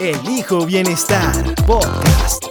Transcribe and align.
Elijo 0.00 0.64
Bienestar 0.64 1.30
Podcast. 1.66 2.42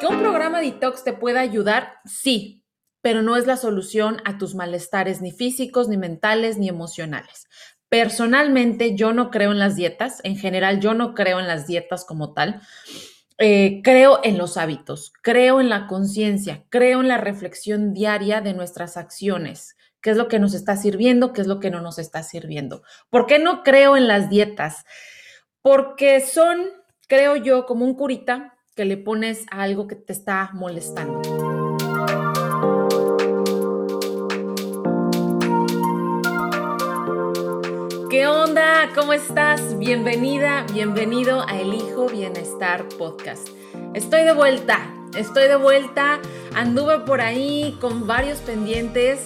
¿Que 0.00 0.06
un 0.06 0.18
programa 0.20 0.60
detox 0.62 1.04
te 1.04 1.12
pueda 1.12 1.40
ayudar? 1.40 1.98
Sí, 2.06 2.64
pero 3.02 3.20
no 3.20 3.36
es 3.36 3.46
la 3.46 3.58
solución 3.58 4.22
a 4.24 4.38
tus 4.38 4.54
malestares 4.54 5.20
ni 5.20 5.30
físicos, 5.30 5.88
ni 5.88 5.98
mentales, 5.98 6.56
ni 6.56 6.70
emocionales. 6.70 7.46
Personalmente, 7.90 8.96
yo 8.96 9.12
no 9.12 9.30
creo 9.30 9.52
en 9.52 9.58
las 9.58 9.76
dietas. 9.76 10.20
En 10.24 10.38
general, 10.38 10.80
yo 10.80 10.94
no 10.94 11.12
creo 11.12 11.38
en 11.38 11.48
las 11.48 11.66
dietas 11.66 12.06
como 12.06 12.32
tal. 12.32 12.62
Eh, 13.38 13.82
creo 13.84 14.20
en 14.22 14.38
los 14.38 14.56
hábitos, 14.56 15.12
creo 15.22 15.60
en 15.60 15.68
la 15.68 15.86
conciencia, 15.86 16.64
creo 16.70 17.00
en 17.00 17.08
la 17.08 17.18
reflexión 17.18 17.92
diaria 17.92 18.40
de 18.40 18.54
nuestras 18.54 18.96
acciones. 18.96 19.76
¿Qué 20.00 20.10
es 20.10 20.16
lo 20.16 20.28
que 20.28 20.38
nos 20.38 20.54
está 20.54 20.76
sirviendo? 20.76 21.32
¿Qué 21.32 21.42
es 21.42 21.46
lo 21.46 21.60
que 21.60 21.70
no 21.70 21.80
nos 21.80 21.98
está 21.98 22.22
sirviendo? 22.22 22.82
¿Por 23.10 23.26
qué 23.26 23.38
no 23.38 23.62
creo 23.62 23.96
en 23.96 24.08
las 24.08 24.30
dietas? 24.30 24.84
Porque 25.60 26.20
son, 26.20 26.70
creo 27.08 27.36
yo, 27.36 27.66
como 27.66 27.84
un 27.84 27.94
curita 27.94 28.56
que 28.74 28.84
le 28.84 28.96
pones 28.96 29.44
a 29.50 29.62
algo 29.62 29.86
que 29.86 29.96
te 29.96 30.12
está 30.12 30.50
molestando. 30.54 31.45
¿Qué 38.16 38.26
onda? 38.26 38.88
¿Cómo 38.94 39.12
estás? 39.12 39.78
Bienvenida, 39.78 40.64
bienvenido 40.72 41.46
a 41.46 41.60
El 41.60 41.74
Hijo 41.74 42.08
Bienestar 42.08 42.88
Podcast. 42.96 43.46
Estoy 43.92 44.22
de 44.22 44.32
vuelta, 44.32 44.90
estoy 45.18 45.48
de 45.48 45.56
vuelta. 45.56 46.22
Anduve 46.54 47.00
por 47.00 47.20
ahí 47.20 47.76
con 47.78 48.06
varios 48.06 48.38
pendientes, 48.38 49.20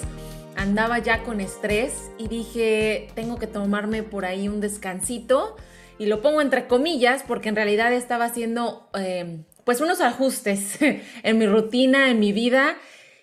andaba 0.56 0.98
ya 0.98 1.22
con 1.22 1.40
estrés 1.40 2.10
y 2.18 2.26
dije, 2.26 3.06
tengo 3.14 3.38
que 3.38 3.46
tomarme 3.46 4.02
por 4.02 4.24
ahí 4.24 4.48
un 4.48 4.60
descansito. 4.60 5.54
Y 5.96 6.06
lo 6.06 6.20
pongo 6.20 6.40
entre 6.40 6.66
comillas 6.66 7.22
porque 7.22 7.48
en 7.48 7.54
realidad 7.54 7.92
estaba 7.92 8.24
haciendo 8.24 8.90
eh, 8.98 9.44
pues 9.62 9.80
unos 9.80 10.00
ajustes 10.00 10.78
en 11.22 11.38
mi 11.38 11.46
rutina, 11.46 12.10
en 12.10 12.18
mi 12.18 12.32
vida 12.32 12.76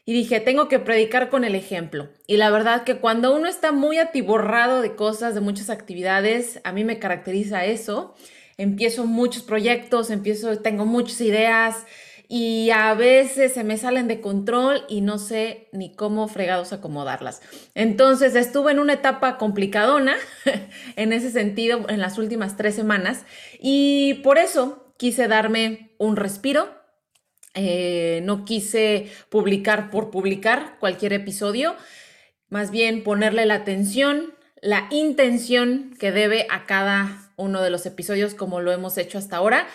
y 0.07 0.13
dije, 0.13 0.39
tengo 0.39 0.69
que 0.69 0.79
predicar 0.79 1.29
con 1.29 1.43
el 1.43 1.53
ejemplo. 1.53 2.07
Y 2.27 2.37
la 2.37 2.49
verdad 2.49 2.85
que 2.85 2.95
cuando 2.95 3.35
uno 3.35 3.49
está 3.49 3.73
muy 3.73 3.97
atiborrado 3.99 4.81
de 4.81 4.95
cosas, 4.95 5.35
de 5.35 5.41
muchas 5.41 5.69
actividades, 5.69 6.61
a 6.63 6.71
mí 6.71 6.85
me 6.85 6.97
caracteriza 6.97 7.65
eso. 7.65 8.15
Empiezo 8.57 9.05
muchos 9.05 9.43
proyectos, 9.43 10.09
empiezo, 10.09 10.59
tengo 10.59 10.85
muchas 10.85 11.19
ideas 11.19 11.85
y 12.29 12.69
a 12.69 12.93
veces 12.93 13.53
se 13.53 13.65
me 13.65 13.75
salen 13.75 14.07
de 14.07 14.21
control 14.21 14.85
y 14.87 15.01
no 15.01 15.17
sé 15.17 15.67
ni 15.73 15.93
cómo 15.93 16.29
fregados 16.29 16.71
acomodarlas. 16.71 17.41
Entonces 17.75 18.33
estuve 18.35 18.71
en 18.71 18.79
una 18.79 18.93
etapa 18.93 19.37
complicadona 19.37 20.15
en 20.95 21.11
ese 21.11 21.31
sentido 21.31 21.85
en 21.89 21.99
las 21.99 22.17
últimas 22.17 22.55
tres 22.55 22.75
semanas 22.75 23.25
y 23.59 24.21
por 24.23 24.37
eso 24.37 24.85
quise 24.95 25.27
darme 25.27 25.91
un 25.97 26.15
respiro 26.15 26.76
eh, 27.57 28.21
no 28.23 28.45
quise 28.45 29.11
publicar 29.29 29.89
por 29.89 30.11
publicar 30.11 30.77
cualquier 30.79 31.13
episodio, 31.13 31.75
más 32.49 32.71
bien 32.71 33.03
ponerle 33.03 33.45
la 33.45 33.55
atención, 33.55 34.33
la 34.61 34.87
intención 34.91 35.95
que 35.99 36.11
debe 36.11 36.45
a 36.49 36.65
cada 36.65 37.31
uno 37.35 37.61
de 37.61 37.71
los 37.71 37.85
episodios 37.85 38.35
como 38.35 38.61
lo 38.61 38.71
hemos 38.71 38.97
hecho 38.97 39.17
hasta 39.17 39.37
ahora. 39.37 39.67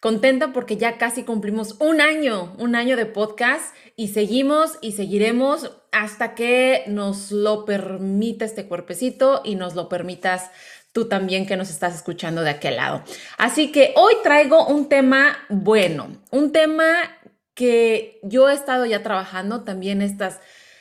Contenta 0.00 0.52
porque 0.52 0.76
ya 0.76 0.96
casi 0.96 1.24
cumplimos 1.24 1.76
un 1.80 2.00
año, 2.00 2.54
un 2.58 2.76
año 2.76 2.96
de 2.96 3.06
podcast 3.06 3.74
y 3.96 4.08
seguimos 4.08 4.78
y 4.80 4.92
seguiremos 4.92 5.72
hasta 5.90 6.34
que 6.36 6.84
nos 6.86 7.32
lo 7.32 7.64
permita 7.64 8.44
este 8.44 8.66
cuerpecito 8.66 9.42
y 9.44 9.56
nos 9.56 9.74
lo 9.74 9.88
permitas 9.88 10.50
tú 10.98 11.04
también 11.04 11.46
que 11.46 11.56
nos 11.56 11.70
estás 11.70 11.94
escuchando 11.94 12.42
de 12.42 12.50
aquel 12.50 12.74
lado. 12.74 13.04
Así 13.36 13.70
que 13.70 13.92
hoy 13.94 14.14
traigo 14.24 14.66
un 14.66 14.88
tema 14.88 15.38
bueno, 15.48 16.08
un 16.32 16.50
tema 16.50 16.84
que 17.54 18.18
yo 18.24 18.50
he 18.50 18.54
estado 18.54 18.84
ya 18.84 19.04
trabajando 19.04 19.62
también 19.62 20.02
estas 20.02 20.40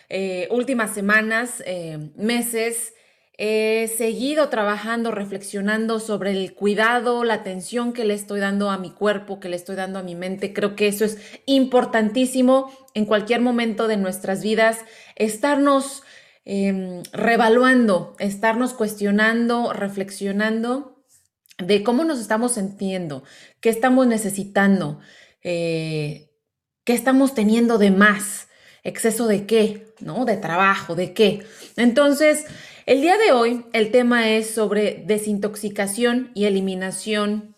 eh, 0.10 0.48
últimas 0.50 0.92
semanas, 0.92 1.62
eh, 1.68 2.00
meses. 2.16 2.96
He 3.38 3.94
seguido 3.96 4.50
trabajando, 4.50 5.12
reflexionando 5.12 6.00
sobre 6.00 6.32
el 6.32 6.56
cuidado, 6.56 7.24
la 7.24 7.36
atención 7.36 7.94
que 7.94 8.04
le 8.04 8.16
estoy 8.16 8.40
dando 8.40 8.72
a 8.72 8.80
mi 8.80 8.90
cuerpo, 8.90 9.40
que 9.40 9.50
le 9.50 9.56
estoy 9.56 9.76
dando 9.76 10.00
a 10.00 10.04
mi 10.04 10.16
mente. 10.16 10.52
Creo 10.52 10.76
que 10.76 10.88
eso 10.88 11.06
es 11.06 11.20
importantísimo 11.46 12.76
en 12.96 13.06
cualquier 13.06 13.42
momento 13.42 13.88
de 13.88 13.98
nuestras 13.98 14.42
vidas, 14.42 14.80
estarnos 15.16 16.02
em, 16.50 17.04
revaluando, 17.12 18.16
estarnos 18.20 18.74
cuestionando, 18.74 19.74
reflexionando 19.74 21.04
de 21.58 21.84
cómo 21.84 22.06
nos 22.06 22.20
estamos 22.20 22.54
sintiendo, 22.54 23.24
qué 23.60 23.70
estamos 23.70 24.08
necesitando. 24.08 25.00
Eh, 25.44 26.28
¿Qué 26.88 26.94
estamos 26.94 27.34
teniendo 27.34 27.78
de 27.78 27.92
más? 27.92 28.48
¿Exceso 28.82 29.28
de 29.28 29.46
qué? 29.46 29.94
¿No? 30.00 30.24
De 30.24 30.38
trabajo, 30.38 30.96
¿de 30.96 31.14
qué? 31.14 31.46
Entonces, 31.76 32.46
el 32.86 33.02
día 33.02 33.18
de 33.18 33.34
hoy 33.34 33.66
el 33.74 33.92
tema 33.92 34.30
es 34.30 34.52
sobre 34.52 35.04
desintoxicación 35.06 36.32
y 36.34 36.46
eliminación 36.46 37.58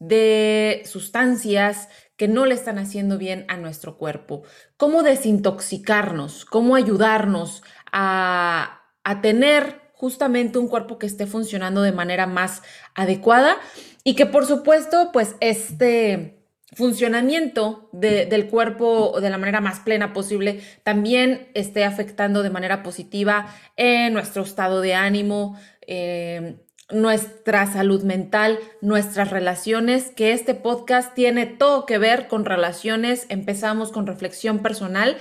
de 0.00 0.82
sustancias 0.86 1.88
que 2.16 2.26
no 2.26 2.46
le 2.46 2.56
están 2.56 2.78
haciendo 2.78 3.16
bien 3.16 3.44
a 3.46 3.56
nuestro 3.56 3.96
cuerpo. 3.96 4.42
¿Cómo 4.76 5.04
desintoxicarnos? 5.04 6.44
¿Cómo 6.44 6.74
ayudarnos 6.74 7.62
a, 7.94 8.80
tener 9.22 9.80
justamente 9.94 10.58
un 10.58 10.68
cuerpo 10.68 10.98
que 10.98 11.06
esté 11.06 11.26
funcionando 11.26 11.82
de 11.82 11.92
manera 11.92 12.26
más 12.26 12.62
adecuada 12.94 13.56
y 14.02 14.14
que 14.14 14.26
por 14.26 14.44
supuesto 14.44 15.10
pues 15.12 15.36
este 15.40 16.40
funcionamiento 16.72 17.88
del 17.92 18.48
cuerpo 18.48 19.20
de 19.20 19.30
la 19.30 19.38
manera 19.38 19.60
más 19.60 19.80
plena 19.80 20.12
posible 20.12 20.60
también 20.82 21.48
esté 21.54 21.84
afectando 21.84 22.42
de 22.42 22.50
manera 22.50 22.82
positiva 22.82 23.46
en 23.76 24.12
nuestro 24.12 24.42
estado 24.42 24.80
de 24.80 24.94
ánimo, 24.94 25.56
eh, 25.86 26.56
nuestra 26.90 27.66
salud 27.66 28.02
mental, 28.02 28.58
nuestras 28.82 29.30
relaciones, 29.30 30.10
que 30.10 30.32
este 30.32 30.54
podcast 30.54 31.14
tiene 31.14 31.46
todo 31.46 31.86
que 31.86 31.98
ver 31.98 32.28
con 32.28 32.44
relaciones. 32.44 33.26
Empezamos 33.30 33.90
con 33.90 34.06
reflexión 34.06 34.58
personal, 34.58 35.16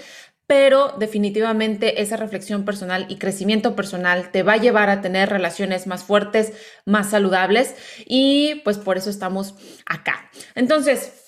pero 0.48 0.94
definitivamente 1.00 2.02
esa 2.02 2.18
reflexión 2.18 2.66
personal 2.66 3.06
y 3.10 3.18
crecimiento 3.18 3.76
personal 3.76 4.32
te 4.32 4.44
va 4.44 4.54
a 4.54 4.58
llevar 4.58 4.90
a 4.90 5.02
tener 5.02 5.30
relaciones 5.30 5.88
más 5.88 6.04
fuertes, 6.04 6.54
más 6.86 7.10
saludables 7.10 7.76
y 8.06 8.62
pues 8.64 8.78
por 8.78 8.98
eso 8.98 9.10
estamos 9.10 9.56
acá. 9.86 10.30
Entonces, 10.56 11.24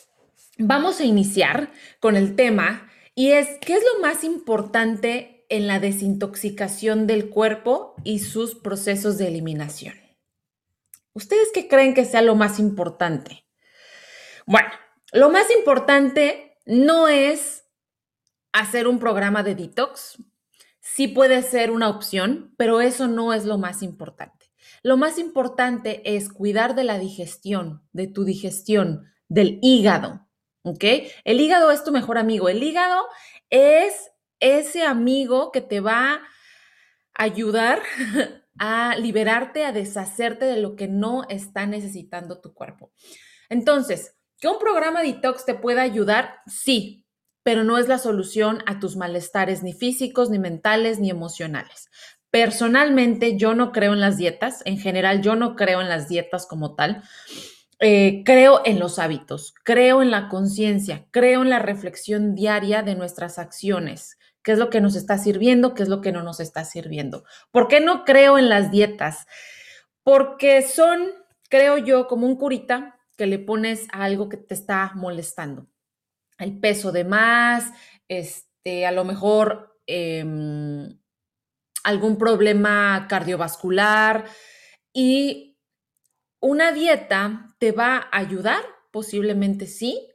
Vamos 0.57 1.01
a 1.01 1.03
iniciar 1.03 1.69
con 1.99 2.15
el 2.15 2.35
tema 2.37 2.89
y 3.13 3.31
es, 3.31 3.49
¿qué 3.59 3.73
es 3.73 3.83
lo 3.93 4.01
más 4.01 4.23
importante 4.23 5.45
en 5.49 5.67
la 5.67 5.79
desintoxicación 5.79 7.07
del 7.07 7.29
cuerpo 7.29 7.95
y 8.05 8.19
sus 8.19 8.55
procesos 8.55 9.17
de 9.17 9.27
eliminación? 9.27 9.95
¿Ustedes 11.11 11.49
qué 11.53 11.67
creen 11.67 11.93
que 11.93 12.05
sea 12.05 12.21
lo 12.21 12.35
más 12.35 12.57
importante? 12.59 13.45
Bueno, 14.45 14.69
lo 15.11 15.29
más 15.29 15.51
importante 15.51 16.57
no 16.65 17.09
es 17.09 17.64
hacer 18.55 18.87
un 18.87 18.99
programa 18.99 19.43
de 19.43 19.53
detox. 19.53 20.17
Sí 20.79 21.07
puede 21.09 21.41
ser 21.43 21.71
una 21.71 21.89
opción, 21.89 22.53
pero 22.57 22.79
eso 22.79 23.07
no 23.07 23.33
es 23.33 23.45
lo 23.45 23.57
más 23.57 23.83
importante. 23.83 24.45
Lo 24.81 24.97
más 24.97 25.17
importante 25.17 26.01
es 26.15 26.29
cuidar 26.29 26.73
de 26.73 26.85
la 26.85 26.97
digestión, 26.97 27.83
de 27.91 28.07
tu 28.07 28.23
digestión, 28.23 29.11
del 29.27 29.59
hígado, 29.61 30.27
¿ok? 30.63 30.83
El 31.25 31.41
hígado 31.41 31.71
es 31.71 31.83
tu 31.83 31.91
mejor 31.91 32.17
amigo. 32.17 32.47
El 32.47 32.63
hígado 32.63 33.07
es 33.49 34.11
ese 34.39 34.83
amigo 34.83 35.51
que 35.51 35.61
te 35.61 35.81
va 35.81 36.13
a 36.13 36.21
ayudar 37.15 37.81
a 38.57 38.95
liberarte, 38.97 39.65
a 39.65 39.73
deshacerte 39.73 40.45
de 40.45 40.61
lo 40.61 40.75
que 40.75 40.87
no 40.87 41.23
está 41.27 41.65
necesitando 41.65 42.39
tu 42.39 42.53
cuerpo. 42.53 42.91
Entonces, 43.49 44.15
¿que 44.39 44.47
un 44.47 44.59
programa 44.59 45.01
detox 45.01 45.45
te 45.45 45.55
pueda 45.55 45.81
ayudar? 45.81 46.39
Sí, 46.47 47.04
pero 47.45 47.63
no 47.63 47.77
es 47.77 47.87
la 47.87 47.99
solución 47.99 48.63
a 48.65 48.79
tus 48.79 48.95
malestares 48.95 49.61
ni 49.61 49.71
físicos, 49.71 50.31
ni 50.31 50.39
mentales, 50.39 50.99
ni 50.99 51.11
emocionales. 51.11 51.91
Personalmente, 52.31 53.37
yo 53.37 53.53
no 53.53 53.71
creo 53.71 53.93
en 53.93 54.01
las 54.01 54.17
dietas. 54.17 54.63
En 54.65 54.79
general, 54.79 55.21
yo 55.21 55.35
no 55.35 55.55
creo 55.55 55.79
en 55.79 55.87
las 55.87 56.09
dietas 56.09 56.47
como 56.47 56.73
tal. 56.73 57.03
Eh, 57.79 58.23
creo 58.25 58.63
en 58.65 58.79
los 58.79 58.97
hábitos, 58.97 59.53
creo 59.63 60.01
en 60.01 60.09
la 60.09 60.27
conciencia, 60.27 61.05
creo 61.11 61.43
en 61.43 61.51
la 61.51 61.59
reflexión 61.59 62.33
diaria 62.33 62.81
de 62.81 62.95
nuestras 62.95 63.37
acciones, 63.37 64.17
qué 64.41 64.53
es 64.53 64.57
lo 64.57 64.71
que 64.71 64.81
nos 64.81 64.95
está 64.95 65.19
sirviendo, 65.19 65.75
qué 65.75 65.83
es 65.83 65.89
lo 65.89 66.01
que 66.01 66.11
no 66.11 66.23
nos 66.23 66.39
está 66.39 66.65
sirviendo. 66.65 67.25
¿Por 67.51 67.67
qué 67.67 67.79
no 67.79 68.05
creo 68.05 68.39
en 68.39 68.49
las 68.49 68.71
dietas? 68.71 69.27
Porque 70.01 70.63
son, 70.63 71.11
creo 71.47 71.77
yo, 71.77 72.07
como 72.07 72.25
un 72.25 72.37
curita 72.37 72.97
que 73.17 73.27
le 73.27 73.37
pones 73.37 73.87
a 73.91 74.03
algo 74.03 74.29
que 74.29 74.37
te 74.37 74.55
está 74.55 74.93
molestando. 74.95 75.67
El 76.37 76.59
peso 76.59 76.91
de 76.91 77.03
más, 77.03 77.71
este, 78.07 78.85
a 78.85 78.91
lo 78.91 79.05
mejor 79.05 79.79
em, 79.87 80.99
algún 81.83 82.17
problema 82.17 83.07
cardiovascular 83.07 84.25
y 84.91 85.57
una 86.39 86.71
dieta 86.71 87.55
te 87.59 87.71
va 87.71 87.97
a 87.97 88.19
ayudar, 88.19 88.63
posiblemente 88.91 89.67
sí, 89.67 90.07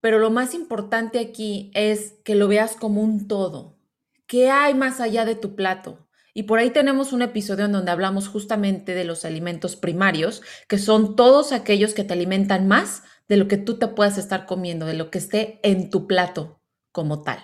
pero 0.00 0.18
lo 0.18 0.30
más 0.30 0.54
importante 0.54 1.20
aquí 1.20 1.70
es 1.74 2.14
que 2.24 2.34
lo 2.34 2.48
veas 2.48 2.76
como 2.76 3.02
un 3.02 3.28
todo. 3.28 3.78
¿Qué 4.26 4.50
hay 4.50 4.74
más 4.74 5.00
allá 5.00 5.24
de 5.24 5.34
tu 5.36 5.54
plato? 5.54 6.08
Y 6.34 6.44
por 6.44 6.58
ahí 6.58 6.70
tenemos 6.70 7.12
un 7.12 7.22
episodio 7.22 7.66
en 7.66 7.72
donde 7.72 7.90
hablamos 7.90 8.28
justamente 8.28 8.94
de 8.94 9.04
los 9.04 9.24
alimentos 9.24 9.76
primarios, 9.76 10.42
que 10.68 10.78
son 10.78 11.14
todos 11.14 11.52
aquellos 11.52 11.94
que 11.94 12.04
te 12.04 12.14
alimentan 12.14 12.66
más 12.66 13.02
de 13.32 13.38
lo 13.38 13.48
que 13.48 13.56
tú 13.56 13.78
te 13.78 13.88
puedas 13.88 14.18
estar 14.18 14.44
comiendo, 14.44 14.84
de 14.84 14.92
lo 14.92 15.10
que 15.10 15.16
esté 15.16 15.58
en 15.62 15.88
tu 15.88 16.06
plato 16.06 16.60
como 16.92 17.22
tal. 17.22 17.38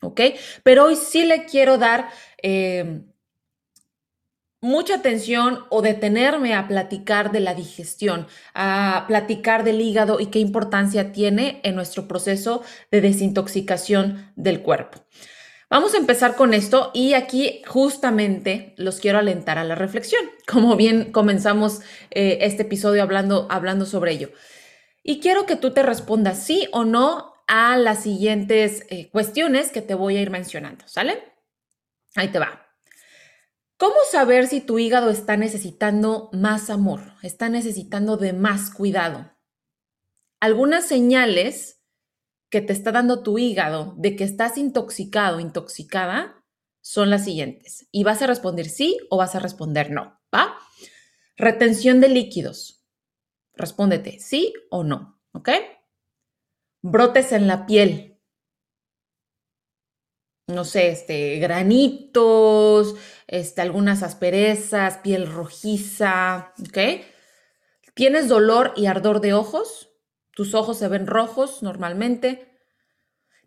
¿Ok? 0.00 0.18
Pero 0.62 0.86
hoy 0.86 0.96
sí 0.96 1.26
le 1.26 1.44
quiero 1.44 1.76
dar 1.76 2.08
eh, 2.42 3.02
mucha 4.62 4.94
atención 4.94 5.66
o 5.68 5.82
detenerme 5.82 6.54
a 6.54 6.66
platicar 6.66 7.30
de 7.30 7.40
la 7.40 7.52
digestión, 7.52 8.26
a 8.54 9.04
platicar 9.06 9.64
del 9.64 9.82
hígado 9.82 10.18
y 10.18 10.28
qué 10.28 10.38
importancia 10.38 11.12
tiene 11.12 11.60
en 11.62 11.74
nuestro 11.74 12.08
proceso 12.08 12.62
de 12.90 13.02
desintoxicación 13.02 14.32
del 14.36 14.62
cuerpo. 14.62 15.04
Vamos 15.68 15.92
a 15.92 15.98
empezar 15.98 16.36
con 16.36 16.54
esto 16.54 16.90
y 16.94 17.12
aquí 17.12 17.60
justamente 17.66 18.72
los 18.78 18.98
quiero 18.98 19.18
alentar 19.18 19.58
a 19.58 19.64
la 19.64 19.74
reflexión, 19.74 20.22
como 20.46 20.74
bien 20.74 21.12
comenzamos 21.12 21.80
eh, 22.10 22.38
este 22.40 22.62
episodio 22.62 23.02
hablando, 23.02 23.46
hablando 23.50 23.84
sobre 23.84 24.12
ello. 24.12 24.30
Y 25.06 25.20
quiero 25.20 25.44
que 25.44 25.56
tú 25.56 25.72
te 25.72 25.82
respondas 25.82 26.42
sí 26.42 26.66
o 26.72 26.84
no 26.84 27.34
a 27.46 27.76
las 27.76 28.02
siguientes 28.02 28.86
eh, 28.88 29.10
cuestiones 29.10 29.70
que 29.70 29.82
te 29.82 29.94
voy 29.94 30.16
a 30.16 30.22
ir 30.22 30.30
mencionando, 30.30 30.88
¿sale? 30.88 31.22
Ahí 32.16 32.28
te 32.28 32.38
va. 32.38 32.66
¿Cómo 33.76 33.96
saber 34.10 34.46
si 34.46 34.62
tu 34.62 34.78
hígado 34.78 35.10
está 35.10 35.36
necesitando 35.36 36.30
más 36.32 36.70
amor, 36.70 37.02
está 37.22 37.50
necesitando 37.50 38.16
de 38.16 38.32
más 38.32 38.70
cuidado? 38.70 39.30
Algunas 40.40 40.86
señales 40.86 41.82
que 42.48 42.62
te 42.62 42.72
está 42.72 42.90
dando 42.90 43.22
tu 43.22 43.38
hígado 43.38 43.94
de 43.98 44.16
que 44.16 44.24
estás 44.24 44.56
intoxicado, 44.56 45.38
intoxicada, 45.38 46.42
son 46.80 47.10
las 47.10 47.24
siguientes. 47.24 47.88
Y 47.90 48.04
vas 48.04 48.22
a 48.22 48.26
responder 48.26 48.70
sí 48.70 48.98
o 49.10 49.18
vas 49.18 49.34
a 49.34 49.40
responder 49.40 49.90
no, 49.90 50.18
¿va? 50.34 50.56
Retención 51.36 52.00
de 52.00 52.08
líquidos. 52.08 52.83
Respóndete 53.56 54.18
sí 54.18 54.52
o 54.70 54.84
no, 54.84 55.20
¿ok? 55.32 55.50
Brotes 56.82 57.32
en 57.32 57.46
la 57.46 57.66
piel 57.66 58.14
no 60.46 60.64
sé, 60.64 60.88
este, 60.90 61.38
granitos, 61.38 62.96
este, 63.26 63.62
algunas 63.62 64.02
asperezas, 64.02 64.98
piel 64.98 65.26
rojiza, 65.30 66.52
¿ok? 66.68 66.78
¿Tienes 67.94 68.28
dolor 68.28 68.72
y 68.76 68.86
ardor 68.86 69.20
de 69.20 69.32
ojos? 69.32 69.90
Tus 70.32 70.54
ojos 70.54 70.78
se 70.78 70.88
ven 70.88 71.06
rojos 71.06 71.62
normalmente. 71.62 72.50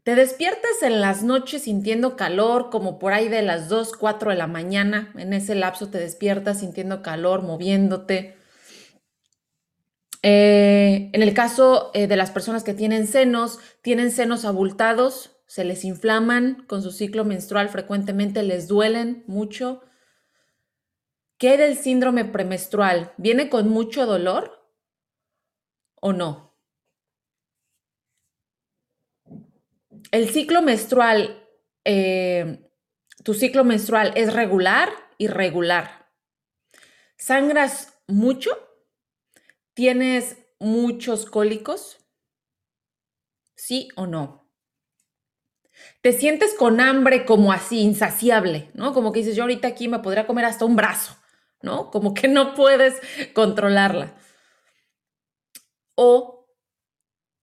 ¿Te 0.04 0.15
despiertas 0.15 0.81
en 0.83 1.01
las 1.01 1.21
noches 1.21 1.63
sintiendo 1.63 2.15
calor, 2.15 2.69
como 2.69 2.98
por 2.98 3.12
ahí 3.12 3.27
de 3.27 3.42
las 3.42 3.68
2, 3.68 3.92
4 3.98 4.31
de 4.31 4.38
la 4.38 4.48
mañana? 4.48 5.13
En 5.18 5.33
ese 5.33 5.54
lapso 5.54 5.89
te 5.89 5.98
despiertas 5.98 6.62
sintiendo 6.62 7.01
calor, 7.01 7.44
moviéndote. 7.44 8.37
Eh, 10.24 11.10
en 11.14 11.22
el 11.22 11.34
caso 11.34 11.92
eh, 11.94 12.08
de 12.08 12.16
las 12.16 12.31
personas 12.31 12.64
que 12.64 12.74
tienen 12.74 13.08
senos, 13.08 13.60
tienen 13.81 14.12
senos 14.12 14.46
abultados, 14.46 15.38
se 15.46 15.64
les 15.64 15.86
inflaman 15.86 16.66
con 16.68 16.81
su 16.81 16.92
ciclo 16.92 17.24
menstrual 17.24 17.69
frecuentemente, 17.69 18.44
les 18.44 18.68
duelen 18.68 19.24
mucho. 19.28 19.81
¿Qué 21.38 21.58
del 21.58 21.78
síndrome 21.78 22.25
premenstrual? 22.25 23.14
¿Viene 23.18 23.50
con 23.50 23.69
mucho 23.69 24.06
dolor 24.06 24.68
o 26.02 26.14
no? 26.14 26.56
El 30.12 30.30
ciclo 30.30 30.62
menstrual, 30.62 31.48
eh, 31.86 32.69
tu 33.24 33.34
ciclo 33.34 33.64
menstrual 33.64 34.14
es 34.16 34.34
regular, 34.34 34.90
irregular. 35.18 36.08
¿Sangras 37.18 38.00
mucho? 38.08 38.67
¿Tienes 39.77 40.39
muchos 40.57 41.27
cólicos? 41.27 42.00
¿Sí 43.56 43.89
o 43.95 44.07
no? 44.07 44.50
te 46.01 46.13
sientes 46.13 46.56
con 46.56 46.81
hambre 46.81 47.27
como 47.27 47.53
así, 47.53 47.81
insaciable, 47.81 48.71
¿no? 48.74 48.95
Como 48.95 49.12
que 49.12 49.19
dices, 49.19 49.35
yo 49.35 49.44
ahorita 49.44 49.68
aquí 49.68 49.88
me 49.88 50.00
podría 50.00 50.25
comer 50.25 50.45
hasta 50.45 50.65
un 50.65 50.75
brazo, 50.75 51.15
¿no? 51.62 51.91
Como 51.91 52.15
que 52.15 52.27
no 52.27 52.56
puedes 52.56 52.95
controlarla. 53.35 54.15
O, 55.94 56.50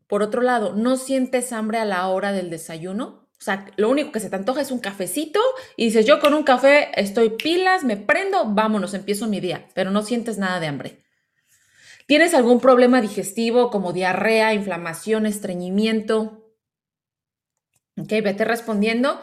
por 0.09 0.25
otro 0.25 0.43
lado, 0.43 0.75
no 0.75 0.97
sientes 0.97 1.53
hambre 1.53 1.79
a 1.79 1.85
la 1.85 2.09
hora 2.09 2.33
del 2.33 2.51
desayuno. 2.51 3.29
O 3.39 3.45
sea, 3.45 3.71
lo 3.77 3.89
único 3.89 4.11
que 4.11 4.19
se 4.19 4.29
te 4.29 4.35
antoja 4.35 4.61
es 4.61 4.73
un 4.73 4.81
cafecito 4.81 5.39
y 5.77 5.85
dices, 5.85 6.05
yo 6.05 6.19
con 6.19 6.35
un 6.35 6.43
café 6.43 6.91
estoy 7.01 7.31
pilas, 7.31 7.85
me 7.85 7.97
prendo, 7.97 8.45
vámonos, 8.47 8.93
empiezo 8.93 9.29
mi 9.29 9.39
día, 9.39 9.69
pero 9.73 9.93
no 9.93 10.03
sientes 10.03 10.37
nada 10.37 10.59
de 10.59 10.67
hambre. 10.67 11.04
¿Tienes 12.07 12.35
algún 12.35 12.61
problema 12.61 13.01
digestivo 13.01 13.71
como 13.71 13.93
diarrea, 13.93 14.53
inflamación, 14.53 15.25
estreñimiento? 15.25 16.45
Ok, 17.97 18.11
vete 18.23 18.45
respondiendo. 18.45 19.21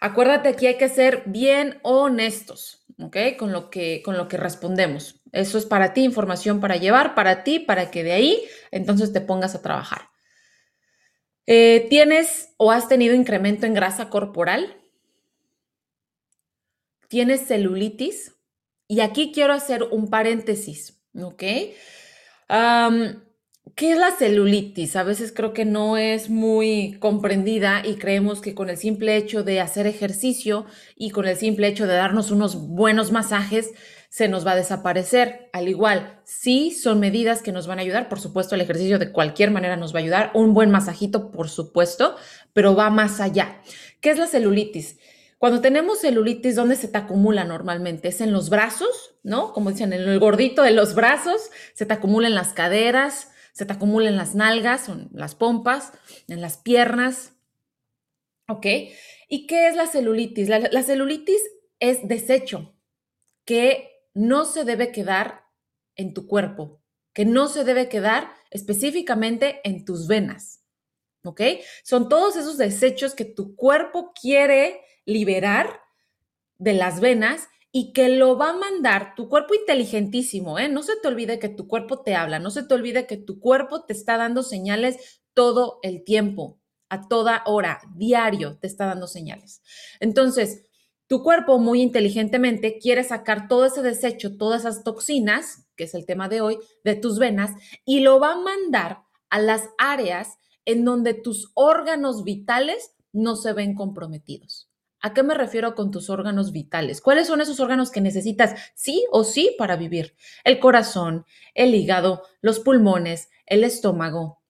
Acuérdate 0.00 0.56
que 0.56 0.68
hay 0.68 0.78
que 0.78 0.88
ser 0.88 1.24
bien 1.26 1.78
honestos, 1.82 2.86
¿ok? 2.98 3.16
Con 3.38 3.52
lo 3.52 3.68
que, 3.70 4.02
con 4.02 4.16
lo 4.16 4.28
que 4.28 4.36
respondemos. 4.36 5.20
Eso 5.32 5.58
es 5.58 5.66
para 5.66 5.92
ti, 5.92 6.04
información 6.04 6.60
para 6.60 6.76
llevar, 6.76 7.14
para 7.14 7.44
ti, 7.44 7.58
para 7.58 7.90
que 7.90 8.02
de 8.02 8.12
ahí 8.12 8.42
entonces 8.70 9.12
te 9.12 9.20
pongas 9.20 9.54
a 9.54 9.62
trabajar. 9.62 10.08
Eh, 11.46 11.86
¿Tienes 11.90 12.54
o 12.56 12.70
has 12.70 12.88
tenido 12.88 13.14
incremento 13.14 13.66
en 13.66 13.74
grasa 13.74 14.08
corporal? 14.08 14.80
¿Tienes 17.08 17.46
celulitis? 17.46 18.36
Y 18.88 19.00
aquí 19.00 19.32
quiero 19.32 19.52
hacer 19.52 19.82
un 19.84 20.08
paréntesis, 20.08 21.02
¿ok? 21.14 21.42
¿Qué 22.48 23.92
es 23.92 23.98
la 23.98 24.10
celulitis? 24.10 24.96
A 24.96 25.02
veces 25.02 25.32
creo 25.32 25.54
que 25.54 25.64
no 25.64 25.96
es 25.96 26.28
muy 26.28 26.98
comprendida 27.00 27.82
y 27.86 27.94
creemos 27.94 28.42
que 28.42 28.54
con 28.54 28.68
el 28.68 28.76
simple 28.76 29.16
hecho 29.16 29.44
de 29.44 29.60
hacer 29.60 29.86
ejercicio 29.86 30.66
y 30.94 31.10
con 31.10 31.26
el 31.26 31.36
simple 31.36 31.68
hecho 31.68 31.86
de 31.86 31.94
darnos 31.94 32.30
unos 32.30 32.68
buenos 32.68 33.12
masajes 33.12 33.70
se 34.10 34.28
nos 34.28 34.46
va 34.46 34.52
a 34.52 34.56
desaparecer. 34.56 35.48
Al 35.54 35.68
igual, 35.68 36.20
sí 36.24 36.70
son 36.70 37.00
medidas 37.00 37.40
que 37.40 37.50
nos 37.50 37.66
van 37.66 37.78
a 37.78 37.82
ayudar, 37.82 38.10
por 38.10 38.20
supuesto 38.20 38.54
el 38.54 38.60
ejercicio 38.60 38.98
de 38.98 39.10
cualquier 39.10 39.50
manera 39.50 39.76
nos 39.76 39.94
va 39.94 40.00
a 40.00 40.02
ayudar, 40.02 40.30
un 40.34 40.52
buen 40.52 40.70
masajito 40.70 41.30
por 41.30 41.48
supuesto, 41.48 42.16
pero 42.52 42.74
va 42.74 42.90
más 42.90 43.20
allá. 43.20 43.62
¿Qué 44.02 44.10
es 44.10 44.18
la 44.18 44.26
celulitis? 44.26 44.98
Cuando 45.42 45.60
tenemos 45.60 45.98
celulitis, 45.98 46.54
¿dónde 46.54 46.76
se 46.76 46.86
te 46.86 46.98
acumula 46.98 47.42
normalmente? 47.42 48.06
Es 48.06 48.20
en 48.20 48.30
los 48.30 48.48
brazos, 48.48 49.16
¿no? 49.24 49.52
Como 49.52 49.72
dicen, 49.72 49.92
en 49.92 50.02
el 50.02 50.20
gordito 50.20 50.62
de 50.62 50.70
los 50.70 50.94
brazos, 50.94 51.50
se 51.74 51.84
te 51.84 51.92
acumula 51.92 52.28
en 52.28 52.36
las 52.36 52.52
caderas, 52.52 53.32
se 53.52 53.66
te 53.66 53.72
acumula 53.72 54.08
en 54.08 54.16
las 54.16 54.36
nalgas, 54.36 54.88
en 54.88 55.08
las 55.12 55.34
pompas, 55.34 55.94
en 56.28 56.40
las 56.40 56.58
piernas. 56.58 57.32
¿Ok? 58.46 58.66
¿Y 59.28 59.48
qué 59.48 59.66
es 59.66 59.74
la 59.74 59.88
celulitis? 59.88 60.48
La, 60.48 60.82
celulitis 60.84 61.42
es 61.80 62.06
desecho 62.06 62.76
que 63.44 63.90
no 64.14 64.44
se 64.44 64.64
debe 64.64 64.92
quedar 64.92 65.46
en 65.96 66.14
tu 66.14 66.28
cuerpo, 66.28 66.84
que 67.12 67.24
no 67.24 67.48
se 67.48 67.64
debe 67.64 67.88
quedar 67.88 68.32
específicamente 68.52 69.60
en 69.64 69.84
tus 69.84 70.06
venas. 70.06 70.62
¿Ok? 71.24 71.40
Son 71.82 72.08
todos 72.08 72.36
esos 72.36 72.58
desechos 72.58 73.16
que 73.16 73.24
tu 73.24 73.56
cuerpo 73.56 74.12
quiere 74.14 74.82
liberar 75.04 75.80
de 76.58 76.74
las 76.74 77.00
venas 77.00 77.48
y 77.72 77.92
que 77.92 78.08
lo 78.10 78.36
va 78.36 78.50
a 78.50 78.56
mandar 78.56 79.14
tu 79.16 79.28
cuerpo 79.28 79.54
inteligentísimo, 79.54 80.58
¿eh? 80.58 80.68
No 80.68 80.82
se 80.82 80.96
te 81.00 81.08
olvide 81.08 81.38
que 81.38 81.48
tu 81.48 81.66
cuerpo 81.68 82.02
te 82.02 82.14
habla, 82.14 82.38
no 82.38 82.50
se 82.50 82.62
te 82.62 82.74
olvide 82.74 83.06
que 83.06 83.16
tu 83.16 83.40
cuerpo 83.40 83.84
te 83.84 83.94
está 83.94 84.16
dando 84.18 84.42
señales 84.42 85.22
todo 85.34 85.78
el 85.82 86.04
tiempo. 86.04 86.58
a 86.88 87.08
toda 87.08 87.42
hora, 87.46 87.80
diario, 87.94 88.58
te 88.58 88.66
está 88.66 88.84
dando 88.84 89.06
señales. 89.06 89.62
Entonces, 89.98 90.66
tu 91.06 91.22
cuerpo 91.22 91.58
muy 91.58 91.80
inteligentemente 91.80 92.78
quiere 92.78 93.02
sacar 93.02 93.48
todo 93.48 93.64
ese 93.64 93.80
desecho, 93.82 94.36
todas 94.36 94.62
esas 94.62 94.84
toxinas, 94.84 95.66
que 95.74 95.84
es 95.84 95.94
el 95.94 96.04
tema 96.04 96.28
de 96.28 96.42
hoy, 96.42 96.58
de 96.84 96.94
tus 96.94 97.18
venas, 97.18 97.52
y 97.86 98.00
lo 98.00 98.20
va 98.20 98.32
a 98.32 98.40
mandar 98.40 99.04
a 99.30 99.38
las 99.40 99.70
áreas 99.78 100.36
en 100.66 100.84
donde 100.84 101.14
tus 101.14 101.50
órganos 101.54 102.24
vitales 102.24 102.94
no 103.12 103.36
se 103.36 103.54
ven 103.54 103.74
comprometidos. 103.74 104.71
¿A 105.02 105.14
qué 105.14 105.24
me 105.24 105.34
refiero 105.34 105.74
con 105.74 105.90
tus 105.90 106.08
órganos 106.10 106.52
vitales? 106.52 107.00
¿Cuáles 107.00 107.26
son 107.26 107.40
esos 107.40 107.58
órganos 107.58 107.90
que 107.90 108.00
necesitas 108.00 108.54
sí 108.74 109.04
o 109.10 109.24
sí 109.24 109.56
para 109.58 109.74
vivir? 109.74 110.14
El 110.44 110.60
corazón, 110.60 111.26
el 111.54 111.74
hígado, 111.74 112.22
los 112.40 112.60
pulmones, 112.60 113.28
el 113.46 113.64
estómago, 113.64 114.40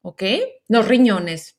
¿ok? 0.00 0.22
Los 0.66 0.88
riñones. 0.88 1.58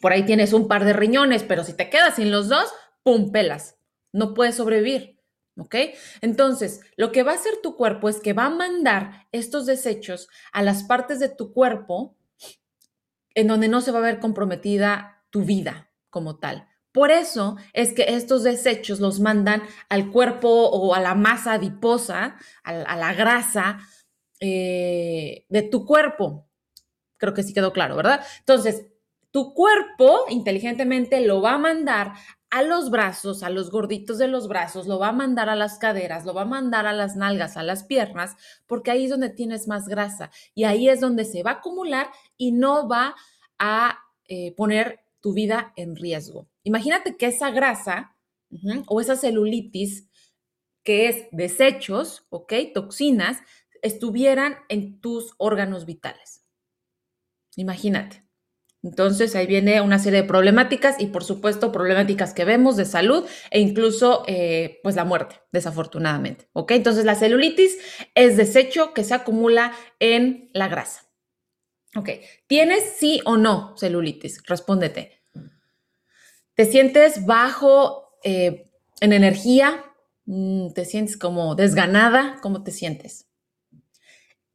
Por 0.00 0.12
ahí 0.12 0.24
tienes 0.24 0.52
un 0.52 0.66
par 0.66 0.84
de 0.84 0.92
riñones, 0.92 1.44
pero 1.44 1.62
si 1.62 1.72
te 1.72 1.88
quedas 1.88 2.16
sin 2.16 2.32
los 2.32 2.48
dos, 2.48 2.68
¡pum! 3.04 3.30
pelas. 3.30 3.78
No 4.12 4.34
puedes 4.34 4.56
sobrevivir, 4.56 5.20
¿ok? 5.56 5.76
Entonces, 6.22 6.80
lo 6.96 7.12
que 7.12 7.22
va 7.22 7.30
a 7.30 7.36
hacer 7.36 7.54
tu 7.62 7.76
cuerpo 7.76 8.08
es 8.08 8.18
que 8.18 8.32
va 8.32 8.46
a 8.46 8.50
mandar 8.50 9.28
estos 9.30 9.66
desechos 9.66 10.28
a 10.52 10.62
las 10.62 10.82
partes 10.82 11.20
de 11.20 11.28
tu 11.28 11.52
cuerpo 11.52 12.16
en 13.36 13.46
donde 13.46 13.68
no 13.68 13.80
se 13.82 13.92
va 13.92 13.98
a 13.98 14.02
ver 14.02 14.18
comprometida 14.18 15.24
tu 15.30 15.44
vida 15.44 15.92
como 16.10 16.38
tal. 16.38 16.66
Por 16.96 17.10
eso 17.10 17.58
es 17.74 17.92
que 17.92 18.06
estos 18.08 18.42
desechos 18.42 19.00
los 19.00 19.20
mandan 19.20 19.62
al 19.90 20.10
cuerpo 20.10 20.48
o 20.48 20.94
a 20.94 21.00
la 21.00 21.14
masa 21.14 21.52
adiposa, 21.52 22.38
a, 22.64 22.96
la 22.96 23.12
grasa 23.12 23.80
eh, 24.40 25.44
de 25.50 25.60
tu 25.60 25.84
cuerpo. 25.84 26.48
Creo 27.18 27.34
que 27.34 27.42
sí 27.42 27.52
quedó 27.52 27.74
claro, 27.74 27.96
¿verdad? 27.96 28.24
Entonces, 28.38 28.86
tu 29.30 29.52
cuerpo 29.52 30.24
inteligentemente 30.30 31.20
lo 31.20 31.42
va 31.42 31.56
a 31.56 31.58
mandar 31.58 32.14
a 32.48 32.62
los 32.62 32.88
brazos, 32.88 33.42
a 33.42 33.50
los 33.50 33.70
gorditos 33.70 34.16
de 34.16 34.28
los 34.28 34.48
brazos, 34.48 34.86
lo 34.86 34.98
va 34.98 35.08
a 35.08 35.12
mandar 35.12 35.50
a 35.50 35.54
las 35.54 35.78
caderas, 35.78 36.24
lo 36.24 36.32
va 36.32 36.42
a 36.42 36.46
mandar 36.46 36.86
a 36.86 36.94
las 36.94 37.14
nalgas, 37.14 37.58
a 37.58 37.62
las 37.62 37.84
piernas, 37.84 38.36
porque 38.66 38.90
ahí 38.90 39.04
es 39.04 39.10
donde 39.10 39.28
tienes 39.28 39.68
más 39.68 39.86
grasa 39.86 40.30
y 40.54 40.64
ahí 40.64 40.88
es 40.88 41.00
donde 41.00 41.26
se 41.26 41.42
va 41.42 41.50
a 41.50 41.54
acumular 41.56 42.08
y 42.38 42.52
no 42.52 42.88
va 42.88 43.14
a 43.58 43.98
eh, 44.28 44.54
poner 44.56 45.00
tu 45.20 45.34
vida 45.34 45.74
en 45.76 45.94
riesgo. 45.94 46.48
Imagínate 46.66 47.16
que 47.16 47.26
esa 47.26 47.50
grasa 47.52 48.16
o 48.88 49.00
esa 49.00 49.14
celulitis, 49.14 50.08
que 50.82 51.08
es 51.08 51.26
desechos, 51.30 52.26
¿ok? 52.28 52.52
Toxinas, 52.74 53.38
estuvieran 53.82 54.56
en 54.68 55.00
tus 55.00 55.34
órganos 55.38 55.86
vitales. 55.86 56.44
Imagínate. 57.54 58.24
Entonces 58.82 59.36
ahí 59.36 59.46
viene 59.46 59.80
una 59.80 60.00
serie 60.00 60.22
de 60.22 60.28
problemáticas 60.28 61.00
y 61.00 61.06
por 61.06 61.22
supuesto 61.22 61.70
problemáticas 61.70 62.34
que 62.34 62.44
vemos 62.44 62.76
de 62.76 62.84
salud 62.84 63.24
e 63.50 63.60
incluso 63.60 64.24
eh, 64.26 64.80
pues 64.82 64.96
la 64.96 65.04
muerte, 65.04 65.36
desafortunadamente. 65.52 66.48
¿Ok? 66.52 66.72
Entonces 66.72 67.04
la 67.04 67.14
celulitis 67.14 67.78
es 68.16 68.36
desecho 68.36 68.92
que 68.92 69.04
se 69.04 69.14
acumula 69.14 69.72
en 70.00 70.50
la 70.52 70.66
grasa. 70.66 71.08
¿Ok? 71.94 72.10
¿Tienes 72.48 72.96
sí 72.98 73.20
o 73.24 73.36
no 73.36 73.76
celulitis? 73.76 74.42
Respóndete. 74.46 75.16
¿Te 76.56 76.64
sientes 76.64 77.26
bajo 77.26 78.18
eh, 78.24 78.70
en 79.00 79.12
energía? 79.12 79.84
Mm, 80.24 80.70
¿Te 80.72 80.86
sientes 80.86 81.18
como 81.18 81.54
desganada? 81.54 82.38
¿Cómo 82.40 82.64
te 82.64 82.70
sientes? 82.70 83.28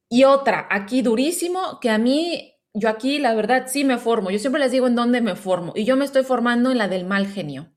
Y 0.10 0.24
otra, 0.24 0.68
aquí 0.72 1.04
durísimo, 1.04 1.80
que 1.80 1.92
a 1.92 2.00
mí, 2.00 2.56
yo 2.74 2.90
aquí 2.90 3.20
la 3.20 3.36
verdad 3.36 3.68
sí 3.68 3.84
me 3.84 4.00
formo. 4.00 4.32
Yo 4.32 4.40
siempre 4.40 4.60
les 4.60 4.72
digo 4.72 4.88
en 4.88 4.96
dónde 4.96 5.22
me 5.22 5.36
formo. 5.36 5.74
Y 5.76 5.86
yo 5.86 5.96
me 5.96 6.04
estoy 6.04 6.24
formando 6.24 6.72
en 6.72 6.80
la 6.80 6.88
del 6.88 7.06
mal 7.06 7.28
genio. 7.28 7.72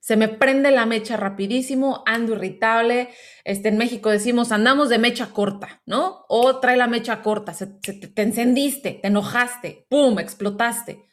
Se 0.00 0.16
me 0.16 0.28
prende 0.28 0.70
la 0.70 0.86
mecha 0.86 1.18
rapidísimo, 1.18 2.02
ando 2.06 2.32
irritable. 2.32 3.10
Este, 3.44 3.68
en 3.68 3.76
México 3.76 4.08
decimos, 4.08 4.50
andamos 4.50 4.88
de 4.88 4.98
mecha 4.98 5.30
corta, 5.30 5.82
¿no? 5.84 6.24
O 6.28 6.58
trae 6.58 6.78
la 6.78 6.88
mecha 6.88 7.20
corta, 7.20 7.52
te 7.52 8.22
encendiste, 8.22 8.98
te 9.02 9.08
enojaste, 9.08 9.86
¡pum!, 9.90 10.18
explotaste. 10.18 11.04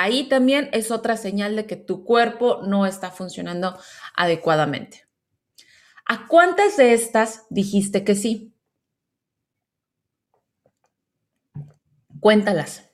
Ahí 0.00 0.28
también 0.28 0.70
es 0.72 0.92
otra 0.92 1.16
señal 1.16 1.56
de 1.56 1.66
que 1.66 1.74
tu 1.74 2.04
cuerpo 2.04 2.60
no 2.62 2.86
está 2.86 3.10
funcionando 3.10 3.76
adecuadamente. 4.14 5.08
¿A 6.06 6.28
cuántas 6.28 6.76
de 6.76 6.94
estas 6.94 7.46
dijiste 7.50 8.04
que 8.04 8.14
sí? 8.14 8.54
Cuéntalas. 12.20 12.84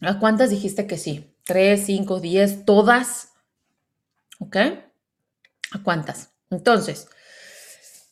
¿A 0.00 0.20
cuántas 0.20 0.50
dijiste 0.50 0.86
que 0.86 0.96
sí? 0.96 1.34
¿Tres, 1.42 1.86
cinco, 1.86 2.20
diez, 2.20 2.64
todas? 2.64 3.32
¿Ok? 4.38 4.56
¿A 4.58 5.82
cuántas? 5.82 6.30
Entonces, 6.50 7.08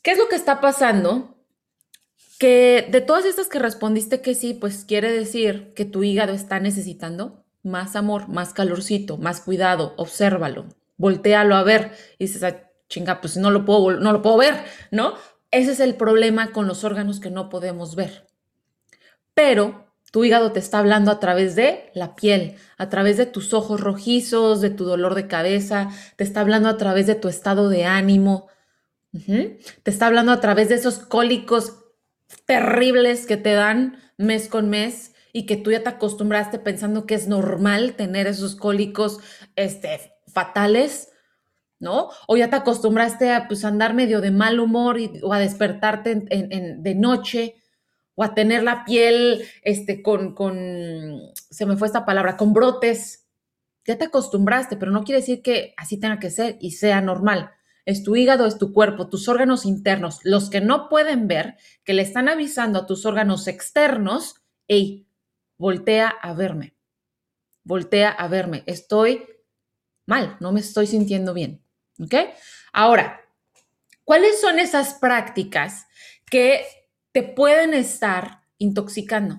¿qué 0.02 0.10
es 0.10 0.18
lo 0.18 0.28
que 0.28 0.34
está 0.34 0.60
pasando? 0.60 1.38
Que 2.40 2.88
de 2.90 3.00
todas 3.00 3.24
estas 3.24 3.46
que 3.46 3.60
respondiste 3.60 4.20
que 4.20 4.34
sí, 4.34 4.52
pues 4.52 4.84
quiere 4.84 5.12
decir 5.12 5.72
que 5.74 5.84
tu 5.84 6.02
hígado 6.02 6.32
está 6.32 6.58
necesitando 6.58 7.43
más 7.64 7.97
amor, 7.97 8.28
más 8.28 8.52
calorcito, 8.52 9.16
más 9.16 9.40
cuidado, 9.40 9.94
obsérvalo, 9.97 10.66
voltealo 10.97 11.56
a 11.56 11.64
ver 11.64 11.92
y 12.18 12.26
dices, 12.26 12.54
chinga, 12.88 13.21
pues 13.21 13.37
no 13.37 13.50
lo 13.50 13.64
puedo, 13.64 13.99
no 13.99 14.12
lo 14.12 14.23
puedo 14.23 14.37
ver, 14.37 14.54
¿no? 14.92 15.14
Ese 15.50 15.73
es 15.73 15.80
el 15.80 15.94
problema 15.94 16.52
con 16.52 16.68
los 16.68 16.85
órganos 16.85 17.21
que 17.21 17.30
no 17.30 17.49
podemos 17.49 17.97
ver. 17.97 18.26
Pero 19.35 19.87
tu 20.12 20.25
hígado 20.25 20.52
te 20.52 20.61
está 20.61 20.78
hablando 20.78 21.11
a 21.11 21.18
través 21.18 21.56
de 21.56 21.90
la 21.94 22.14
piel, 22.14 22.56
a 22.76 22.88
través 22.88 23.16
de 23.16 23.26
tus 23.26 23.52
ojos 23.52 23.80
rojizos, 23.80 24.61
de 24.61 24.71
tu 24.71 24.85
dolor 24.85 25.14
de 25.14 25.26
cabeza, 25.26 25.88
te 26.16 26.23
está 26.23 26.40
hablando 26.40 26.68
a 26.68 26.76
través 26.76 27.06
de 27.06 27.16
tu 27.16 27.28
estado 27.28 27.68
de 27.68 27.85
ánimo, 27.85 28.49
te 29.26 29.90
está 29.90 30.06
hablando 30.06 30.33
a 30.33 30.40
través 30.40 30.68
de 30.68 30.75
esos 30.75 30.99
cólicos 30.99 31.78
terribles 32.47 33.26
que 33.26 33.37
te 33.37 33.54
dan 33.54 33.99
mes 34.16 34.49
con 34.49 34.68
mes, 34.68 35.13
y 35.37 35.47
que 35.47 35.57
tú 35.57 35.73
ya 35.73 35.83
te 35.83 35.88
acostumbraste 35.88 36.61
pensando 36.61 37.07
que 37.07 37.17
es 37.17 37.26
normal 37.26 37.95
tener 37.97 38.29
esos 38.29 38.55
cólicos 38.55 39.19
este, 39.57 40.14
fatales, 40.29 41.11
¿no? 41.81 42.11
O 42.29 42.37
ya 42.37 42.50
te 42.50 42.57
acostumbraste 42.57 43.33
a 43.33 43.49
pues, 43.49 43.64
andar 43.64 43.95
medio 43.95 44.21
de 44.21 44.31
mal 44.31 44.61
humor 44.61 44.97
o 45.23 45.33
a 45.33 45.41
despertarte 45.41 46.14
de 46.14 46.95
noche 46.95 47.57
o 48.14 48.23
a 48.23 48.33
tener 48.33 48.62
la 48.62 48.85
piel 48.85 49.45
este, 49.62 50.03
con, 50.03 50.37
con, 50.37 50.55
se 51.35 51.67
me 51.67 51.76
fue 51.76 51.88
esta 51.88 52.07
palabra, 52.07 52.37
con 52.37 52.53
brotes. 52.53 53.26
Ya 53.85 53.99
te 53.99 54.05
acostumbraste, 54.05 54.76
pero 54.76 54.93
no 54.93 55.03
quiere 55.03 55.21
decir 55.21 55.43
que 55.43 55.75
así 55.76 55.99
tenga 55.99 56.21
que 56.21 56.31
ser 56.31 56.59
y 56.61 56.71
sea 56.71 57.00
normal. 57.00 57.50
Es 57.87 58.05
tu 58.05 58.14
hígado, 58.14 58.47
es 58.47 58.57
tu 58.57 58.73
cuerpo, 58.73 59.09
tus 59.09 59.29
órganos 59.29 59.67
internos, 59.67 60.21
los 60.23 60.49
que 60.49 60.61
no 60.61 60.88
pueden 60.88 61.26
ver, 61.26 61.57
que 61.83 61.93
le 61.93 62.03
están 62.03 62.29
avisando 62.29 62.79
a 62.79 62.87
tus 62.87 63.05
órganos 63.05 63.49
externos, 63.49 64.37
hey, 64.69 65.03
voltea 65.64 66.09
a 66.09 66.35
verme, 66.35 66.76
voltea 67.62 68.11
a 68.11 68.28
verme, 68.28 68.64
estoy 68.66 69.25
mal, 70.04 70.37
no 70.38 70.52
me 70.52 70.61
estoy 70.61 70.87
sintiendo 70.87 71.33
bien. 71.33 71.64
¿Ok? 71.99 72.14
Ahora, 72.75 73.23
¿cuáles 74.04 74.38
son 74.42 74.59
esas 74.59 74.92
prácticas 74.92 75.87
que 76.30 76.66
te 77.12 77.23
pueden 77.23 77.73
estar 77.73 78.42
intoxicando? 78.59 79.37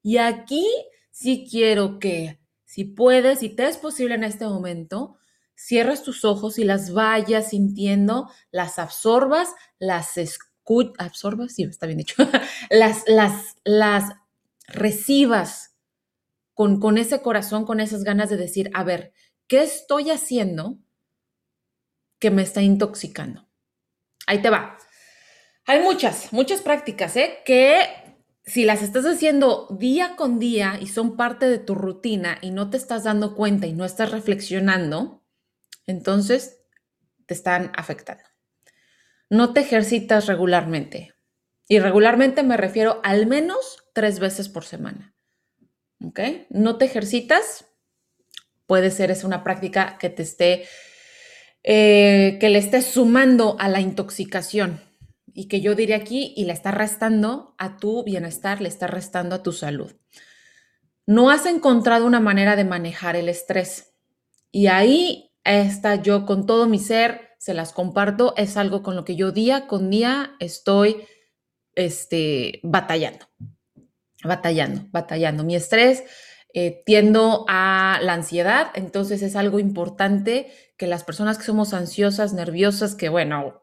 Y 0.00 0.18
aquí 0.18 0.64
sí 1.10 1.48
quiero 1.50 1.98
que, 1.98 2.38
si 2.64 2.84
puedes, 2.84 3.40
si 3.40 3.48
te 3.48 3.66
es 3.66 3.78
posible 3.78 4.14
en 4.14 4.22
este 4.22 4.44
momento, 4.44 5.16
cierres 5.56 6.04
tus 6.04 6.24
ojos 6.24 6.60
y 6.60 6.64
las 6.64 6.92
vayas 6.92 7.48
sintiendo, 7.48 8.30
las 8.52 8.78
absorbas, 8.78 9.48
las 9.80 10.18
escuchas, 10.18 10.94
absorbas, 10.98 11.52
sí, 11.52 11.64
está 11.64 11.86
bien 11.86 11.98
dicho, 11.98 12.14
las, 12.70 13.02
las, 13.08 13.56
las 13.64 14.04
recibas 14.68 15.76
con, 16.54 16.78
con 16.78 16.98
ese 16.98 17.20
corazón, 17.20 17.64
con 17.64 17.80
esas 17.80 18.04
ganas 18.04 18.30
de 18.30 18.36
decir, 18.36 18.70
a 18.74 18.84
ver, 18.84 19.12
¿qué 19.46 19.62
estoy 19.62 20.10
haciendo 20.10 20.78
que 22.18 22.30
me 22.30 22.42
está 22.42 22.62
intoxicando? 22.62 23.48
Ahí 24.26 24.42
te 24.42 24.50
va. 24.50 24.78
Hay 25.66 25.80
muchas, 25.80 26.32
muchas 26.32 26.60
prácticas, 26.60 27.16
¿eh? 27.16 27.38
Que 27.44 27.86
si 28.44 28.64
las 28.64 28.82
estás 28.82 29.04
haciendo 29.04 29.68
día 29.78 30.16
con 30.16 30.38
día 30.38 30.78
y 30.80 30.86
son 30.86 31.16
parte 31.16 31.48
de 31.48 31.58
tu 31.58 31.74
rutina 31.74 32.38
y 32.40 32.50
no 32.50 32.70
te 32.70 32.78
estás 32.78 33.04
dando 33.04 33.34
cuenta 33.34 33.66
y 33.66 33.74
no 33.74 33.84
estás 33.84 34.10
reflexionando, 34.10 35.22
entonces 35.86 36.62
te 37.26 37.34
están 37.34 37.72
afectando. 37.76 38.24
No 39.28 39.52
te 39.52 39.60
ejercitas 39.60 40.26
regularmente. 40.26 41.14
Y 41.68 41.78
regularmente 41.78 42.42
me 42.42 42.56
refiero 42.56 43.00
al 43.04 43.26
menos 43.26 43.84
tres 43.92 44.18
veces 44.18 44.48
por 44.48 44.64
semana. 44.64 45.14
¿Ok? 46.02 46.20
No 46.48 46.78
te 46.78 46.86
ejercitas, 46.86 47.66
puede 48.66 48.90
ser 48.90 49.10
es 49.10 49.22
una 49.24 49.44
práctica 49.44 49.98
que 49.98 50.08
te 50.08 50.22
esté, 50.22 50.64
eh, 51.62 52.38
que 52.40 52.48
le 52.48 52.58
esté 52.58 52.80
sumando 52.80 53.56
a 53.58 53.68
la 53.68 53.80
intoxicación 53.80 54.80
y 55.34 55.48
que 55.48 55.60
yo 55.60 55.74
diría 55.74 55.96
aquí 55.96 56.32
y 56.36 56.44
le 56.44 56.52
está 56.52 56.70
restando 56.70 57.54
a 57.58 57.76
tu 57.76 58.02
bienestar, 58.02 58.60
le 58.62 58.68
está 58.68 58.86
restando 58.86 59.34
a 59.34 59.42
tu 59.42 59.52
salud. 59.52 59.92
no 61.06 61.30
has 61.30 61.46
encontrado 61.46 62.06
una 62.06 62.20
manera 62.20 62.54
de 62.54 62.64
manejar 62.64 63.16
el 63.16 63.30
estrés. 63.30 63.94
Y 64.52 64.66
ahí 64.66 65.32
está 65.42 65.96
yo 65.96 66.26
con 66.26 66.44
todo 66.44 66.66
mi 66.66 66.78
ser, 66.78 67.30
se 67.38 67.54
las 67.54 67.72
comparto, 67.72 68.34
es 68.36 68.58
algo 68.58 68.82
con 68.82 68.94
lo 68.94 69.04
que 69.06 69.16
yo 69.16 69.32
día 69.32 69.66
con 69.66 69.88
día 69.88 70.34
estoy 70.38 71.06
este, 71.78 72.60
batallando, 72.64 73.26
batallando, 74.24 74.82
batallando. 74.90 75.44
Mi 75.44 75.54
estrés 75.54 76.02
eh, 76.52 76.82
tiendo 76.84 77.44
a 77.48 78.00
la 78.02 78.14
ansiedad, 78.14 78.72
entonces 78.74 79.22
es 79.22 79.36
algo 79.36 79.60
importante 79.60 80.50
que 80.76 80.88
las 80.88 81.04
personas 81.04 81.38
que 81.38 81.44
somos 81.44 81.72
ansiosas, 81.72 82.32
nerviosas, 82.32 82.96
que 82.96 83.08
bueno, 83.08 83.62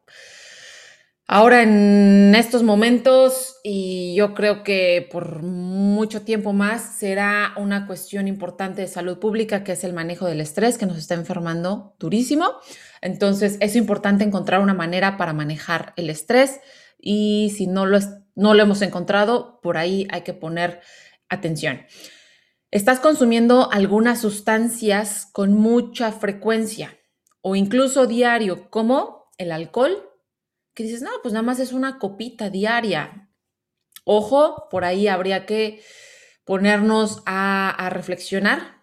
ahora 1.28 1.64
en 1.64 2.34
estos 2.36 2.64
momentos 2.64 3.58
y 3.64 4.16
yo 4.16 4.34
creo 4.34 4.64
que 4.64 5.10
por 5.12 5.42
mucho 5.42 6.22
tiempo 6.22 6.54
más 6.54 6.98
será 6.98 7.54
una 7.58 7.86
cuestión 7.86 8.28
importante 8.30 8.82
de 8.82 8.88
salud 8.88 9.20
pública 9.20 9.64
que 9.66 9.74
es 9.74 9.84
el 9.84 9.92
manejo 9.92 10.26
del 10.26 10.40
estrés 10.40 10.78
que 10.78 10.86
nos 10.86 10.98
está 10.98 11.16
enfermando 11.16 11.96
durísimo. 12.00 12.54
Entonces 13.02 13.58
es 13.60 13.76
importante 13.76 14.24
encontrar 14.24 14.62
una 14.62 14.74
manera 14.74 15.18
para 15.18 15.34
manejar 15.34 15.94
el 15.98 16.10
estrés 16.10 16.62
y 17.06 17.54
si 17.56 17.68
no 17.68 17.86
lo, 17.86 18.00
no 18.34 18.56
lo 18.56 18.64
hemos 18.64 18.82
encontrado, 18.82 19.60
por 19.62 19.78
ahí 19.78 20.08
hay 20.12 20.22
que 20.22 20.34
poner 20.34 20.82
atención. 21.30 21.86
Estás 22.72 23.00
consumiendo 23.00 23.72
algunas 23.72 24.20
sustancias 24.20 25.30
con 25.32 25.54
mucha 25.54 26.12
frecuencia 26.12 26.98
o 27.42 27.56
incluso 27.56 28.08
diario, 28.08 28.72
como 28.72 29.30
el 29.38 29.52
alcohol, 29.52 30.10
que 30.74 30.82
dices, 30.82 31.04
no, 31.04 31.12
pues 31.22 31.32
nada 31.32 31.44
más 31.44 31.60
es 31.60 31.74
una 31.74 32.00
copita 32.00 32.50
diaria. 32.50 33.30
Ojo, 34.04 34.68
por 34.72 34.84
ahí 34.84 35.08
habría 35.08 35.46
que 35.46 35.82
ponernos 36.44 37.22
a, 37.28 37.88
reflexionar 37.92 38.82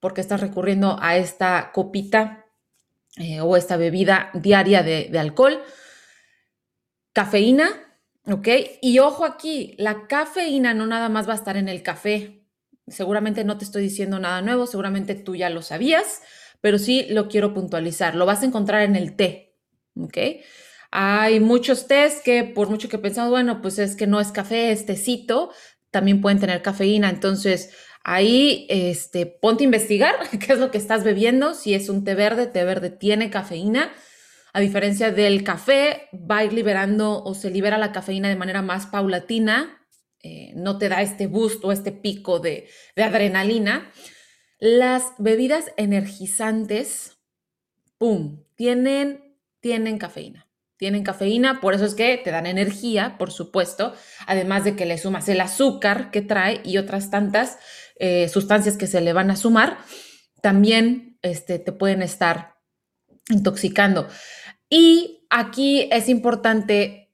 porque 0.00 0.20
estás 0.20 0.42
recurriendo 0.42 0.98
a 1.00 1.16
esta 1.16 1.72
copita 1.72 2.44
eh, 3.16 3.40
o 3.40 3.56
esta 3.56 3.78
bebida 3.78 4.30
diaria 4.34 4.82
de, 4.82 5.08
de 5.10 5.18
alcohol. 5.18 5.62
Cafeína, 7.14 7.70
¿ok? 8.26 8.48
Y 8.82 8.98
ojo 8.98 9.24
aquí, 9.24 9.74
la 9.78 10.06
cafeína 10.08 10.74
no 10.74 10.86
nada 10.86 11.08
más 11.08 11.28
va 11.28 11.32
a 11.32 11.36
estar 11.36 11.56
en 11.56 11.68
el 11.68 11.82
café. 11.82 12.44
Seguramente 12.88 13.44
no 13.44 13.56
te 13.56 13.64
estoy 13.64 13.84
diciendo 13.84 14.18
nada 14.18 14.42
nuevo, 14.42 14.66
seguramente 14.66 15.14
tú 15.14 15.36
ya 15.36 15.48
lo 15.48 15.62
sabías, 15.62 16.20
pero 16.60 16.78
sí 16.78 17.06
lo 17.08 17.28
quiero 17.28 17.54
puntualizar. 17.54 18.16
Lo 18.16 18.26
vas 18.26 18.42
a 18.42 18.46
encontrar 18.46 18.82
en 18.82 18.96
el 18.96 19.16
té, 19.16 19.54
¿ok? 19.96 20.18
Hay 20.90 21.40
muchos 21.40 21.86
tés 21.86 22.20
que 22.20 22.44
por 22.44 22.68
mucho 22.68 22.88
que 22.88 22.98
pensamos, 22.98 23.30
bueno, 23.30 23.62
pues 23.62 23.78
es 23.78 23.96
que 23.96 24.06
no 24.06 24.20
es 24.20 24.32
café, 24.32 24.72
es 24.72 24.84
tecito, 24.84 25.50
también 25.90 26.20
pueden 26.20 26.40
tener 26.40 26.62
cafeína. 26.62 27.10
Entonces, 27.10 27.70
ahí 28.02 28.66
este, 28.68 29.26
ponte 29.26 29.62
a 29.62 29.66
investigar 29.66 30.14
qué 30.40 30.52
es 30.52 30.58
lo 30.58 30.72
que 30.72 30.78
estás 30.78 31.04
bebiendo. 31.04 31.54
Si 31.54 31.74
es 31.74 31.88
un 31.88 32.02
té 32.02 32.16
verde, 32.16 32.48
té 32.48 32.64
verde 32.64 32.90
tiene 32.90 33.30
cafeína. 33.30 33.92
A 34.54 34.60
diferencia 34.60 35.10
del 35.10 35.44
café, 35.44 36.08
va 36.14 36.38
a 36.38 36.44
ir 36.44 36.54
liberando 36.54 37.22
o 37.22 37.34
se 37.34 37.50
libera 37.50 37.76
la 37.76 37.92
cafeína 37.92 38.30
de 38.30 38.36
manera 38.36 38.62
más 38.62 38.86
paulatina 38.86 39.84
eh, 40.26 40.54
no 40.56 40.78
te 40.78 40.88
da 40.88 41.02
este 41.02 41.26
boost 41.26 41.62
o 41.66 41.70
este 41.70 41.92
pico 41.92 42.40
de, 42.40 42.66
adrenalina. 42.96 43.92
Las 44.58 45.12
bebidas 45.18 45.66
energizantes, 45.76 47.18
¡pum!, 47.98 48.42
tienen, 48.54 49.36
tienen 49.60 49.98
cafeína. 49.98 50.48
Tienen 50.78 51.04
cafeína, 51.04 51.60
por 51.60 51.74
eso 51.74 51.84
es 51.84 51.94
que 51.94 52.16
te 52.16 52.30
dan 52.30 52.46
energía, 52.46 53.16
por 53.18 53.32
supuesto, 53.32 53.94
además 54.26 54.64
de 54.64 54.76
que 54.76 54.86
le 54.86 54.96
sumas 54.96 55.28
el 55.28 55.42
azúcar 55.42 56.10
que 56.10 56.22
trae 56.22 56.62
y 56.64 56.78
otras 56.78 57.10
tantas 57.10 57.58
eh, 57.98 58.28
sustancias 58.28 58.78
que 58.78 58.86
se 58.86 59.02
le 59.02 59.12
van 59.12 59.30
a 59.30 59.36
sumar, 59.36 59.76
también 60.40 61.18
este, 61.20 61.58
te 61.58 61.72
pueden 61.72 62.00
estar 62.00 62.54
intoxicando. 63.28 64.08
Y 64.76 65.24
aquí 65.30 65.88
es 65.92 66.08
importante 66.08 67.12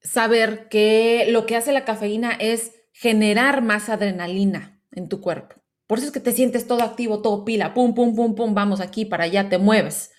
saber 0.00 0.70
que 0.70 1.26
lo 1.28 1.44
que 1.44 1.56
hace 1.56 1.72
la 1.72 1.84
cafeína 1.84 2.30
es 2.30 2.72
generar 2.94 3.60
más 3.60 3.90
adrenalina 3.90 4.80
en 4.92 5.10
tu 5.10 5.20
cuerpo. 5.20 5.56
Por 5.86 5.98
eso 5.98 6.06
es 6.06 6.12
que 6.14 6.20
te 6.20 6.32
sientes 6.32 6.66
todo 6.66 6.80
activo, 6.80 7.20
todo 7.20 7.44
pila, 7.44 7.74
pum, 7.74 7.94
pum, 7.94 8.16
pum, 8.16 8.34
pum, 8.34 8.54
vamos 8.54 8.80
aquí 8.80 9.04
para 9.04 9.24
allá, 9.24 9.50
te 9.50 9.58
mueves. 9.58 10.12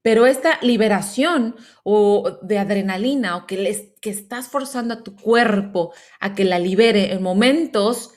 Pero 0.00 0.24
esta 0.24 0.58
liberación 0.62 1.54
o 1.84 2.38
de 2.40 2.58
adrenalina 2.58 3.36
o 3.36 3.46
que, 3.46 3.94
que 4.00 4.08
estás 4.08 4.48
forzando 4.48 4.94
a 4.94 5.02
tu 5.02 5.16
cuerpo 5.16 5.92
a 6.18 6.34
que 6.34 6.46
la 6.46 6.58
libere 6.58 7.12
en 7.12 7.22
momentos 7.22 8.14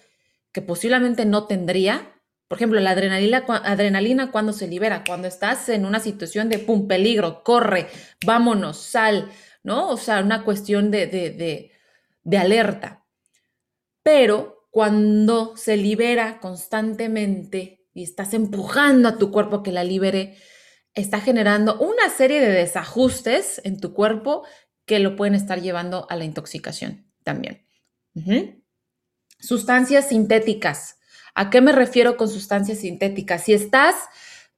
que 0.53 0.61
posiblemente 0.61 1.25
no 1.25 1.47
tendría, 1.47 2.18
por 2.49 2.57
ejemplo, 2.57 2.79
la 2.79 2.91
adrenalina, 2.91 3.45
adrenalina 3.63 4.31
cuando 4.31 4.53
se 4.53 4.67
libera, 4.67 5.03
cuando 5.05 5.27
estás 5.27 5.69
en 5.69 5.85
una 5.85 5.99
situación 5.99 6.49
de 6.49 6.57
pum, 6.57 6.87
peligro, 6.87 7.43
corre, 7.43 7.87
vámonos, 8.25 8.81
sal, 8.81 9.31
¿no? 9.61 9.87
O 9.89 9.97
sea, 9.97 10.19
una 10.21 10.43
cuestión 10.43 10.89
de, 10.89 11.05
de, 11.05 12.37
alerta. 12.37 13.05
Pero 14.01 14.67
cuando 14.71 15.55
se 15.57 15.77
libera 15.77 16.39
constantemente 16.39 17.85
y 17.93 18.01
estás 18.01 18.33
empujando 18.33 19.09
a 19.09 19.19
tu 19.19 19.31
cuerpo 19.31 19.61
que 19.61 19.71
la 19.71 19.83
libere, 19.83 20.35
está 20.95 21.21
generando 21.21 21.77
una 21.77 22.09
serie 22.09 22.41
de 22.41 22.49
desajustes 22.49 23.61
en 23.63 23.79
tu 23.79 23.93
cuerpo 23.93 24.43
que 24.87 24.97
lo 24.97 25.15
pueden 25.15 25.35
estar 25.35 25.61
llevando 25.61 26.07
a 26.09 26.15
la 26.15 26.25
intoxicación 26.25 27.11
también. 27.23 27.67
Sustancias 29.39 30.09
sintéticas. 30.09 30.98
¿A 31.35 31.49
qué 31.49 31.61
me 31.61 31.71
refiero 31.71 32.17
con 32.17 32.29
sustancias 32.29 32.79
sintéticas? 32.79 33.43
Si 33.43 33.53
estás 33.53 33.95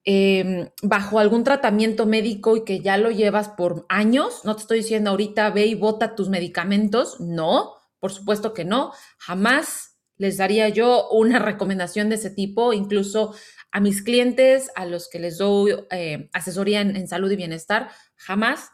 Em, 0.03 0.67
bajo 0.81 1.19
algún 1.19 1.43
tratamiento 1.43 2.07
médico 2.07 2.57
y 2.57 2.63
que 2.65 2.79
ya 2.79 2.97
lo 2.97 3.11
llevas 3.11 3.49
por 3.49 3.85
años, 3.87 4.43
no 4.45 4.55
te 4.55 4.61
estoy 4.61 4.79
diciendo 4.79 5.11
ahorita 5.11 5.51
ve 5.51 5.67
y 5.67 5.75
bota 5.75 6.15
tus 6.15 6.27
medicamentos, 6.27 7.19
no, 7.19 7.75
por 7.99 8.11
supuesto 8.11 8.51
que 8.55 8.65
no, 8.65 8.93
jamás 9.19 9.99
les 10.17 10.37
daría 10.37 10.69
yo 10.69 11.07
una 11.11 11.37
recomendación 11.39 12.09
de 12.09 12.15
ese 12.15 12.31
tipo, 12.31 12.73
incluso 12.73 13.35
a 13.71 13.79
mis 13.79 14.01
clientes, 14.01 14.71
a 14.75 14.87
los 14.87 15.07
que 15.07 15.19
les 15.19 15.37
doy 15.37 15.75
eh, 15.91 16.29
asesoría 16.33 16.81
en, 16.81 16.95
en 16.95 17.07
salud 17.07 17.29
y 17.29 17.35
bienestar, 17.35 17.91
jamás 18.15 18.71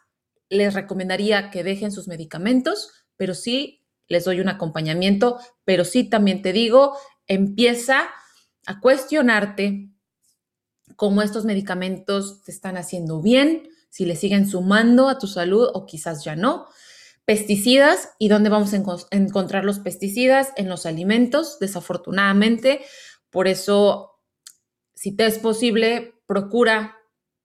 les 0.47 0.73
recomendaría 0.73 1.49
que 1.51 1.61
dejen 1.61 1.91
sus 1.91 2.07
medicamentos, 2.07 3.05
pero 3.17 3.33
sí 3.33 3.83
les 4.07 4.23
doy 4.23 4.39
un 4.39 4.47
acompañamiento, 4.47 5.39
pero 5.65 5.83
sí 5.83 6.05
también 6.05 6.41
te 6.41 6.53
digo, 6.53 6.95
empieza 7.27 8.09
a 8.65 8.79
cuestionarte 8.79 9.89
cómo 10.95 11.21
estos 11.21 11.45
medicamentos 11.45 12.43
te 12.43 12.51
están 12.51 12.77
haciendo 12.77 13.21
bien, 13.21 13.69
si 13.89 14.05
le 14.05 14.15
siguen 14.15 14.47
sumando 14.47 15.09
a 15.09 15.17
tu 15.17 15.27
salud 15.27 15.69
o 15.73 15.85
quizás 15.85 16.23
ya 16.23 16.35
no. 16.35 16.67
Pesticidas 17.25 18.09
y 18.19 18.29
dónde 18.29 18.49
vamos 18.49 18.73
a 18.73 18.83
encontrar 19.11 19.65
los 19.65 19.79
pesticidas 19.79 20.53
en 20.55 20.69
los 20.69 20.85
alimentos, 20.85 21.59
desafortunadamente. 21.59 22.81
Por 23.29 23.47
eso, 23.47 24.21
si 24.95 25.15
te 25.15 25.25
es 25.25 25.39
posible, 25.39 26.15
procura 26.25 26.97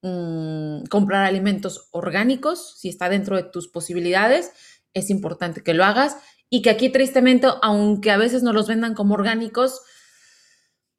mm, 0.02 0.84
comprar 0.84 1.24
alimentos 1.24 1.88
orgánicos, 1.90 2.78
si 2.78 2.88
está 2.88 3.08
dentro 3.08 3.36
de 3.36 3.44
tus 3.44 3.68
posibilidades, 3.68 4.52
es 4.94 5.10
importante 5.10 5.62
que 5.62 5.74
lo 5.74 5.84
hagas 5.84 6.16
y 6.54 6.60
que 6.60 6.68
aquí 6.68 6.90
tristemente, 6.90 7.46
aunque 7.62 8.10
a 8.10 8.18
veces 8.18 8.42
no 8.42 8.52
los 8.52 8.68
vendan 8.68 8.92
como 8.92 9.14
orgánicos, 9.14 9.80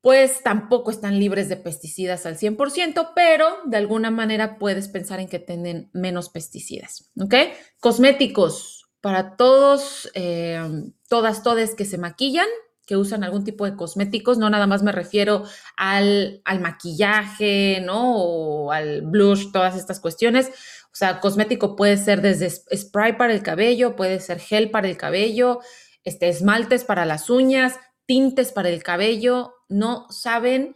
pues 0.02 0.42
tampoco 0.42 0.90
están 0.90 1.20
libres 1.20 1.48
de 1.48 1.58
pesticidas 1.58 2.26
al 2.26 2.38
100%, 2.40 3.12
pero 3.14 3.46
de 3.66 3.78
alguna 3.78 4.10
manera 4.10 4.58
puedes 4.58 4.88
pensar 4.88 5.20
en 5.20 5.28
que 5.28 5.38
tienen 5.38 5.92
menos 5.94 6.30
pesticidas, 6.30 7.12
¿ok? 7.22 7.36
Cosméticos, 7.80 8.90
para 9.00 9.38
todos, 9.38 10.10
eh, 10.16 10.60
todas, 11.08 11.44
todas 11.44 11.76
que 11.76 11.86
se 11.86 12.00
maquillan, 12.00 12.48
que 12.88 12.98
usan 12.98 13.24
algún 13.24 13.44
tipo 13.44 13.66
de 13.66 13.76
cosméticos, 13.76 14.40
no 14.40 14.50
nada 14.50 14.66
más 14.66 14.82
me 14.82 14.92
refiero 14.92 15.44
al, 15.78 16.42
al 16.46 16.62
maquillaje, 16.62 17.80
¿no? 17.86 18.18
O 18.18 18.72
al 18.72 19.04
blush, 19.04 19.52
todas 19.52 19.78
estas 19.78 20.00
cuestiones. 20.00 20.50
O 20.94 20.96
sea, 20.96 21.20
cosmético 21.20 21.76
puede 21.76 21.98
ser 21.98 22.22
desde 22.22 22.52
spray 22.52 23.18
para 23.18 23.34
el 23.34 23.42
cabello, 23.42 23.96
puede 23.96 24.20
ser 24.20 24.40
gel 24.40 24.70
para 24.70 24.88
el 24.88 24.96
cabello, 24.96 25.60
este, 26.04 26.30
esmaltes 26.30 26.84
para 26.84 27.04
las 27.04 27.32
uñas, 27.32 27.80
tintes 28.06 28.52
para 28.52 28.70
el 28.70 28.84
cabello, 28.84 29.56
no 29.70 30.06
saben. 30.12 30.76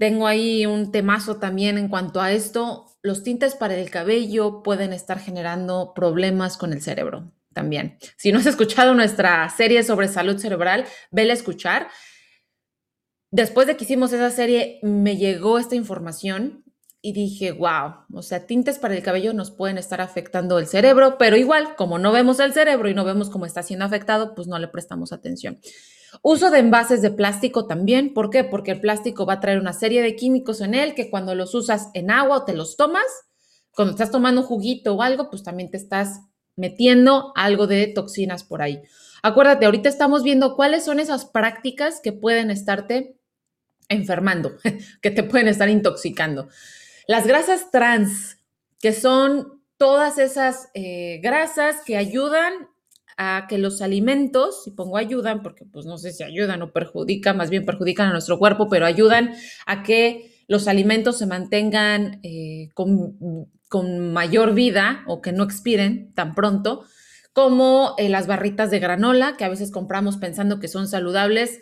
tengo 0.00 0.26
ahí 0.26 0.66
un 0.66 0.90
temazo 0.90 1.36
también 1.36 1.78
en 1.78 1.86
cuanto 1.86 2.20
a 2.20 2.32
esto. 2.32 2.86
Los 3.02 3.22
tintes 3.22 3.54
para 3.54 3.76
el 3.76 3.88
cabello 3.88 4.64
pueden 4.64 4.92
estar 4.92 5.20
generando 5.20 5.92
problemas 5.94 6.56
con 6.56 6.72
el 6.72 6.82
cerebro 6.82 7.30
también. 7.52 7.98
Si 8.16 8.32
no 8.32 8.40
has 8.40 8.46
escuchado 8.46 8.94
nuestra 8.94 9.48
serie 9.50 9.84
sobre 9.84 10.08
salud 10.08 10.38
cerebral, 10.38 10.86
vele 11.12 11.30
a 11.30 11.34
escuchar. 11.34 11.88
Después 13.30 13.68
de 13.68 13.76
que 13.76 13.84
hicimos 13.84 14.12
esa 14.12 14.30
serie, 14.30 14.80
me 14.82 15.16
llegó 15.16 15.60
esta 15.60 15.76
información 15.76 16.64
y 17.02 17.12
dije, 17.12 17.52
wow, 17.52 18.04
o 18.12 18.22
sea, 18.22 18.46
tintes 18.46 18.78
para 18.78 18.94
el 18.94 19.02
cabello 19.02 19.32
nos 19.32 19.50
pueden 19.50 19.78
estar 19.78 20.00
afectando 20.00 20.58
el 20.58 20.66
cerebro, 20.66 21.16
pero 21.18 21.36
igual, 21.36 21.74
como 21.76 21.98
no 21.98 22.12
vemos 22.12 22.40
el 22.40 22.52
cerebro 22.52 22.88
y 22.88 22.94
no 22.94 23.04
vemos 23.04 23.30
cómo 23.30 23.46
está 23.46 23.62
siendo 23.62 23.86
afectado, 23.86 24.34
pues 24.34 24.48
no 24.48 24.58
le 24.58 24.68
prestamos 24.68 25.12
atención. 25.12 25.60
Uso 26.22 26.50
de 26.50 26.58
envases 26.58 27.02
de 27.02 27.10
plástico 27.10 27.66
también. 27.66 28.12
¿Por 28.12 28.30
qué? 28.30 28.44
Porque 28.44 28.72
el 28.72 28.80
plástico 28.80 29.26
va 29.26 29.34
a 29.34 29.40
traer 29.40 29.60
una 29.60 29.72
serie 29.72 30.02
de 30.02 30.16
químicos 30.16 30.60
en 30.60 30.74
él 30.74 30.94
que 30.94 31.08
cuando 31.08 31.34
los 31.34 31.54
usas 31.54 31.88
en 31.94 32.10
agua 32.10 32.38
o 32.38 32.44
te 32.44 32.52
los 32.52 32.76
tomas, 32.76 33.06
cuando 33.74 33.92
estás 33.92 34.10
tomando 34.10 34.42
un 34.42 34.46
juguito 34.46 34.94
o 34.94 35.02
algo, 35.02 35.30
pues 35.30 35.42
también 35.42 35.70
te 35.70 35.76
estás 35.76 36.20
metiendo 36.56 37.32
algo 37.36 37.66
de 37.66 37.86
toxinas 37.86 38.44
por 38.44 38.60
ahí. 38.60 38.82
Acuérdate, 39.22 39.66
ahorita 39.66 39.88
estamos 39.88 40.22
viendo 40.22 40.56
cuáles 40.56 40.84
son 40.84 41.00
esas 41.00 41.24
prácticas 41.24 42.00
que 42.02 42.12
pueden 42.12 42.50
estarte 42.50 43.16
enfermando, 43.88 44.52
que 45.00 45.10
te 45.10 45.22
pueden 45.22 45.48
estar 45.48 45.68
intoxicando. 45.68 46.48
Las 47.10 47.26
grasas 47.26 47.72
trans, 47.72 48.38
que 48.80 48.92
son 48.92 49.60
todas 49.78 50.16
esas 50.18 50.68
eh, 50.74 51.18
grasas 51.20 51.78
que 51.84 51.96
ayudan 51.96 52.52
a 53.16 53.46
que 53.48 53.58
los 53.58 53.82
alimentos, 53.82 54.62
y 54.68 54.70
pongo 54.70 54.96
ayudan 54.96 55.42
porque 55.42 55.64
pues 55.64 55.86
no 55.86 55.98
sé 55.98 56.12
si 56.12 56.22
ayudan 56.22 56.62
o 56.62 56.72
perjudican, 56.72 57.36
más 57.36 57.50
bien 57.50 57.64
perjudican 57.64 58.06
a 58.06 58.12
nuestro 58.12 58.38
cuerpo, 58.38 58.68
pero 58.68 58.86
ayudan 58.86 59.34
a 59.66 59.82
que 59.82 60.44
los 60.46 60.68
alimentos 60.68 61.18
se 61.18 61.26
mantengan 61.26 62.20
eh, 62.22 62.68
con, 62.74 64.12
mayor 64.12 64.54
vida 64.54 65.02
o 65.08 65.20
que 65.20 65.32
no 65.32 65.42
expiren 65.42 66.14
tan 66.14 66.36
pronto, 66.36 66.84
como 67.32 67.96
eh, 67.98 68.08
las 68.08 68.28
barritas 68.28 68.70
de 68.70 68.78
granola 68.78 69.36
que 69.36 69.42
a 69.42 69.48
veces 69.48 69.72
compramos 69.72 70.16
pensando 70.16 70.60
que 70.60 70.68
son 70.68 70.86
saludables. 70.86 71.58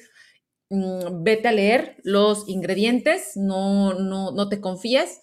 Mm, 0.69 1.23
vete 1.23 1.49
a 1.49 1.53
leer 1.53 1.97
los 2.05 2.47
ingredientes, 2.51 3.33
no, 3.35 3.95
no, 3.95 4.33
no 4.33 4.51
te 4.51 4.61
confíes 4.61 5.23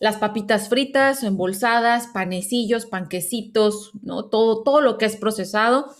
las 0.00 0.16
papitas 0.16 0.68
fritas, 0.68 1.22
embolsadas, 1.22 2.08
panecillos, 2.08 2.86
panquecitos, 2.86 3.92
¿no? 4.02 4.28
Todo, 4.28 4.62
todo 4.62 4.80
lo 4.80 4.98
que 4.98 5.06
es 5.06 5.16
procesado. 5.16 5.94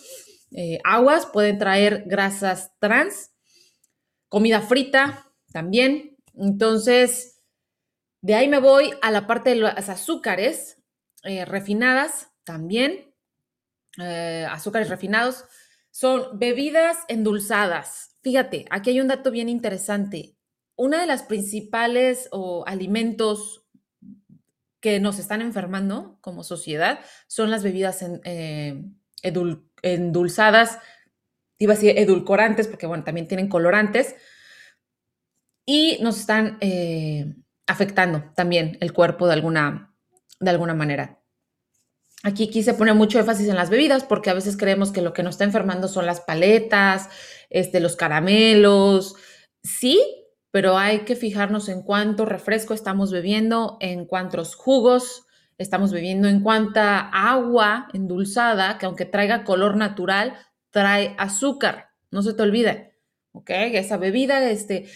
Eh, 0.50 0.78
aguas 0.84 1.26
pueden 1.26 1.58
traer 1.58 2.04
grasas 2.06 2.72
trans, 2.78 3.32
comida 4.28 4.60
frita 4.60 5.32
también. 5.52 6.16
Entonces, 6.34 7.42
de 8.20 8.34
ahí 8.34 8.48
me 8.48 8.58
voy 8.58 8.92
a 9.02 9.10
la 9.10 9.26
parte 9.26 9.50
de 9.50 9.56
las 9.56 9.88
azúcares 9.88 10.82
eh, 11.24 11.44
refinadas 11.44 12.32
también. 12.44 13.14
Eh, 13.98 14.46
azúcares 14.50 14.88
refinados 14.88 15.44
son 15.90 16.38
bebidas 16.38 16.98
endulzadas. 17.08 18.16
Fíjate, 18.22 18.64
aquí 18.70 18.90
hay 18.90 19.00
un 19.00 19.08
dato 19.08 19.30
bien 19.30 19.48
interesante. 19.48 20.36
Una 20.76 21.00
de 21.00 21.06
las 21.06 21.22
principales 21.22 22.28
o 22.32 22.64
alimentos 22.66 23.63
que 24.84 25.00
nos 25.00 25.18
están 25.18 25.40
enfermando 25.40 26.18
como 26.20 26.44
sociedad 26.44 27.00
son 27.26 27.50
las 27.50 27.62
bebidas 27.62 28.04
eh, 28.24 28.84
endulzadas, 29.80 30.78
iba 31.56 31.72
a 31.72 31.76
decir 31.76 31.98
edulcorantes, 31.98 32.68
porque 32.68 32.86
bueno, 32.86 33.02
también 33.02 33.26
tienen 33.26 33.48
colorantes, 33.48 34.14
y 35.64 35.96
nos 36.02 36.20
están 36.20 36.58
eh, 36.60 37.34
afectando 37.66 38.30
también 38.36 38.76
el 38.82 38.92
cuerpo 38.92 39.26
de 39.26 39.32
alguna, 39.32 39.96
de 40.38 40.50
alguna 40.50 40.74
manera. 40.74 41.18
Aquí 42.22 42.48
quise 42.48 42.74
poner 42.74 42.94
mucho 42.94 43.18
énfasis 43.18 43.48
en 43.48 43.56
las 43.56 43.70
bebidas 43.70 44.04
porque 44.04 44.28
a 44.28 44.34
veces 44.34 44.54
creemos 44.54 44.92
que 44.92 45.00
lo 45.00 45.14
que 45.14 45.22
nos 45.22 45.36
está 45.36 45.44
enfermando 45.44 45.88
son 45.88 46.04
las 46.04 46.20
paletas, 46.20 47.08
este, 47.48 47.80
los 47.80 47.96
caramelos. 47.96 49.16
Sí, 49.62 50.23
pero 50.54 50.78
hay 50.78 51.00
que 51.00 51.16
fijarnos 51.16 51.68
en 51.68 51.82
cuánto 51.82 52.26
refresco 52.26 52.74
estamos 52.74 53.10
bebiendo, 53.10 53.76
en 53.80 54.06
cuántos 54.06 54.54
jugos 54.54 55.26
estamos 55.58 55.90
bebiendo, 55.90 56.28
en 56.28 56.42
cuánta 56.44 57.08
agua 57.08 57.88
endulzada, 57.92 58.78
que 58.78 58.86
aunque 58.86 59.04
traiga 59.04 59.42
color 59.42 59.76
natural, 59.76 60.34
trae 60.70 61.16
azúcar. 61.18 61.88
No 62.12 62.22
se 62.22 62.34
te 62.34 62.42
olvide, 62.42 62.94
¿ok? 63.32 63.50
Esa 63.50 63.96
bebida, 63.96 64.48
este, 64.48 64.86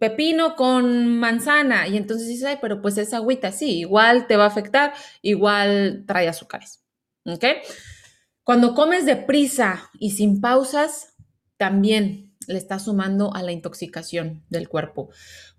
pepino 0.00 0.56
con 0.56 1.18
manzana, 1.18 1.86
y 1.88 1.98
entonces 1.98 2.26
dices, 2.28 2.46
ay, 2.46 2.58
pero 2.62 2.80
pues 2.80 2.96
esa 2.96 3.18
agüita, 3.18 3.52
sí, 3.52 3.80
igual 3.80 4.26
te 4.26 4.38
va 4.38 4.44
a 4.44 4.48
afectar, 4.48 4.94
igual 5.20 6.04
trae 6.06 6.26
azúcares, 6.26 6.82
¿ok? 7.26 7.44
Cuando 8.44 8.74
comes 8.74 9.04
deprisa 9.04 9.90
y 10.00 10.12
sin 10.12 10.40
pausas, 10.40 11.14
también 11.58 12.25
le 12.48 12.58
está 12.58 12.78
sumando 12.78 13.34
a 13.34 13.42
la 13.42 13.52
intoxicación 13.52 14.44
del 14.48 14.68
cuerpo. 14.68 15.10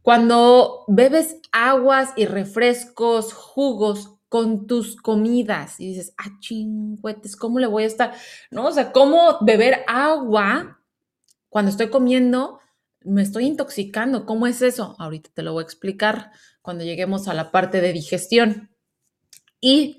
Cuando 0.01 0.85
bebes 0.87 1.37
aguas 1.51 2.13
y 2.15 2.25
refrescos, 2.25 3.33
jugos 3.33 4.17
con 4.29 4.67
tus 4.67 4.95
comidas 4.95 5.79
y 5.79 5.87
dices, 5.87 6.13
ah, 6.17 6.37
chingüetes, 6.39 7.35
¿cómo 7.35 7.59
le 7.59 7.67
voy 7.67 7.83
a 7.83 7.87
estar? 7.87 8.13
No, 8.51 8.67
o 8.67 8.71
sea, 8.71 8.91
¿cómo 8.91 9.37
beber 9.41 9.83
agua 9.87 10.81
cuando 11.49 11.71
estoy 11.71 11.89
comiendo? 11.89 12.59
Me 13.01 13.21
estoy 13.21 13.45
intoxicando. 13.45 14.25
¿Cómo 14.25 14.47
es 14.47 14.61
eso? 14.61 14.95
Ahorita 14.99 15.29
te 15.33 15.43
lo 15.43 15.53
voy 15.53 15.61
a 15.61 15.65
explicar 15.65 16.31
cuando 16.61 16.83
lleguemos 16.83 17.27
a 17.27 17.33
la 17.33 17.51
parte 17.51 17.79
de 17.79 17.93
digestión. 17.93 18.69
Y 19.61 19.97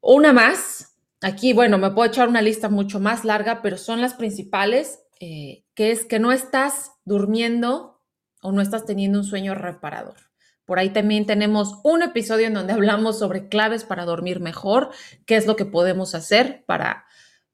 una 0.00 0.32
más, 0.32 0.96
aquí, 1.20 1.52
bueno, 1.52 1.76
me 1.76 1.90
puedo 1.90 2.08
echar 2.08 2.28
una 2.28 2.40
lista 2.40 2.70
mucho 2.70 3.00
más 3.00 3.24
larga, 3.24 3.60
pero 3.60 3.76
son 3.76 4.00
las 4.00 4.14
principales 4.14 5.00
eh, 5.20 5.65
que 5.76 5.92
es 5.92 6.04
que 6.06 6.18
no 6.18 6.32
estás 6.32 6.92
durmiendo 7.04 8.02
o 8.42 8.50
no 8.50 8.62
estás 8.62 8.86
teniendo 8.86 9.20
un 9.20 9.24
sueño 9.24 9.54
reparador. 9.54 10.16
Por 10.64 10.80
ahí 10.80 10.90
también 10.90 11.26
tenemos 11.26 11.78
un 11.84 12.02
episodio 12.02 12.48
en 12.48 12.54
donde 12.54 12.72
hablamos 12.72 13.18
sobre 13.18 13.48
claves 13.48 13.84
para 13.84 14.04
dormir 14.04 14.40
mejor, 14.40 14.90
qué 15.26 15.36
es 15.36 15.46
lo 15.46 15.54
que 15.54 15.66
podemos 15.66 16.14
hacer 16.16 16.64
para, 16.66 17.04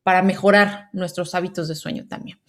para 0.03 0.23
mejorar 0.23 0.89
nuestros 0.93 1.35
hábitos 1.35 1.69
de 1.69 1.75
sueño 1.75 2.07
también. 2.09 2.41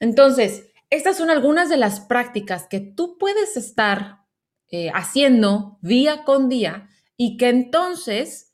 Entonces, 0.00 0.66
estas 0.90 1.16
son 1.16 1.30
algunas 1.30 1.68
de 1.68 1.76
las 1.76 2.00
prácticas 2.00 2.66
que 2.66 2.80
tú 2.80 3.16
puedes 3.16 3.56
estar 3.56 4.24
eh, 4.68 4.90
haciendo 4.92 5.78
día 5.80 6.24
con 6.24 6.48
día 6.48 6.88
y 7.16 7.36
que 7.36 7.48
entonces 7.48 8.52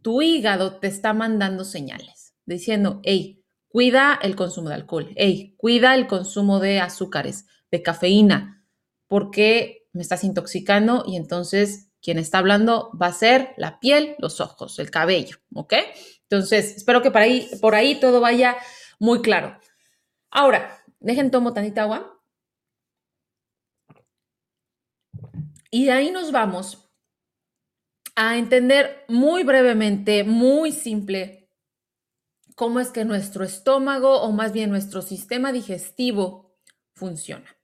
tu 0.00 0.22
hígado 0.22 0.78
te 0.78 0.86
está 0.86 1.12
mandando 1.12 1.64
señales, 1.64 2.34
diciendo, 2.46 3.00
hey, 3.04 3.37
Cuida 3.68 4.18
el 4.22 4.34
consumo 4.34 4.70
de 4.70 4.74
alcohol. 4.74 5.12
Hey, 5.16 5.54
cuida 5.56 5.94
el 5.94 6.06
consumo 6.06 6.58
de 6.58 6.80
azúcares, 6.80 7.46
de 7.70 7.82
cafeína, 7.82 8.64
porque 9.06 9.88
me 9.92 10.02
estás 10.02 10.24
intoxicando 10.24 11.04
y 11.06 11.16
entonces 11.16 11.88
quien 12.00 12.18
está 12.18 12.38
hablando 12.38 12.90
va 13.00 13.06
a 13.06 13.12
ser 13.12 13.54
la 13.56 13.80
piel, 13.80 14.14
los 14.18 14.40
ojos, 14.40 14.78
el 14.78 14.90
cabello, 14.90 15.36
¿ok? 15.54 15.74
Entonces, 16.22 16.76
espero 16.76 17.02
que 17.02 17.10
por 17.10 17.74
ahí, 17.74 17.98
todo 18.00 18.20
vaya 18.20 18.56
muy 18.98 19.22
claro. 19.22 19.58
Ahora, 20.30 20.84
dejen 21.00 21.30
tomo 21.30 21.52
tantita 21.52 21.82
agua. 21.82 22.20
Y 25.70 25.86
de 25.86 25.92
ahí 25.92 26.10
nos 26.10 26.32
vamos 26.32 26.90
a 28.14 28.36
entender 28.36 29.04
muy 29.08 29.44
brevemente, 29.44 30.24
muy 30.24 30.72
simple, 30.72 31.37
cómo 32.58 32.80
es 32.80 32.90
que 32.90 33.04
nuestro 33.04 33.44
estómago 33.44 34.20
o 34.20 34.32
más 34.32 34.52
bien 34.52 34.68
nuestro 34.68 35.00
sistema 35.00 35.52
digestivo 35.52 36.56
funciona. 36.92 37.56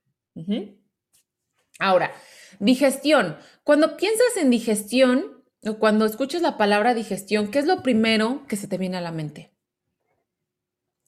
Ahora, 1.79 2.13
digestión. 2.59 3.37
Cuando 3.65 3.97
piensas 3.97 4.37
en 4.37 4.49
digestión 4.49 5.43
o 5.65 5.79
cuando 5.79 6.05
escuchas 6.05 6.41
la 6.41 6.55
palabra 6.55 6.93
digestión, 6.93 7.51
¿qué 7.51 7.59
es 7.59 7.65
lo 7.65 7.83
primero 7.83 8.47
que 8.47 8.55
se 8.55 8.69
te 8.69 8.77
viene 8.77 8.95
a 8.95 9.01
la 9.01 9.11
mente? 9.11 9.51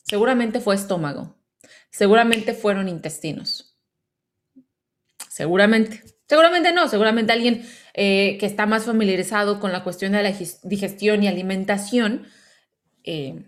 Seguramente 0.04 0.60
fue 0.60 0.76
estómago. 0.76 1.38
Seguramente 1.90 2.54
fueron 2.54 2.90
intestinos. 2.90 3.80
Seguramente. 5.30 6.04
Seguramente 6.28 6.74
no, 6.74 6.90
seguramente 6.90 7.32
alguien 7.32 7.66
eh, 7.94 8.36
que 8.38 8.48
está 8.48 8.66
más 8.66 8.84
familiarizado 8.84 9.62
con 9.62 9.72
la 9.72 9.86
cuestión 9.86 10.12
de 10.12 10.24
la 10.24 10.36
digestión 10.64 11.24
y 11.24 11.30
alimentación 11.30 12.28
eh, 13.06 13.48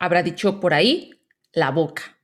habrá 0.00 0.24
dicho 0.24 0.58
por 0.58 0.74
ahí, 0.74 1.22
la 1.52 1.70
boca. 1.70 2.18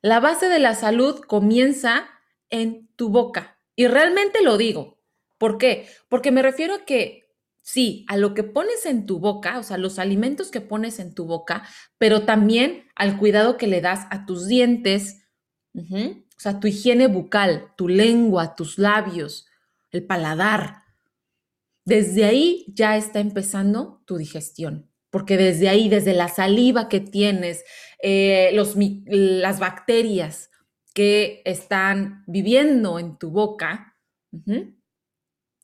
La 0.00 0.20
base 0.20 0.48
de 0.48 0.60
la 0.60 0.74
salud 0.74 1.20
comienza 1.20 2.08
en 2.48 2.88
tu 2.96 3.10
boca. 3.10 3.58
Y 3.76 3.86
realmente 3.86 4.42
lo 4.42 4.56
digo. 4.56 4.98
¿Por 5.36 5.58
qué? 5.58 5.88
Porque 6.08 6.30
me 6.30 6.42
refiero 6.42 6.74
a 6.74 6.84
que 6.84 7.34
sí, 7.60 8.06
a 8.08 8.16
lo 8.16 8.34
que 8.34 8.44
pones 8.44 8.86
en 8.86 9.04
tu 9.04 9.18
boca, 9.18 9.58
o 9.58 9.62
sea, 9.62 9.78
los 9.78 9.98
alimentos 9.98 10.50
que 10.50 10.60
pones 10.60 10.98
en 11.00 11.14
tu 11.14 11.26
boca, 11.26 11.66
pero 11.98 12.22
también 12.24 12.88
al 12.94 13.18
cuidado 13.18 13.56
que 13.56 13.66
le 13.66 13.80
das 13.80 14.06
a 14.10 14.24
tus 14.24 14.46
dientes, 14.46 15.24
o 15.74 16.40
sea, 16.40 16.60
tu 16.60 16.68
higiene 16.68 17.08
bucal, 17.08 17.72
tu 17.76 17.88
lengua, 17.88 18.54
tus 18.54 18.78
labios, 18.78 19.46
el 19.90 20.06
paladar. 20.06 20.82
Desde 21.84 22.24
ahí 22.24 22.66
ya 22.68 22.96
está 22.96 23.20
empezando 23.20 24.02
tu 24.04 24.16
digestión 24.16 24.89
porque 25.10 25.36
desde 25.36 25.68
ahí, 25.68 25.88
desde 25.88 26.14
la 26.14 26.28
saliva 26.28 26.88
que 26.88 27.00
tienes, 27.00 27.64
eh, 28.02 28.50
los, 28.54 28.74
las 29.06 29.58
bacterias 29.58 30.50
que 30.94 31.42
están 31.44 32.24
viviendo 32.26 32.98
en 32.98 33.18
tu 33.18 33.30
boca, 33.30 33.96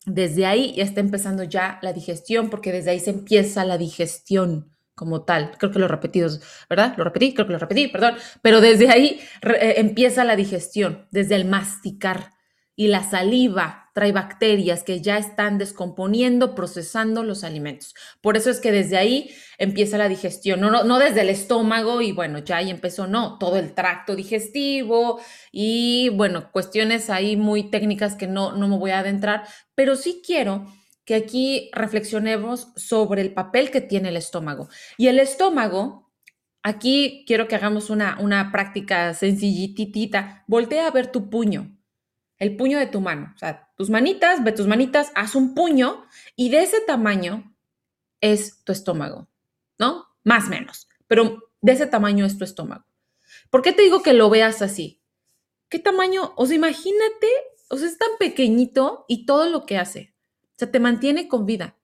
desde 0.05 0.47
ahí 0.47 0.75
ya 0.75 0.85
está 0.85 1.01
empezando 1.01 1.45
ya 1.45 1.79
la 1.83 1.93
digestión, 1.93 2.51
porque 2.51 2.73
desde 2.73 2.91
ahí 2.91 3.01
se 3.01 3.11
empieza 3.11 3.65
la 3.65 3.79
digestión, 3.79 4.77
como 4.97 5.25
tal. 5.25 5.53
Creo 5.59 5.71
que 5.71 5.79
lo 5.79 5.87
repetí, 5.87 6.23
¿verdad? 6.69 6.95
Lo 6.97 7.05
repetí, 7.05 7.35
creo 7.35 7.47
que 7.47 7.53
lo 7.53 7.59
repetí, 7.59 7.87
perdón. 7.87 8.17
Pero 8.43 8.61
desde 8.61 8.89
ahí 8.89 9.21
eh, 9.43 9.75
empieza 9.77 10.25
la 10.25 10.35
digestión, 10.35 11.07
desde 11.13 11.37
el 11.37 11.45
masticar. 11.45 12.33
Y 12.75 12.89
la 12.89 13.03
saliva 13.03 13.86
trae 13.97 14.13
bacterias 14.13 14.83
que 14.83 15.01
ya 15.01 15.17
están 15.17 15.57
descomponiendo, 15.57 16.55
procesando 16.55 17.23
los 17.23 17.45
alimentos. 17.45 17.95
Por 18.21 18.37
eso 18.37 18.51
es 18.51 18.61
que 18.61 18.71
desde 18.71 18.99
ahí 18.99 19.31
empieza 19.57 19.97
la 19.97 20.07
digestión, 20.07 20.61
no, 20.61 20.85
no, 20.85 20.99
desde 20.99 21.23
el 21.23 21.31
estómago 21.31 22.03
y 22.03 22.13
bueno, 22.13 22.41
ya 22.41 22.59
ahí 22.59 22.69
empezó, 22.69 23.07
no, 23.07 23.39
todo 23.39 23.57
el 23.57 23.73
tracto 23.73 24.15
digestivo 24.15 25.19
y 25.51 26.11
bueno, 26.11 26.53
cuestiones 26.53 27.09
ahí 27.09 27.39
muy 27.39 27.71
técnicas 27.71 28.17
que 28.17 28.27
no, 28.27 28.53
no 28.53 28.69
me 28.69 28.77
voy 28.77 28.91
a 28.91 28.99
adentrar, 28.99 29.45
pero 29.75 29.97
sí 29.97 30.21
quiero 30.23 30.67
que 31.07 31.15
aquí 31.15 31.71
reflexionemos 31.73 32.73
sobre 32.77 33.23
el 33.23 33.33
papel 33.33 33.71
que 33.71 33.81
tiene 33.81 34.11
el 34.11 34.19
estómago. 34.19 34.69
Y 34.99 35.07
el 35.07 35.19
estómago, 35.21 36.13
aquí 36.63 37.25
quiero 37.27 37.49
que 37.49 37.55
hagamos 37.55 37.89
una, 37.89 38.19
una 38.21 38.53
práctica 38.53 39.15
sencillitita. 39.15 40.45
Voltea 40.49 40.87
a 40.87 40.91
ver 40.91 41.11
tu 41.11 41.31
puño, 41.31 41.76
el 42.39 42.57
puño 42.57 42.79
de 42.79 42.87
tu 42.87 43.01
mano. 43.01 43.33
O 43.35 43.39
sea, 43.39 43.71
tus 43.77 43.91
manitas, 43.91 44.43
ve 44.45 44.53
tus 44.53 44.67
manitas, 44.67 45.13
haz 45.15 45.35
un 45.35 45.55
puño 45.55 46.07
y 46.35 46.51
de 46.51 46.63
ese 46.63 46.81
tamaño 46.81 47.55
es 48.21 48.63
tu 48.65 48.73
estómago, 48.73 49.29
¿no? 49.79 50.07
Más 50.25 50.47
o 50.47 50.51
menos, 50.51 50.89
pero 51.07 51.51
de 51.61 51.73
ese 51.73 51.87
tamaño 51.87 52.25
es 52.25 52.39
tu 52.39 52.45
estómago. 52.45 52.85
¿Por 53.51 53.63
qué 53.63 53.73
te 53.73 53.83
digo 53.83 54.03
que 54.03 54.13
lo 54.13 54.31
veas 54.31 54.63
así? 54.63 55.03
¿Qué 55.69 55.79
tamaño? 55.79 56.33
O 56.37 56.47
sea, 56.47 56.57
imagínate, 56.57 57.29
o 57.69 57.77
sea, 57.77 57.89
es 57.89 57.99
tan 57.99 58.11
pequeñito 58.19 59.05
y 59.09 59.27
todo 59.27 59.49
lo 59.49 59.67
que 59.67 59.79
hace. 59.79 60.15
O 60.51 60.59
sea, 60.59 60.71
te 60.71 60.81
mantiene 60.81 61.29
con 61.29 61.47
vida. 61.47 61.77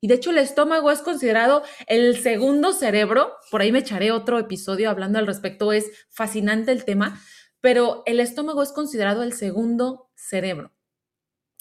Y 0.00 0.06
de 0.06 0.16
hecho 0.16 0.30
el 0.30 0.38
estómago 0.38 0.90
es 0.90 1.00
considerado 1.00 1.62
el 1.86 2.18
segundo 2.18 2.74
cerebro. 2.74 3.32
Por 3.50 3.62
ahí 3.62 3.72
me 3.72 3.78
echaré 3.78 4.12
otro 4.12 4.38
episodio 4.38 4.90
hablando 4.90 5.18
al 5.18 5.26
respecto. 5.26 5.72
Es 5.72 5.90
fascinante 6.10 6.72
el 6.72 6.84
tema. 6.84 7.22
Pero 7.64 8.02
el 8.04 8.20
estómago 8.20 8.62
es 8.62 8.72
considerado 8.72 9.22
el 9.22 9.32
segundo 9.32 10.10
cerebro. 10.14 10.70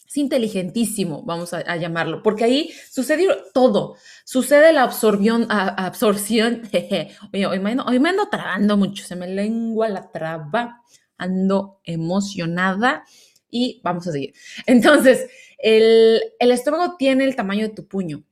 Es 0.05 0.17
inteligentísimo, 0.17 1.23
vamos 1.23 1.53
a, 1.53 1.77
llamarlo, 1.77 2.21
porque 2.21 2.43
ahí 2.43 2.73
sucede 2.91 3.25
todo. 3.53 3.95
Sucede 4.25 4.73
la 4.73 4.83
absorción. 4.83 5.47
Oye, 7.33 7.45
hoy 7.47 7.59
me, 7.59 7.71
ando, 7.71 7.85
hoy 7.85 8.01
me 8.01 8.09
ando 8.09 8.27
trabando 8.27 8.75
mucho, 8.75 9.05
se 9.05 9.15
me 9.15 9.27
lengua 9.27 9.87
la 9.87 10.11
traba, 10.11 10.81
ando 11.15 11.79
emocionada 11.85 13.05
y 13.49 13.79
vamos 13.81 14.05
a 14.05 14.11
seguir. 14.11 14.33
Entonces, 14.65 15.29
el, 15.57 16.21
estómago 16.37 16.97
tiene 16.97 17.23
el 17.23 17.37
tamaño 17.37 17.69
de 17.69 17.75
tu 17.75 17.87
puño. 17.87 18.25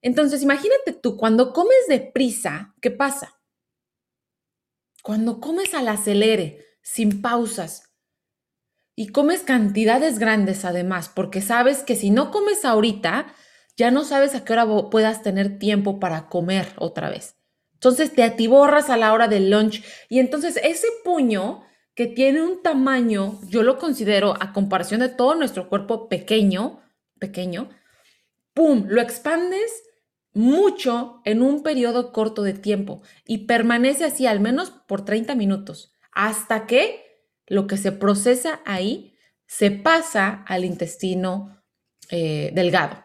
Entonces, 0.00 0.42
imagínate 0.42 0.94
tú, 1.02 1.18
cuando 1.18 1.52
comes 1.52 1.86
deprisa, 1.86 2.74
¿qué 2.80 2.90
pasa? 2.90 3.38
Cuando 5.02 5.38
comes 5.38 5.74
al 5.74 5.88
acelere, 5.88 6.64
sin 6.84 7.20
pausas, 7.20 7.94
y 8.96 9.08
comes 9.08 9.42
cantidades 9.42 10.18
grandes 10.18 10.64
además, 10.64 11.10
porque 11.12 11.40
sabes 11.40 11.82
que 11.82 11.96
si 11.96 12.10
no 12.10 12.30
comes 12.30 12.64
ahorita, 12.64 13.26
ya 13.76 13.90
no 13.90 14.04
sabes 14.04 14.34
a 14.34 14.44
qué 14.44 14.52
hora 14.52 14.66
puedas 14.90 15.22
tener 15.22 15.58
tiempo 15.58 15.98
para 15.98 16.28
comer 16.28 16.68
otra 16.76 17.10
vez. 17.10 17.36
Entonces 17.72 18.12
te 18.12 18.22
atiborras 18.22 18.90
a 18.90 18.96
la 18.96 19.12
hora 19.12 19.26
del 19.26 19.50
lunch 19.50 19.82
y 20.08 20.20
entonces 20.20 20.60
ese 20.62 20.86
puño 21.02 21.64
que 21.94 22.06
tiene 22.06 22.42
un 22.42 22.62
tamaño, 22.62 23.40
yo 23.48 23.62
lo 23.62 23.78
considero 23.78 24.34
a 24.40 24.52
comparación 24.52 25.00
de 25.00 25.08
todo 25.08 25.34
nuestro 25.34 25.68
cuerpo 25.68 26.08
pequeño, 26.08 26.80
pequeño, 27.18 27.70
¡pum! 28.52 28.86
Lo 28.88 29.00
expandes 29.00 29.82
mucho 30.32 31.20
en 31.24 31.42
un 31.42 31.62
periodo 31.62 32.12
corto 32.12 32.42
de 32.42 32.54
tiempo 32.54 33.02
y 33.26 33.46
permanece 33.46 34.04
así 34.04 34.26
al 34.26 34.40
menos 34.40 34.70
por 34.70 35.04
30 35.04 35.34
minutos, 35.34 35.93
hasta 36.14 36.66
que 36.66 37.04
lo 37.46 37.66
que 37.66 37.76
se 37.76 37.92
procesa 37.92 38.60
ahí 38.64 39.16
se 39.46 39.70
pasa 39.70 40.44
al 40.46 40.64
intestino 40.64 41.62
eh, 42.10 42.50
delgado. 42.54 43.04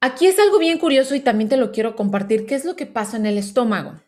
Aquí 0.00 0.26
es 0.26 0.38
algo 0.38 0.58
bien 0.58 0.78
curioso 0.78 1.14
y 1.14 1.20
también 1.20 1.48
te 1.48 1.56
lo 1.56 1.72
quiero 1.72 1.96
compartir, 1.96 2.46
qué 2.46 2.54
es 2.54 2.64
lo 2.64 2.76
que 2.76 2.86
pasa 2.86 3.16
en 3.16 3.26
el 3.26 3.38
estómago. 3.38 4.00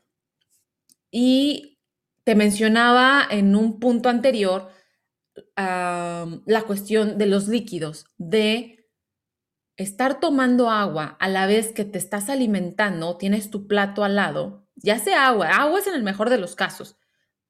Y 1.10 1.78
te 2.24 2.34
mencionaba 2.34 3.26
en 3.28 3.56
un 3.56 3.80
punto 3.80 4.08
anterior 4.08 4.68
la 5.56 6.64
cuestión 6.66 7.18
de 7.18 7.26
los 7.26 7.48
líquidos, 7.48 8.06
de 8.18 8.88
estar 9.76 10.20
tomando 10.20 10.70
agua 10.70 11.16
a 11.18 11.28
la 11.28 11.46
vez 11.46 11.72
que 11.72 11.84
te 11.84 11.98
estás 11.98 12.28
alimentando, 12.28 13.16
tienes 13.16 13.50
tu 13.50 13.66
plato 13.66 14.04
al 14.04 14.16
lado, 14.16 14.68
ya 14.82 14.98
sea 14.98 15.28
agua, 15.28 15.48
agua 15.48 15.78
es 15.80 15.86
en 15.86 15.94
el 15.94 16.02
mejor 16.02 16.30
de 16.30 16.38
los 16.38 16.54
casos, 16.56 16.96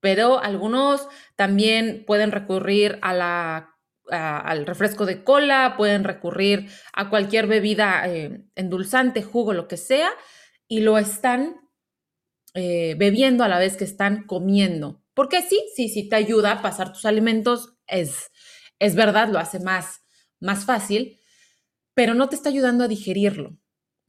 pero 0.01 0.40
algunos 0.40 1.09
también 1.37 2.05
pueden 2.07 2.33
recurrir 2.33 2.99
a 3.03 3.14
la, 3.14 3.77
al 4.11 4.66
refresco 4.66 5.07
de 5.07 5.23
cola, 5.25 5.75
pueden 5.77 6.05
recurrir 6.05 6.69
a 6.93 7.11
cualquier 7.11 7.47
bebida 7.47 8.03
eh, 8.09 8.45
endulzante, 8.55 9.23
jugo, 9.23 9.53
lo 9.53 9.69
que 9.69 9.77
sea, 9.77 10.11
y 10.69 10.81
lo 10.81 10.99
están 10.99 11.57
eh, 12.55 12.95
bebiendo 12.99 13.45
a 13.45 13.49
la 13.49 13.59
vez 13.59 13.77
que 13.77 13.85
están 13.85 14.25
comiendo. 14.27 15.03
Porque 15.14 15.43
sí, 15.43 15.61
sí, 15.75 15.88
sí 15.88 16.09
te 16.09 16.16
ayuda 16.16 16.53
a 16.53 16.62
pasar 16.62 16.93
tus 16.93 17.05
alimentos, 17.05 17.75
es, 17.87 18.31
es 18.79 18.95
verdad, 18.95 19.29
lo 19.29 19.38
hace 19.38 19.61
más, 19.61 20.01
más 20.40 20.64
fácil, 20.64 21.21
pero 21.95 22.14
no 22.14 22.29
te 22.29 22.37
está 22.37 22.51
ayudando 22.51 22.85
a 22.85 22.88
digerirlo. 22.88 23.59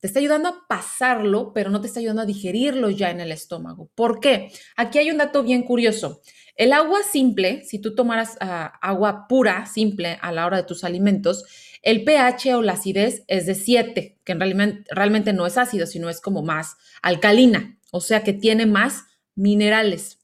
Te 0.02 0.08
está 0.08 0.20
ayudando 0.20 0.50
a 0.50 0.68
pasarlo, 0.68 1.54
pero 1.54 1.70
no 1.70 1.80
te 1.80 1.88
está 1.88 2.02
ayudando 2.02 2.24
a 2.24 2.26
digerirlo 2.26 2.90
ya 2.90 3.10
en 3.10 3.22
el 3.22 3.32
estómago. 3.32 3.90
¿Por 3.96 4.20
qué? 4.20 4.52
Aquí 4.76 5.00
hay 5.00 5.10
un 5.10 5.18
dato 5.18 5.42
bien 5.42 5.64
curioso. 5.64 6.22
El 6.58 6.74
agua 6.74 7.00
simple, 7.10 7.64
si 7.64 7.80
tú 7.80 7.96
tomaras 7.96 8.36
ah, 8.42 8.74
agua 8.82 9.28
pura, 9.30 9.66
simple, 9.66 10.20
a 10.22 10.34
la 10.34 10.46
hora 10.46 10.58
de 10.58 10.64
tus 10.64 10.84
alimentos, 10.84 11.46
el 11.82 12.04
pH 12.04 12.56
o 12.56 12.62
la 12.62 12.74
acidez 12.74 13.24
es 13.28 13.46
de 13.46 13.56
7, 13.56 14.20
que 14.26 14.34
realmente, 14.34 14.84
realmente 14.94 15.32
no 15.32 15.46
es 15.46 15.58
ácido, 15.58 15.88
sino 15.88 16.10
es 16.10 16.20
como 16.20 16.44
más 16.44 16.76
alcalina 17.02 17.78
o 17.92 18.00
sea 18.00 18.24
que 18.24 18.34
tiene 18.34 18.66
más 18.66 19.06
minerales. 19.36 20.20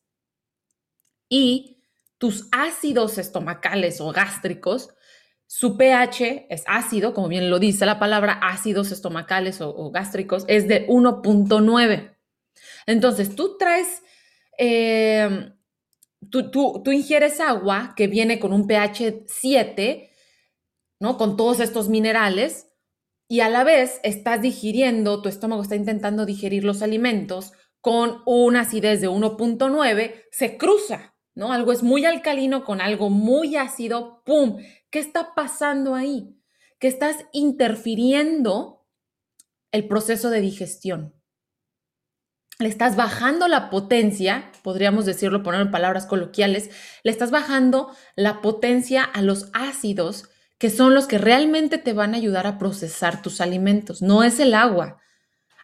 Y 1.29 1.83
tus 2.17 2.47
ácidos 2.51 3.17
estomacales 3.17 4.01
o 4.01 4.11
gástricos, 4.11 4.89
su 5.47 5.77
pH 5.77 6.47
es 6.49 6.63
ácido, 6.67 7.13
como 7.13 7.29
bien 7.29 7.49
lo 7.49 7.57
dice 7.57 7.85
la 7.85 7.99
palabra, 7.99 8.33
ácidos 8.43 8.91
estomacales 8.91 9.61
o, 9.61 9.91
gástricos, 9.91 10.43
es 10.47 10.67
de 10.67 10.85
1.9. 10.87 12.15
Entonces, 12.85 13.35
tú 13.35 13.57
traes, 13.57 14.03
em, 14.57 15.55
tú, 16.29 16.51
tú, 16.51 16.91
ingieres 16.91 17.39
agua 17.39 17.93
que 17.95 18.07
viene 18.07 18.39
con 18.39 18.51
un 18.51 18.67
pH 18.67 19.23
7, 19.27 20.11
¿no? 20.99 21.17
Con 21.17 21.37
todos 21.37 21.61
estos 21.61 21.87
minerales, 21.87 22.67
y 23.29 23.41
a 23.41 23.49
la 23.49 23.63
vez 23.63 23.99
estás 24.03 24.41
digiriendo, 24.41 25.21
tu 25.21 25.29
estómago 25.29 25.61
está 25.61 25.75
intentando 25.75 26.25
digerir 26.25 26.63
los 26.63 26.81
alimentos 26.81 27.53
con 27.81 28.21
una 28.25 28.61
acidez 28.61 29.01
de 29.01 29.09
1.9, 29.09 30.25
se 30.31 30.57
cruza, 30.57 31.16
¿no? 31.37 31.53
Algo 31.53 31.71
es 31.71 31.83
muy 31.83 32.03
alcalino 32.03 32.65
con 32.65 32.81
algo 32.81 33.11
muy 33.11 33.57
ácido, 33.57 34.23
¡pum! 34.25 34.57
¿Qué 34.89 34.97
está 34.97 35.35
pasando 35.35 35.93
ahí? 35.93 36.35
Que 36.79 36.87
estás 36.87 37.15
interfiriendo 37.31 38.87
el 39.71 39.87
proceso 39.87 40.31
de 40.31 40.41
digestión. 40.41 41.13
Le 42.57 42.67
estás 42.67 42.95
bajando 42.95 43.47
la 43.47 43.69
potencia, 43.69 44.51
podríamos 44.63 45.05
decirlo, 45.05 45.43
poner 45.43 45.61
en 45.61 45.69
palabras 45.69 46.07
coloquiales, 46.07 46.71
le 47.03 47.11
estás 47.11 47.29
bajando 47.29 47.95
la 48.15 48.41
potencia 48.41 49.03
a 49.03 49.21
los 49.21 49.51
ácidos 49.53 50.29
que 50.57 50.71
son 50.71 50.95
los 50.95 51.05
que 51.05 51.19
realmente 51.19 51.77
te 51.77 51.93
van 51.93 52.15
a 52.15 52.17
ayudar 52.17 52.47
a 52.47 52.57
procesar 52.57 53.21
tus 53.21 53.41
alimentos. 53.41 54.01
No 54.01 54.23
es 54.23 54.39
el 54.39 54.55
agua. 54.55 54.99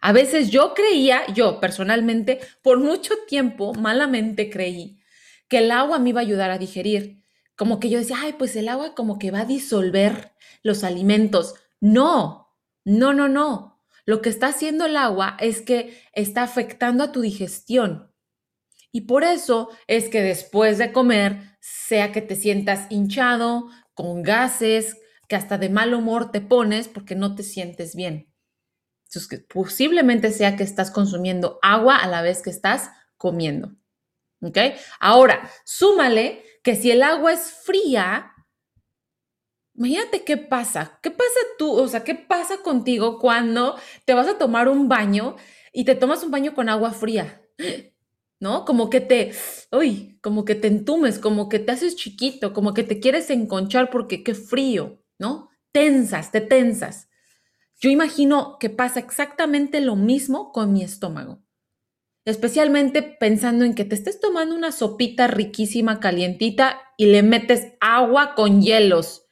A 0.02 0.12
veces 0.12 0.52
yo 0.52 0.76
creía, 0.76 1.26
yo 1.34 1.60
personalmente, 1.60 2.42
por 2.62 2.78
mucho 2.78 3.16
tiempo, 3.28 3.74
malamente 3.74 4.52
creí 4.52 5.00
que 5.47 5.60
el 5.60 5.71
agua 5.71 5.99
me 5.99 6.10
iba 6.10 6.21
a 6.21 6.23
ayudar 6.23 6.51
a 6.51 6.58
digerir. 6.58 7.23
Como 7.56 7.79
que 7.79 7.89
yo 7.89 7.99
decía, 7.99 8.17
ay, 8.19 8.34
pues 8.34 8.56
el 8.56 8.69
agua 8.69 8.95
como 8.95 9.19
que 9.19 9.32
va 9.32 9.41
a 9.41 9.45
disolver 9.45 10.34
los 10.63 10.84
alimentos. 10.84 11.56
No, 11.79 12.56
no, 12.86 13.13
no, 13.13 13.29
no. 13.29 13.82
Lo 14.06 14.21
que 14.21 14.29
está 14.29 14.47
haciendo 14.47 14.86
el 14.86 14.97
agua 14.97 15.38
es 15.39 15.62
que 15.62 16.01
está 16.13 16.43
afectando 16.43 17.03
a 17.03 17.12
tu 17.12 17.21
digestión. 17.21 18.12
Y 18.91 19.01
por 19.01 19.23
eso 19.23 19.69
es 19.88 20.10
que 20.10 20.21
después 20.21 20.77
de 20.77 20.91
comer, 20.91 21.58
sea 21.60 22.12
que 22.12 22.21
te 22.21 22.36
sientas 22.36 22.88
hinchado, 22.91 23.69
con 23.93 24.23
gases, 24.23 24.97
que 25.27 25.36
hasta 25.36 25.58
de 25.58 25.69
mal 25.69 25.93
humor 25.93 26.32
te 26.32 26.41
pones 26.41 26.88
porque 26.88 27.15
no 27.15 27.36
te 27.36 27.43
sientes 27.43 27.95
bien. 27.95 28.32
Entonces, 29.06 29.45
posiblemente 29.47 30.32
sea 30.32 30.56
que 30.56 30.63
estás 30.63 30.91
consumiendo 30.91 31.60
agua 31.62 31.97
a 31.97 32.08
la 32.08 32.21
vez 32.21 32.41
que 32.41 32.49
estás 32.49 32.89
comiendo. 33.17 33.75
¿Ok? 34.43 34.58
Ahora, 34.99 35.49
súmale 35.65 36.43
que 36.63 36.75
si 36.75 36.91
el 36.91 37.01
agua 37.01 37.34
es 37.34 37.51
fría, 37.65 38.29
Imagínate 39.75 40.23
qué 40.23 40.38
pasa, 40.38 40.99
qué 41.01 41.10
pasa 41.10 41.39
tú, 41.58 41.71
o 41.71 41.88
sea, 41.88 42.03
qué 42.03 42.13
pasa 42.13 42.58
contigo 42.62 43.17
cuando 43.17 43.75
te 44.06 44.13
vas 44.13 44.27
a 44.27 44.38
tomar 44.38 44.69
un 44.69 44.88
baño 44.88 45.36
y 45.71 45.84
te 45.84 45.95
tomas 45.95 46.23
un 46.23 46.29
baño 46.29 46.53
con 46.53 46.69
agua 46.69 46.91
fría, 46.91 47.41
¿no? 48.39 48.65
Como 48.65 48.89
que 48.89 49.01
te, 49.01 49.32
uy, 49.71 50.19
como 50.21 50.45
que 50.45 50.56
te 50.56 50.67
entumes, 50.67 51.19
como 51.19 51.49
que 51.49 51.60
te 51.60 51.71
haces 51.71 51.95
chiquito, 51.95 52.53
como 52.53 52.73
que 52.73 52.84
te 52.84 52.99
quieres 52.99 53.29
enconchar 53.32 53.89
porque 53.89 54.23
qué 54.23 54.36
frío, 54.36 55.01
¿no? 55.17 55.49
Tensas, 55.71 56.32
te 56.32 56.41
tensas. 56.41 57.10
Yo 57.79 57.91
imagino 57.91 58.58
que 58.60 58.69
pasa 58.69 58.99
exactamente 58.99 59.82
lo 59.82 59.95
mismo 59.95 60.51
con 60.51 60.73
mi 60.73 60.84
estómago. 60.84 61.42
Especialmente 62.26 63.02
pensando 63.02 63.66
en 63.66 63.76
que 63.76 63.86
te 63.86 63.96
estés 63.96 64.20
tomando 64.20 64.56
una 64.56 64.72
sopita 64.72 65.28
riquísima, 65.28 66.00
calientita 66.00 66.82
y 66.98 67.08
le 67.08 67.22
metes 67.22 67.74
agua 67.82 68.34
con 68.36 68.62
hielos. 68.62 69.28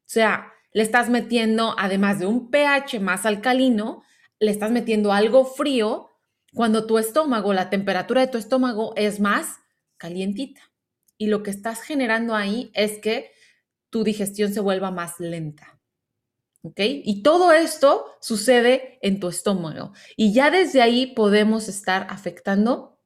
O 0.00 0.08
sea, 0.14 0.52
le 0.72 0.82
estás 0.82 1.08
metiendo, 1.08 1.74
además 1.78 2.18
de 2.18 2.26
un 2.26 2.50
pH 2.50 3.00
más 3.00 3.24
alcalino, 3.24 4.02
le 4.38 4.50
estás 4.50 4.70
metiendo 4.70 5.12
algo 5.12 5.46
frío 5.46 6.10
cuando 6.52 6.86
tu 6.86 6.98
estómago, 6.98 7.52
la 7.52 7.70
temperatura 7.70 8.20
de 8.20 8.28
tu 8.28 8.38
estómago 8.38 8.92
es 8.96 9.18
más 9.18 9.56
calientita. 9.96 10.60
Y 11.16 11.28
lo 11.28 11.42
que 11.42 11.50
estás 11.50 11.80
generando 11.80 12.34
ahí 12.34 12.70
es 12.74 12.98
que 12.98 13.30
tu 13.88 14.04
digestión 14.04 14.52
se 14.52 14.60
vuelva 14.60 14.90
más 14.90 15.20
lenta. 15.20 15.80
¿Ok? 16.64 16.80
Y 16.80 17.22
todo 17.22 17.52
esto 17.52 18.06
sucede 18.20 18.98
en 19.02 19.20
tu 19.20 19.28
estómago. 19.28 19.92
Y 20.16 20.32
ya 20.32 20.50
desde 20.50 20.80
ahí 20.80 21.08
podemos 21.08 21.68
estar 21.68 22.06
afectando 22.08 22.98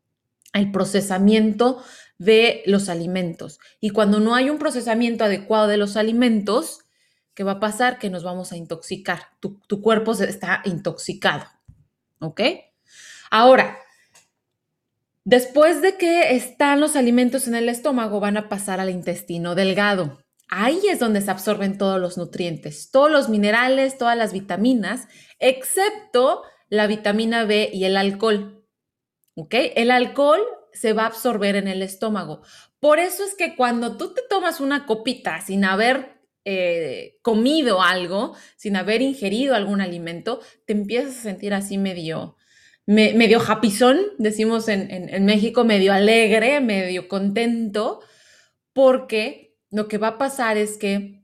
el 0.53 0.71
procesamiento 0.71 1.83
de 2.18 2.62
los 2.66 2.88
alimentos. 2.88 3.59
Y 3.81 3.90
cuando 3.90 4.21
no 4.21 4.37
hay 4.37 4.49
un 4.49 4.59
procesamiento 4.59 5.25
adecuado 5.25 5.66
de 5.66 5.77
los 5.77 5.97
alimentos, 5.97 6.85
¿qué 7.35 7.42
va 7.42 7.53
a 7.53 7.61
pasar? 7.61 7.99
Que 7.99 8.11
nos 8.11 8.23
vamos 8.23 8.53
a 8.53 8.57
intoxicar. 8.57 9.23
Tu, 9.40 9.59
tu 9.66 9.83
cuerpo 9.83 10.12
está 10.12 10.62
intoxicado. 10.64 11.44
¿Ok? 12.21 12.40
Ahora, 13.29 13.77
después 15.25 15.83
de 15.83 15.97
que 15.97 16.37
están 16.37 16.79
los 16.79 16.94
alimentos 16.94 17.49
en 17.49 17.57
el 17.57 17.68
estómago, 17.68 18.21
van 18.21 18.37
a 18.37 18.49
pasar 18.49 18.79
al 18.79 18.90
intestino 18.90 19.57
delgado. 19.57 20.21
Ahí 20.49 20.81
es 20.89 20.99
donde 20.99 21.21
se 21.21 21.31
absorben 21.31 21.77
todos 21.77 22.01
los 22.01 22.17
nutrientes, 22.17 22.91
todos 22.91 23.11
los 23.11 23.29
minerales, 23.29 23.99
todas 23.99 24.17
las 24.17 24.33
vitaminas, 24.33 25.07
excepto 25.39 26.43
la 26.69 26.87
vitamina 26.87 27.45
B 27.45 27.71
y 27.73 27.85
el 27.85 27.97
alcohol. 27.97 28.65
¿Ok? 29.35 29.55
El 29.77 29.91
alcohol 29.91 30.41
se 30.73 30.93
va 30.93 31.03
a 31.03 31.07
absorber 31.07 31.57
en 31.57 31.69
el 31.69 31.83
estómago. 31.83 32.43
Por 32.81 32.99
eso 32.99 33.25
es 33.25 33.35
que 33.35 33.57
cuando 33.57 33.97
tú 33.97 34.15
te 34.15 34.23
tomas 34.29 34.61
una 34.61 34.87
copita 34.87 35.41
sin 35.41 35.65
haber 35.65 36.19
eh, 36.45 37.19
comido 37.21 37.83
algo, 37.83 38.35
sin 38.57 38.77
haber 38.77 39.03
ingerido 39.03 39.55
algún 39.55 39.81
alimento, 39.81 40.41
te 40.67 40.73
empiezas 40.73 41.19
a 41.19 41.23
sentir 41.23 41.53
así 41.53 41.77
medio, 41.77 42.37
medio 42.87 43.39
japizón, 43.39 43.99
decimos 44.19 44.69
en, 44.69 44.91
en 44.91 45.25
México, 45.27 45.65
medio 45.65 45.93
alegre, 45.93 46.61
medio 46.61 47.07
contento, 47.07 48.01
porque 48.73 49.48
lo 49.70 49.88
que 49.88 49.98
va 49.98 50.09
a 50.09 50.18
pasar 50.18 50.57
es 50.57 50.76
que 50.76 51.22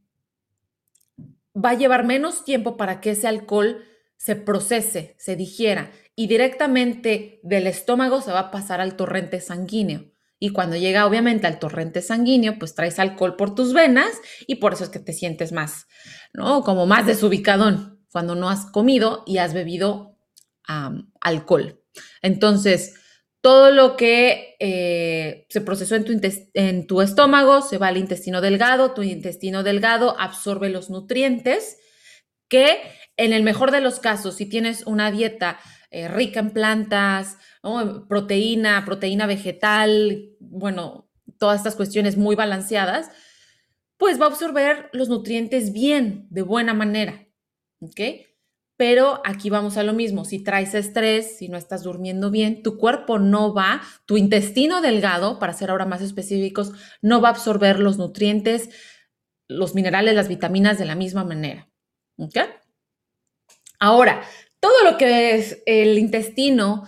va 1.56 1.70
a 1.70 1.78
llevar 1.78 2.04
menos 2.04 2.44
tiempo 2.44 2.76
para 2.76 3.00
que 3.00 3.10
ese 3.10 3.28
alcohol 3.28 3.84
se 4.16 4.36
procese, 4.36 5.14
se 5.18 5.36
digiera 5.36 5.90
y 6.16 6.26
directamente 6.26 7.40
del 7.42 7.66
estómago 7.66 8.20
se 8.20 8.32
va 8.32 8.40
a 8.40 8.50
pasar 8.50 8.80
al 8.80 8.96
torrente 8.96 9.40
sanguíneo. 9.40 10.12
Y 10.38 10.50
cuando 10.50 10.76
llega 10.76 11.06
obviamente 11.06 11.46
al 11.46 11.58
torrente 11.58 12.02
sanguíneo, 12.02 12.58
pues 12.58 12.74
traes 12.74 12.98
alcohol 12.98 13.36
por 13.36 13.54
tus 13.54 13.72
venas 13.72 14.10
y 14.46 14.56
por 14.56 14.74
eso 14.74 14.84
es 14.84 14.90
que 14.90 14.98
te 14.98 15.12
sientes 15.12 15.52
más, 15.52 15.86
¿no? 16.32 16.62
Como 16.62 16.86
más 16.86 17.06
desubicadón 17.06 18.04
cuando 18.10 18.34
no 18.34 18.50
has 18.50 18.66
comido 18.66 19.22
y 19.26 19.38
has 19.38 19.54
bebido 19.54 20.18
alcohol. 21.20 21.80
Entonces, 22.22 22.94
todo 23.44 23.70
lo 23.70 23.98
que 23.98 24.56
eh, 24.58 25.44
se 25.50 25.60
procesó 25.60 25.96
en 25.96 26.86
tu, 26.86 27.02
estómago 27.02 27.60
se 27.60 27.76
va 27.76 27.88
al 27.88 27.98
intestino 27.98 28.40
delgado, 28.40 28.94
tu 28.94 29.02
intestino 29.02 29.62
delgado 29.62 30.18
absorbe 30.18 30.70
los 30.70 30.88
nutrientes 30.88 31.76
que 32.48 32.78
en 33.18 33.34
el 33.34 33.42
mejor 33.42 33.70
de 33.70 33.82
los 33.82 34.00
casos, 34.00 34.36
si 34.36 34.46
tienes 34.46 34.86
una 34.86 35.10
dieta 35.10 35.60
eh, 35.90 36.08
rica 36.08 36.40
en 36.40 36.52
plantas, 36.52 37.36
proteína, 38.08 38.82
proteína 38.86 39.26
vegetal, 39.26 40.30
bueno, 40.40 41.10
todas 41.36 41.58
estas 41.58 41.76
cuestiones 41.76 42.16
muy 42.16 42.36
balanceadas, 42.36 43.10
pues 43.98 44.18
va 44.18 44.24
a 44.24 44.28
absorber 44.28 44.88
los 44.94 45.10
nutrientes 45.10 45.74
bien, 45.74 46.28
de 46.30 46.40
buena 46.40 46.72
manera. 46.72 47.26
¿Ok? 47.80 48.00
Pero 48.76 49.22
aquí 49.24 49.50
vamos 49.50 49.76
a 49.76 49.84
lo 49.84 49.92
mismo, 49.92 50.24
si 50.24 50.42
traes 50.42 50.74
estrés, 50.74 51.38
si 51.38 51.48
no 51.48 51.56
estás 51.56 51.84
durmiendo 51.84 52.30
bien, 52.30 52.62
tu 52.62 52.76
cuerpo 52.76 53.20
no 53.20 53.54
va, 53.54 53.82
tu 54.04 54.16
intestino 54.16 54.80
delgado, 54.80 55.38
para 55.38 55.52
ser 55.52 55.70
ahora 55.70 55.86
más 55.86 56.02
específicos, 56.02 56.72
no 57.00 57.20
va 57.20 57.28
a 57.28 57.32
absorber 57.32 57.78
los 57.78 57.98
nutrientes, 57.98 58.70
los 59.46 59.74
minerales, 59.76 60.14
las 60.14 60.28
vitaminas 60.28 60.78
de 60.78 60.86
la 60.86 60.96
misma 60.96 61.24
manera. 61.24 61.68
¿Ok? 62.18 62.38
Ahora, 63.78 64.22
todo 64.58 64.82
lo 64.82 64.96
que 64.96 65.36
es 65.36 65.62
el 65.66 65.98
intestino 65.98 66.84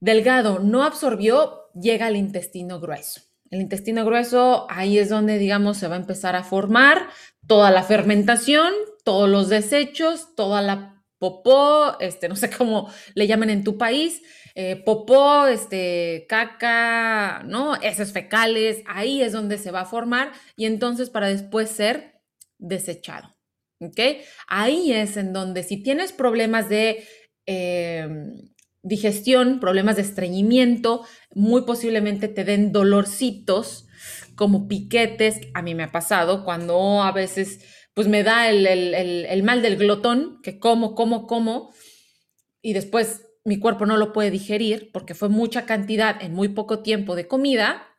delgado 0.00 0.58
no 0.60 0.84
absorbió, 0.84 1.70
llega 1.74 2.06
al 2.06 2.16
intestino 2.16 2.78
grueso. 2.78 3.22
El 3.54 3.60
intestino 3.60 4.04
grueso, 4.04 4.66
ahí 4.68 4.98
es 4.98 5.08
donde, 5.10 5.38
digamos, 5.38 5.76
se 5.76 5.86
va 5.86 5.94
a 5.94 6.00
empezar 6.00 6.34
a 6.34 6.42
formar 6.42 7.06
toda 7.46 7.70
la 7.70 7.84
fermentación, 7.84 8.72
todos 9.04 9.28
los 9.28 9.48
desechos, 9.48 10.34
toda 10.34 10.60
la 10.60 11.04
popó, 11.20 11.96
este, 12.00 12.28
no 12.28 12.34
sé 12.34 12.50
cómo 12.50 12.92
le 13.14 13.28
llaman 13.28 13.50
en 13.50 13.62
tu 13.62 13.78
país, 13.78 14.22
eh, 14.56 14.82
popó, 14.84 15.46
este, 15.46 16.26
caca, 16.28 17.44
¿no? 17.44 17.76
Esos 17.76 18.10
fecales, 18.10 18.82
ahí 18.88 19.22
es 19.22 19.30
donde 19.30 19.56
se 19.58 19.70
va 19.70 19.82
a 19.82 19.86
formar 19.86 20.32
y 20.56 20.64
entonces 20.64 21.08
para 21.08 21.28
después 21.28 21.70
ser 21.70 22.20
desechado, 22.58 23.36
¿ok? 23.80 24.00
Ahí 24.48 24.92
es 24.92 25.16
en 25.16 25.32
donde 25.32 25.62
si 25.62 25.80
tienes 25.80 26.12
problemas 26.12 26.68
de... 26.68 27.06
Em, 27.46 28.52
digestión, 28.84 29.58
problemas 29.58 29.96
de 29.96 30.02
estreñimiento, 30.02 31.04
muy 31.34 31.62
posiblemente 31.62 32.28
te 32.28 32.44
den 32.44 32.70
dolorcitos 32.70 33.86
como 34.36 34.68
piquetes. 34.68 35.40
A 35.54 35.62
mí 35.62 35.74
me 35.74 35.82
ha 35.82 35.90
pasado 35.90 36.44
cuando 36.44 37.02
a 37.02 37.10
veces 37.10 37.60
pues 37.94 38.08
me 38.08 38.22
da 38.22 38.50
el, 38.50 39.42
mal 39.44 39.62
del 39.62 39.76
glotón, 39.76 40.40
que 40.42 40.58
como, 40.58 40.94
como, 40.94 41.26
como, 41.26 41.72
y 42.60 42.72
después 42.72 43.24
mi 43.44 43.58
cuerpo 43.58 43.86
no 43.86 43.96
lo 43.96 44.12
puede 44.12 44.30
digerir 44.30 44.90
porque 44.92 45.14
fue 45.14 45.28
mucha 45.28 45.64
cantidad 45.64 46.20
en 46.22 46.34
muy 46.34 46.48
poco 46.48 46.80
tiempo 46.80 47.14
de 47.14 47.28
comida, 47.28 47.93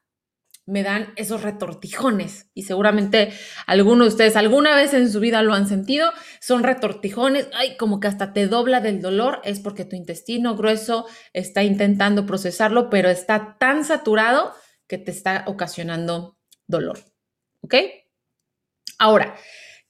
me 0.66 0.84
dan 0.84 1.14
esos 1.16 1.44
retortijones. 1.44 2.50
Y 2.54 2.64
seguramente 2.64 3.32
algunos 3.68 4.08
de 4.08 4.14
ustedes 4.14 4.36
alguna 4.36 4.76
vez 4.76 4.94
en 4.94 5.12
su 5.12 5.20
vida 5.20 5.42
lo 5.44 5.54
han 5.54 5.68
sentido. 5.68 6.12
Son 6.40 6.64
retortijones, 6.64 7.48
ay, 7.54 7.78
como 7.78 8.00
que 8.00 8.08
hasta 8.08 8.34
te 8.34 8.48
dobla 8.48 8.82
del 8.82 9.02
dolor. 9.02 9.42
Es 9.44 9.60
porque 9.60 9.86
tu 9.86 9.96
intestino 9.96 10.56
grueso 10.56 11.06
está 11.34 11.64
intentando 11.64 12.26
procesarlo, 12.26 12.90
pero 12.90 13.10
está 13.10 13.58
tan 13.60 13.86
saturado 13.86 14.54
que 14.88 14.98
te 14.98 15.12
está 15.12 15.44
ocasionando 15.48 16.38
dolor. 16.68 17.00
¿Ok? 17.62 17.76
Ahora, 18.98 19.36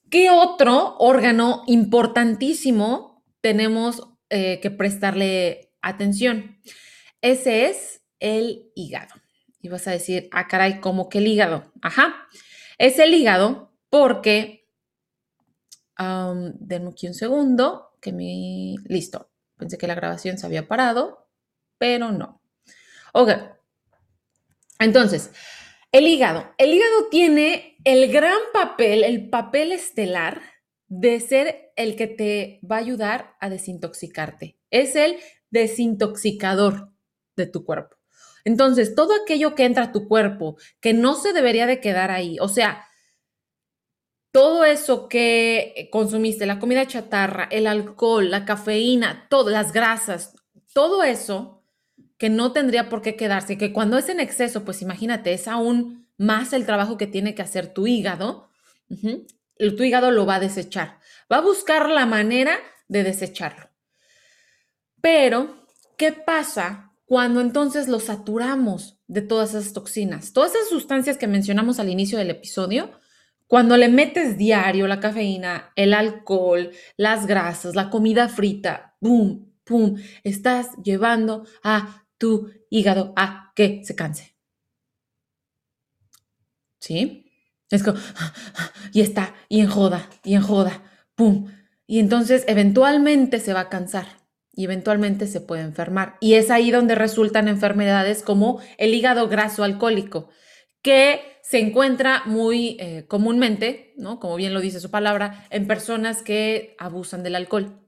¿qué 0.10 0.30
otro 0.30 0.98
órgano 0.98 1.64
importantísimo 1.68 3.24
tenemos 3.42 4.02
eh, 4.30 4.60
que 4.62 4.72
prestarle 4.72 5.74
atención? 5.82 6.60
Ese 7.22 7.68
es 7.68 8.02
el 8.20 8.72
hígado. 8.76 9.14
Y 9.66 9.68
vas 9.68 9.88
a 9.88 9.92
decir, 9.92 10.30
ah, 10.32 10.48
caray, 10.48 10.80
¿cómo 10.80 11.10
que 11.10 11.18
el 11.18 11.26
hígado? 11.26 11.74
Ajá, 11.82 12.28
es 12.78 13.00
el 13.00 13.16
hígado 13.16 13.76
porque, 13.90 14.70
um, 15.98 16.54
denme 16.60 16.92
aquí 16.92 17.08
un 17.08 17.16
segundo, 17.16 17.98
que 18.00 18.12
mi, 18.12 18.76
listo, 18.86 19.32
pensé 19.58 19.80
que 19.80 19.88
la 19.88 19.96
grabación 19.96 20.38
se 20.38 20.46
había 20.46 20.68
parado, 20.68 21.32
pero 21.80 22.12
no. 22.12 22.44
Ok, 23.14 23.32
entonces, 24.78 25.32
el 25.92 26.06
hígado. 26.06 26.54
El 26.60 26.72
hígado 26.72 27.10
tiene 27.10 27.80
el 27.86 28.12
gran 28.12 28.38
papel, 28.54 29.04
el 29.04 29.32
papel 29.32 29.72
estelar 29.72 30.44
de 30.90 31.20
ser 31.22 31.72
el 31.76 31.96
que 31.96 32.06
te 32.06 32.60
va 32.70 32.76
a 32.76 32.82
ayudar 32.82 33.36
a 33.40 33.50
desintoxicarte. 33.50 34.60
Es 34.70 34.96
el 34.96 35.18
desintoxicador 35.50 36.92
de 37.36 37.48
tu 37.48 37.66
cuerpo. 37.66 37.95
Entonces, 38.46 38.96
todo 38.96 39.12
aquello 39.22 39.56
que 39.56 39.66
entra 39.66 39.86
a 39.86 39.92
tu 39.92 40.08
cuerpo, 40.08 40.56
que 40.80 40.94
no 40.94 41.16
se 41.16 41.34
debería 41.34 41.66
de 41.66 41.82
quedar 41.82 42.12
ahí, 42.12 42.38
o 42.40 42.48
sea, 42.48 42.88
todo 44.32 44.66
eso 44.66 45.10
que 45.10 45.90
consumiste, 45.92 46.46
la 46.46 46.60
comida 46.60 46.86
chatarra, 46.86 47.48
el 47.52 47.68
alcohol, 47.68 48.30
la 48.30 48.46
cafeína, 48.46 49.28
todas 49.30 49.52
las 49.52 49.74
grasas, 49.74 50.36
todo 50.74 51.04
eso 51.04 51.64
que 52.18 52.30
no 52.30 52.52
tendría 52.52 52.90
por 52.90 53.02
qué 53.02 53.16
quedarse, 53.16 53.58
que 53.58 53.74
cuando 53.74 53.98
es 53.98 54.10
en 54.10 54.20
exceso, 54.20 54.64
pues 54.64 54.82
imagínate, 54.82 55.34
es 55.34 55.48
aún 55.48 56.08
más 56.18 56.54
el 56.54 56.66
trabajo 56.66 56.98
que 56.98 57.08
tiene 57.08 57.34
que 57.34 57.42
hacer 57.42 57.74
tu 57.74 57.88
hígado. 57.88 58.50
tu 58.88 59.84
hígado 59.84 60.12
lo 60.12 60.26
va 60.26 60.36
a 60.36 60.40
desechar. 60.40 61.00
Va 61.32 61.38
a 61.38 61.42
buscar 61.42 61.90
la 61.90 62.06
manera 62.06 62.60
de 62.88 63.04
desecharlo. 63.04 63.70
Pero, 65.02 65.66
¿qué 65.98 66.12
pasa 66.12 66.85
cuando 67.06 67.40
entonces 67.40 67.88
lo 67.88 68.00
saturamos 68.00 68.98
de 69.08 69.22
todas 69.22 69.54
esas 69.54 69.74
toxinas? 69.74 70.34
Todas 70.34 70.56
esas 70.56 70.70
sustancias 70.70 71.18
que 71.18 71.28
mencionamos 71.28 71.80
al 71.80 71.90
inicio 71.90 72.18
del 72.18 72.32
episodio, 72.32 72.92
cuando 73.48 73.78
le 73.78 73.90
metes 73.90 74.38
diario 74.38 74.88
la 74.88 75.00
cafeína, 75.00 75.72
el 75.76 75.94
alcohol, 75.94 76.72
las 76.98 77.28
grasas, 77.28 77.76
la 77.76 77.90
comida 77.92 78.28
frita, 78.28 78.96
¡pum! 79.00 79.52
¡pum! 79.64 79.98
Estás 80.24 80.72
llevando 80.84 81.46
a 81.64 82.08
tu 82.18 82.52
hígado 82.72 83.14
a 83.16 83.52
que 83.56 83.84
se 83.86 83.96
canse. 83.96 84.36
¿Sí? 86.80 87.32
Es 87.70 87.84
como, 87.84 88.00
y 88.94 89.02
está, 89.02 89.36
y 89.48 89.60
en 89.60 89.68
joda, 89.68 90.10
y 90.24 90.36
en 90.36 90.42
joda, 90.42 90.84
¡pum! 91.16 91.52
Y 91.88 92.00
entonces 92.00 92.46
eventualmente 92.48 93.40
se 93.40 93.54
va 93.54 93.62
a 93.62 93.70
cansar 93.70 94.25
y 94.56 94.66
eventualmente 94.66 95.28
se 95.28 95.42
puede 95.42 95.62
enfermar. 95.62 96.16
Y 96.20 96.36
es 96.36 96.50
ahí 96.50 96.72
donde 96.72 96.96
resultan 96.96 97.48
enfermedades 97.48 98.22
como 98.24 98.62
el 98.78 98.94
hígado 98.94 99.28
graso 99.28 99.64
alcohólico, 99.64 100.30
que 100.82 101.40
se 101.44 101.60
encuentra 101.60 102.24
muy 102.26 102.78
eh, 102.80 103.06
comúnmente, 103.08 103.94
¿no? 103.98 104.20
como 104.20 104.36
bien 104.36 104.54
lo 104.54 104.62
dice 104.62 104.80
su 104.80 104.90
palabra, 104.90 105.46
en 105.52 105.68
personas 105.68 106.24
que 106.24 106.76
abusan 106.80 107.22
del 107.22 107.36
alcohol 107.36 107.82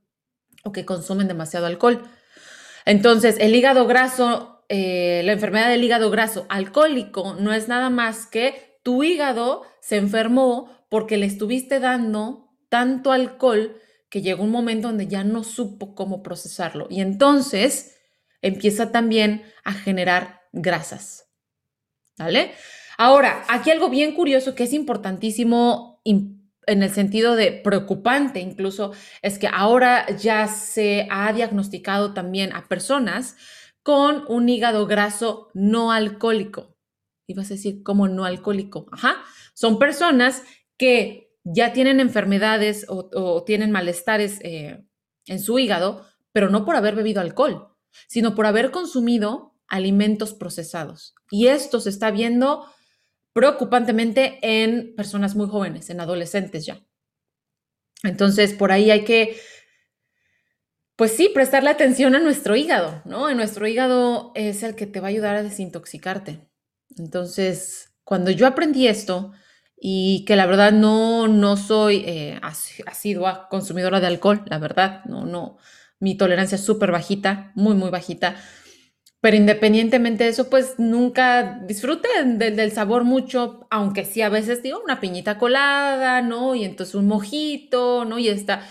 o 0.64 0.72
que 0.72 0.86
consumen 0.86 1.28
demasiado 1.28 1.66
alcohol. 1.66 2.04
Entonces, 2.86 3.38
el 3.40 3.56
hígado 3.56 3.88
graso, 3.88 4.64
eh, 4.70 5.22
la 5.26 5.32
enfermedad 5.32 5.70
del 5.70 5.84
hígado 5.84 6.12
graso 6.12 6.46
alcohólico 6.50 7.36
no 7.40 7.54
es 7.54 7.68
nada 7.68 7.90
más 7.90 8.28
que 8.28 8.80
tu 8.84 9.04
hígado 9.04 9.64
se 9.82 9.98
enfermó 9.98 10.72
porque 10.90 11.18
le 11.18 11.26
estuviste 11.26 11.80
dando 11.80 12.50
tanto 12.70 13.12
alcohol 13.12 13.82
que 14.10 14.22
llegó 14.22 14.44
un 14.44 14.52
momento 14.52 14.88
donde 14.88 15.08
ya 15.08 15.24
no 15.24 15.44
supo 15.44 15.96
cómo 15.96 16.24
procesarlo 16.24 16.88
y 16.90 17.02
entonces 17.02 17.98
empieza 18.42 18.92
también 18.92 19.44
a 19.64 19.74
generar 19.74 20.42
grasas. 20.52 21.30
¿Vale? 22.18 22.54
Ahora, 22.98 23.44
aquí 23.48 23.70
algo 23.70 23.90
bien 23.90 24.14
curioso 24.14 24.56
que 24.56 24.64
es 24.64 24.74
importantísimo 24.74 26.02
en 26.68 26.84
el 26.84 26.90
sentido 26.90 27.36
de 27.36 27.52
preocupante 27.52 28.40
incluso, 28.40 28.92
es 29.22 29.40
que 29.40 29.48
ahora 29.48 30.06
ya 30.18 30.48
se 30.48 31.08
ha 31.10 31.32
diagnosticado 31.32 32.14
también 32.14 32.54
a 32.54 32.68
personas 32.68 33.36
con 33.84 34.26
un 34.28 34.50
hígado 34.50 34.86
graso 34.86 35.50
no 35.54 35.92
alcohólico. 35.92 36.76
Y 37.26 37.34
vas 37.36 37.48
a 37.52 37.54
decir, 37.54 37.84
¿cómo 37.84 38.08
no 38.08 38.26
alcohólico? 38.26 38.88
Ajá. 38.92 39.16
Son 39.54 39.80
personas 39.80 40.44
que 40.78 41.27
ya 41.54 41.72
tienen 41.72 42.00
enfermedades 42.00 42.86
o, 42.90 43.44
tienen 43.46 43.72
malestares 43.72 44.40
eh, 44.42 44.84
en 45.28 45.40
su 45.40 45.60
hígado, 45.60 46.06
pero 46.34 46.50
no 46.50 46.66
por 46.66 46.76
haber 46.76 46.96
bebido 46.96 47.22
alcohol, 47.22 47.70
sino 48.08 48.36
por 48.36 48.46
haber 48.46 48.72
consumido 48.72 49.56
alimentos 49.68 50.34
procesados. 50.34 51.16
Y 51.32 51.48
esto 51.48 51.80
se 51.80 51.90
está 51.90 52.12
viendo 52.12 52.66
preocupantemente 53.34 54.40
en 54.42 54.94
personas 54.96 55.36
muy 55.36 55.48
jóvenes, 55.48 55.90
en 55.90 56.02
adolescentes 56.02 56.66
ya. 56.66 56.86
Entonces, 58.04 58.54
por 58.54 58.72
ahí 58.72 58.92
hay 58.92 59.04
que, 59.04 59.38
pues 60.96 61.12
sí, 61.12 61.30
prestarle 61.34 61.70
atención 61.70 62.16
a 62.16 62.20
nuestro 62.20 62.56
hígado, 62.56 63.02
¿no? 63.06 63.30
En 63.30 63.38
nuestro 63.38 63.68
hígado 63.68 64.32
es 64.36 64.64
el 64.64 64.76
que 64.76 64.86
te 64.86 65.00
va 65.00 65.08
a 65.08 65.10
ayudar 65.10 65.36
a 65.36 65.44
desintoxicarte. 65.44 66.50
Entonces, 66.98 67.94
cuando 68.04 68.32
yo 68.32 68.48
aprendí 68.48 68.88
esto, 68.88 69.34
y 69.80 70.26
que 70.26 70.36
la 70.36 70.46
verdad 70.48 70.72
no, 70.72 71.28
no 71.28 71.56
soy 71.56 72.04
eh, 72.06 72.40
asidua 72.42 73.48
consumidora 73.50 74.00
de 74.00 74.08
alcohol, 74.08 74.44
la 74.48 74.58
verdad, 74.58 75.04
no, 75.06 75.26
no, 75.26 75.58
mi 76.00 76.16
tolerancia 76.18 76.56
es 76.56 76.66
súper 76.66 76.92
bajita, 76.92 77.52
muy, 77.56 77.76
muy 77.76 77.90
bajita. 77.90 78.36
Pero 79.20 79.36
independientemente 79.36 80.24
de 80.24 80.30
eso, 80.30 80.50
pues 80.50 80.76
nunca 80.78 81.60
disfruté 81.66 82.08
del 82.24 82.72
sabor 82.72 83.04
mucho, 83.04 83.68
aunque 83.72 84.06
sí 84.06 84.22
a 84.22 84.30
veces 84.30 84.62
digo 84.62 84.80
una 84.84 85.00
piñita 85.00 85.40
colada, 85.40 86.22
¿no? 86.22 86.54
Y 86.56 86.64
entonces 86.64 86.94
un 86.96 87.08
mojito, 87.08 88.06
¿no? 88.06 88.20
Y 88.20 88.30
está. 88.30 88.62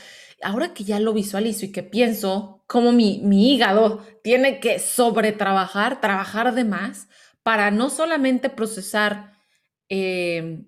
Ahora 0.42 0.72
que 0.72 0.84
ya 0.84 1.00
lo 1.00 1.12
visualizo 1.12 1.66
y 1.66 1.72
que 1.72 1.82
pienso 1.82 2.62
cómo 2.68 2.92
mi, 2.92 3.20
mi 3.24 3.52
hígado 3.54 4.02
tiene 4.22 4.60
que 4.60 4.78
sobretrabajar, 4.78 6.00
trabajar 6.00 6.54
de 6.54 6.64
más, 6.64 7.08
para 7.42 7.70
no 7.72 7.90
solamente 7.90 8.48
procesar 8.48 9.32
eh, 9.88 10.64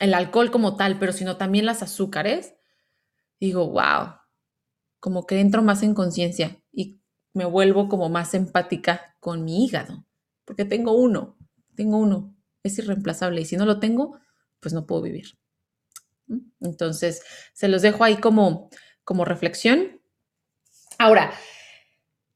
el 0.00 0.14
alcohol 0.14 0.50
como 0.50 0.76
tal, 0.76 0.98
pero 0.98 1.12
sino 1.12 1.36
también 1.36 1.66
las 1.66 1.82
azúcares, 1.82 2.54
digo, 3.40 3.68
wow, 3.68 4.14
como 5.00 5.26
que 5.26 5.40
entro 5.40 5.62
más 5.62 5.82
en 5.82 5.94
conciencia 5.94 6.62
y 6.72 7.00
me 7.32 7.44
vuelvo 7.44 7.88
como 7.88 8.08
más 8.08 8.34
empática 8.34 9.16
con 9.20 9.44
mi 9.44 9.64
hígado, 9.64 10.06
porque 10.44 10.64
tengo 10.64 10.92
uno, 10.92 11.36
tengo 11.74 11.98
uno, 11.98 12.36
es 12.62 12.78
irreemplazable 12.78 13.40
y 13.40 13.44
si 13.44 13.56
no 13.56 13.66
lo 13.66 13.80
tengo, 13.80 14.18
pues 14.60 14.72
no 14.72 14.86
puedo 14.86 15.02
vivir. 15.02 15.38
Entonces, 16.60 17.22
se 17.52 17.68
los 17.68 17.82
dejo 17.82 18.02
ahí 18.02 18.16
como, 18.16 18.70
como 19.04 19.24
reflexión. 19.24 20.00
Ahora, 20.98 21.34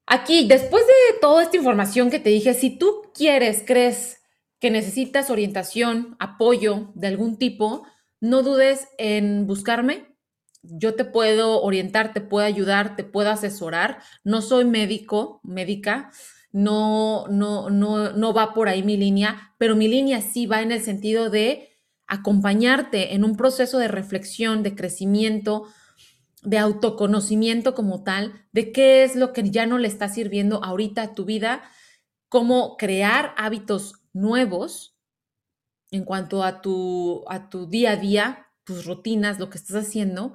aquí, 0.07 0.47
después 0.47 0.85
de 0.87 1.19
toda 1.21 1.43
esta 1.43 1.57
información 1.57 2.11
que 2.11 2.21
te 2.21 2.31
dije, 2.31 2.53
si 2.55 2.77
tú 2.77 3.11
quieres, 3.15 3.65
crees 3.67 4.18
que 4.61 4.71
necesitas 4.71 5.31
orientación, 5.31 6.17
apoyo 6.19 6.93
de 6.95 7.09
algún 7.09 7.39
tipo, 7.39 7.87
no 8.21 8.43
dudes 8.43 8.89
en 8.99 9.47
buscarme. 9.47 10.17
Yo 10.63 10.95
te 10.95 11.05
puedo 11.05 11.63
orientar, 11.63 12.13
te 12.13 12.21
puedo 12.21 12.45
ayudar, 12.45 12.97
te 12.97 13.05
puedo 13.05 13.31
asesorar. 13.31 14.03
No 14.25 14.43
soy 14.43 14.65
médico, 14.65 15.41
médica, 15.45 16.11
no, 16.51 17.27
no, 17.29 17.71
no, 17.71 18.13
no 18.13 18.33
va 18.33 18.55
por 18.55 18.69
ahí 18.69 18.83
mi 18.83 18.97
línea, 18.97 19.55
pero 19.59 19.77
mi 19.77 19.87
línea 19.87 20.21
sí 20.21 20.47
va 20.47 20.63
en 20.63 20.73
el 20.73 20.83
sentido 20.83 21.31
de 21.31 21.69
acompañarte 22.07 23.15
en 23.15 23.23
un 23.23 23.37
proceso 23.37 23.79
de 23.79 23.89
reflexión, 23.89 24.63
de 24.63 24.75
crecimiento, 24.75 25.67
de 26.43 26.59
autoconocimiento 26.59 27.75
como 27.75 28.03
tal, 28.03 28.47
de 28.53 28.73
qué 28.73 29.05
es 29.05 29.15
lo 29.15 29.33
que 29.33 29.49
ya 29.51 29.67
no 29.67 29.79
le 29.79 29.89
está 29.89 30.09
sirviendo 30.09 30.65
ahorita 30.65 31.03
a 31.03 31.15
tu 31.15 31.25
vida, 31.25 31.63
cómo 32.29 32.77
crear 32.77 33.35
hábitos 33.37 33.95
nuevos 34.13 34.97
en 35.91 36.05
cuanto 36.05 36.43
a 36.43 36.61
tu, 36.61 37.25
a 37.29 37.49
tu 37.49 37.67
día 37.67 37.93
a 37.93 37.97
día, 37.97 38.47
tus 38.65 38.85
rutinas, 38.85 39.39
lo 39.39 39.49
que 39.51 39.59
estás 39.59 39.87
haciendo, 39.87 40.35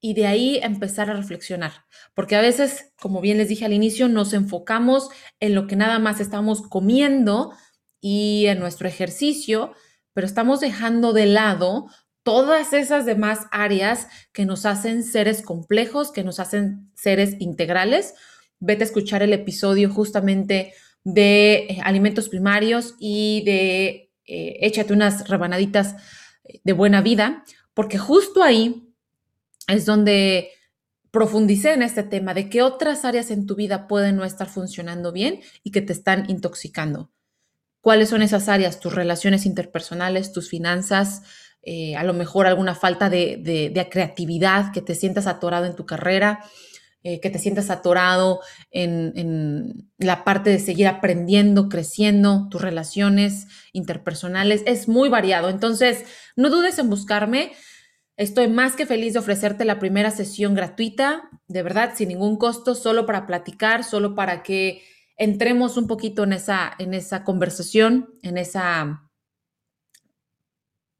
y 0.00 0.14
de 0.14 0.26
ahí 0.26 0.58
empezar 0.62 1.10
a 1.10 1.14
reflexionar. 1.14 1.72
Porque 2.14 2.36
a 2.36 2.40
veces, 2.40 2.92
como 3.00 3.20
bien 3.20 3.38
les 3.38 3.48
dije 3.48 3.64
al 3.64 3.72
inicio, 3.72 4.08
nos 4.08 4.32
enfocamos 4.32 5.08
en 5.40 5.54
lo 5.54 5.66
que 5.66 5.76
nada 5.76 5.98
más 5.98 6.20
estamos 6.20 6.62
comiendo 6.62 7.52
y 8.00 8.46
en 8.46 8.58
nuestro 8.58 8.88
ejercicio, 8.88 9.72
pero 10.12 10.26
estamos 10.26 10.60
dejando 10.60 11.12
de 11.12 11.26
lado 11.26 11.86
todas 12.22 12.72
esas 12.72 13.06
demás 13.06 13.46
áreas 13.50 14.08
que 14.32 14.46
nos 14.46 14.66
hacen 14.66 15.04
seres 15.04 15.42
complejos, 15.42 16.10
que 16.10 16.24
nos 16.24 16.40
hacen 16.40 16.90
seres 16.94 17.36
integrales. 17.38 18.14
Vete 18.58 18.82
a 18.82 18.86
escuchar 18.86 19.22
el 19.22 19.32
episodio 19.32 19.90
justamente 19.90 20.72
de 21.06 21.66
eh, 21.68 21.78
alimentos 21.84 22.28
primarios 22.28 22.96
y 22.98 23.44
de 23.44 24.10
eh, 24.26 24.58
échate 24.60 24.92
unas 24.92 25.28
rebanaditas 25.28 25.94
de 26.64 26.72
buena 26.72 27.00
vida, 27.00 27.44
porque 27.74 27.96
justo 27.96 28.42
ahí 28.42 28.92
es 29.68 29.86
donde 29.86 30.50
profundicé 31.12 31.74
en 31.74 31.82
este 31.82 32.02
tema 32.02 32.34
de 32.34 32.48
qué 32.50 32.62
otras 32.62 33.04
áreas 33.04 33.30
en 33.30 33.46
tu 33.46 33.54
vida 33.54 33.86
pueden 33.86 34.16
no 34.16 34.24
estar 34.24 34.48
funcionando 34.48 35.12
bien 35.12 35.40
y 35.62 35.70
que 35.70 35.80
te 35.80 35.92
están 35.92 36.28
intoxicando. 36.28 37.12
¿Cuáles 37.80 38.08
son 38.08 38.22
esas 38.22 38.48
áreas? 38.48 38.80
Tus 38.80 38.92
relaciones 38.92 39.46
interpersonales, 39.46 40.32
tus 40.32 40.50
finanzas, 40.50 41.22
eh, 41.62 41.94
a 41.94 42.02
lo 42.02 42.14
mejor 42.14 42.48
alguna 42.48 42.74
falta 42.74 43.08
de, 43.08 43.70
de 43.72 43.88
creatividad, 43.88 44.72
que 44.72 44.82
te 44.82 44.96
sientas 44.96 45.28
atorado 45.28 45.66
en 45.66 45.76
tu 45.76 45.86
carrera, 45.86 46.40
eh, 47.08 47.20
que 47.20 47.30
te 47.30 47.38
sientas 47.38 47.70
atorado 47.70 48.40
en, 48.72 49.92
la 49.96 50.24
parte 50.24 50.50
de 50.50 50.58
seguir 50.58 50.88
aprendiendo, 50.88 51.68
creciendo, 51.68 52.48
tus 52.50 52.60
relaciones 52.60 53.46
interpersonales. 53.72 54.64
Es 54.66 54.88
muy 54.88 55.08
variado. 55.08 55.48
Entonces, 55.48 56.04
no 56.34 56.50
dudes 56.50 56.80
en 56.80 56.90
buscarme. 56.90 57.52
Estoy 58.16 58.48
más 58.48 58.74
que 58.74 58.86
feliz 58.86 59.12
de 59.12 59.20
ofrecerte 59.20 59.64
la 59.64 59.78
primera 59.78 60.10
sesión 60.10 60.56
gratuita, 60.56 61.30
de 61.46 61.62
verdad, 61.62 61.92
sin 61.94 62.08
ningún 62.08 62.38
costo, 62.38 62.74
solo 62.74 63.06
para 63.06 63.24
platicar, 63.24 63.84
solo 63.84 64.16
para 64.16 64.42
que 64.42 64.82
entremos 65.16 65.76
un 65.76 65.86
poquito 65.86 66.24
en 66.24 66.32
esa, 66.32 66.72
en 66.80 66.92
esa 66.92 67.22
conversación, 67.22 68.18
en 68.22 68.36
esa 68.36 69.08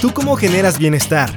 ¿Tú 0.00 0.12
cómo 0.14 0.36
generas 0.36 0.78
bienestar? 0.78 1.28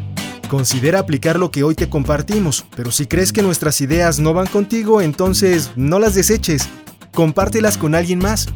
Considera 0.50 1.00
aplicar 1.00 1.40
lo 1.40 1.50
que 1.50 1.64
hoy 1.64 1.74
te 1.74 1.90
compartimos, 1.90 2.64
pero 2.76 2.92
si 2.92 3.08
crees 3.08 3.34
que 3.34 3.42
nuestras 3.42 3.82
ideas 3.82 4.20
no 4.20 4.36
van 4.36 4.46
contigo, 4.46 5.02
entonces 5.02 5.72
no 5.76 5.98
las 5.98 6.14
deseches. 6.14 6.70
Compártelas 7.12 7.76
con 7.76 7.96
alguien 7.96 8.20
más. 8.20 8.50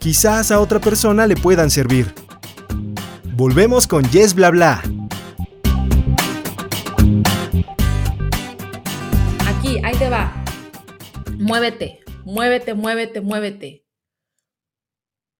Quizás 0.00 0.50
a 0.50 0.58
otra 0.58 0.80
persona 0.80 1.28
le 1.28 1.36
puedan 1.36 1.70
servir. 1.70 2.12
Volvemos 3.36 3.86
con 3.86 4.02
Yes 4.10 4.34
Bla 4.34 4.50
Bla. 4.50 4.82
Muévete, 11.42 11.98
muévete, 12.24 12.72
muévete, 12.74 13.20
muévete. 13.20 13.84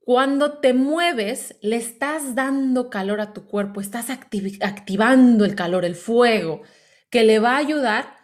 Cuando 0.00 0.58
te 0.58 0.74
mueves, 0.74 1.56
le 1.60 1.76
estás 1.76 2.34
dando 2.34 2.90
calor 2.90 3.20
a 3.20 3.32
tu 3.32 3.46
cuerpo, 3.46 3.80
estás 3.80 4.10
activando 4.10 5.44
el 5.44 5.54
calor, 5.54 5.84
el 5.84 5.94
fuego, 5.94 6.62
que 7.08 7.22
le 7.22 7.38
va 7.38 7.52
a 7.52 7.58
ayudar 7.58 8.16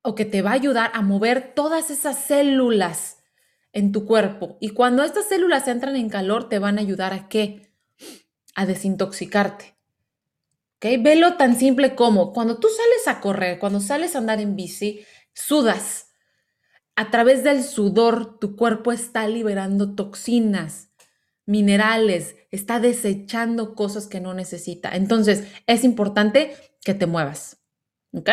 o 0.00 0.14
que 0.14 0.24
te 0.24 0.40
va 0.40 0.52
a 0.52 0.54
ayudar 0.54 0.90
a 0.94 1.02
mover 1.02 1.52
todas 1.54 1.90
esas 1.90 2.16
células 2.16 3.18
en 3.74 3.92
tu 3.92 4.06
cuerpo. 4.06 4.56
Y 4.58 4.70
cuando 4.70 5.04
estas 5.04 5.28
células 5.28 5.68
entran 5.68 5.96
en 5.96 6.08
calor, 6.08 6.48
te 6.48 6.58
van 6.58 6.78
a 6.78 6.80
ayudar 6.80 7.12
a 7.12 7.28
qué? 7.28 7.74
A 8.54 8.64
desintoxicarte. 8.64 9.76
¿Ok? 10.76 10.86
Velo 11.00 11.36
tan 11.36 11.56
simple 11.56 11.94
como 11.94 12.32
cuando 12.32 12.58
tú 12.58 12.68
sales 12.68 13.06
a 13.06 13.20
correr, 13.20 13.58
cuando 13.58 13.80
sales 13.80 14.14
a 14.14 14.18
andar 14.18 14.40
en 14.40 14.56
bici, 14.56 15.04
sudas. 15.34 16.05
A 16.96 17.10
través 17.10 17.44
del 17.44 17.62
sudor, 17.62 18.38
tu 18.38 18.56
cuerpo 18.56 18.90
está 18.90 19.28
liberando 19.28 19.94
toxinas 19.94 20.90
minerales, 21.44 22.36
está 22.50 22.80
desechando 22.80 23.74
cosas 23.74 24.06
que 24.06 24.20
no 24.20 24.34
necesita. 24.34 24.96
Entonces, 24.96 25.46
es 25.66 25.84
importante 25.84 26.56
que 26.82 26.94
te 26.94 27.06
muevas. 27.06 27.62
¿Ok? 28.12 28.30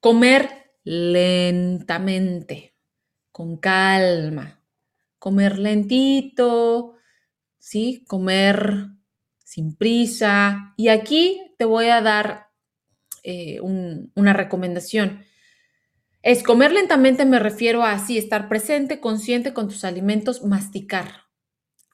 Comer 0.00 0.48
lentamente, 0.84 2.74
con 3.32 3.56
calma. 3.56 4.62
Comer 5.18 5.58
lentito, 5.58 6.94
¿sí? 7.58 8.04
Comer 8.06 8.86
sin 9.44 9.74
prisa. 9.76 10.74
Y 10.76 10.88
aquí 10.88 11.54
te 11.58 11.64
voy 11.64 11.86
a 11.88 12.00
dar 12.00 12.50
eh, 13.22 13.60
una 13.60 14.32
recomendación. 14.32 15.24
Es 16.22 16.42
comer 16.42 16.72
lentamente, 16.72 17.24
me 17.24 17.38
refiero 17.38 17.82
a 17.82 17.92
así, 17.92 18.18
estar 18.18 18.48
presente, 18.48 19.00
consciente 19.00 19.54
con 19.54 19.68
tus 19.68 19.84
alimentos, 19.84 20.44
masticar. 20.44 21.28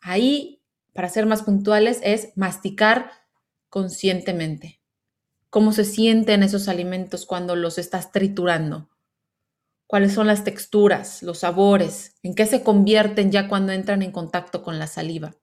Ahí, 0.01 0.65
para 0.93 1.09
ser 1.09 1.27
más 1.27 1.43
puntuales, 1.43 2.01
es 2.03 2.33
masticar 2.35 3.13
conscientemente. 3.69 4.81
¿Cómo 5.49 5.73
se 5.73 5.85
sienten 5.85 6.43
esos 6.43 6.67
alimentos 6.67 7.25
cuando 7.25 7.55
los 7.55 7.79
estás 7.79 8.11
triturando? 8.11 8.91
¿Cuáles 9.87 10.13
son 10.13 10.27
las 10.27 10.43
texturas, 10.43 11.23
los 11.23 11.39
sabores? 11.39 12.17
¿En 12.25 12.35
qué 12.35 12.47
se 12.47 12.65
convierten 12.65 13.31
ya 13.31 13.47
cuando 13.47 13.71
entran 13.73 14.03
en 14.03 14.11
contacto 14.11 14.65
con 14.65 14.81
la 14.81 14.89
saliva? 14.89 15.37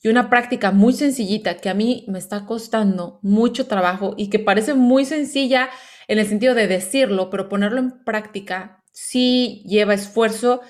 Y 0.00 0.08
una 0.08 0.30
práctica 0.30 0.70
muy 0.70 0.92
sencillita 0.92 1.56
que 1.56 1.68
a 1.68 1.74
mí 1.74 2.04
me 2.06 2.20
está 2.20 2.46
costando 2.46 3.18
mucho 3.20 3.66
trabajo 3.66 4.14
y 4.16 4.30
que 4.30 4.38
parece 4.38 4.74
muy 4.74 5.04
sencilla 5.04 5.70
en 6.08 6.18
el 6.18 6.26
sentido 6.26 6.54
de 6.54 6.66
decirlo, 6.66 7.30
pero 7.30 7.48
ponerlo 7.48 7.78
en 7.78 8.02
práctica 8.04 8.82
sí 8.92 9.62
lleva 9.66 9.94
esfuerzo 9.94 10.62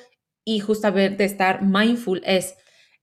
y 0.45 0.61
justamente 0.61 1.25
estar 1.25 1.63
mindful 1.63 2.21
es, 2.25 2.57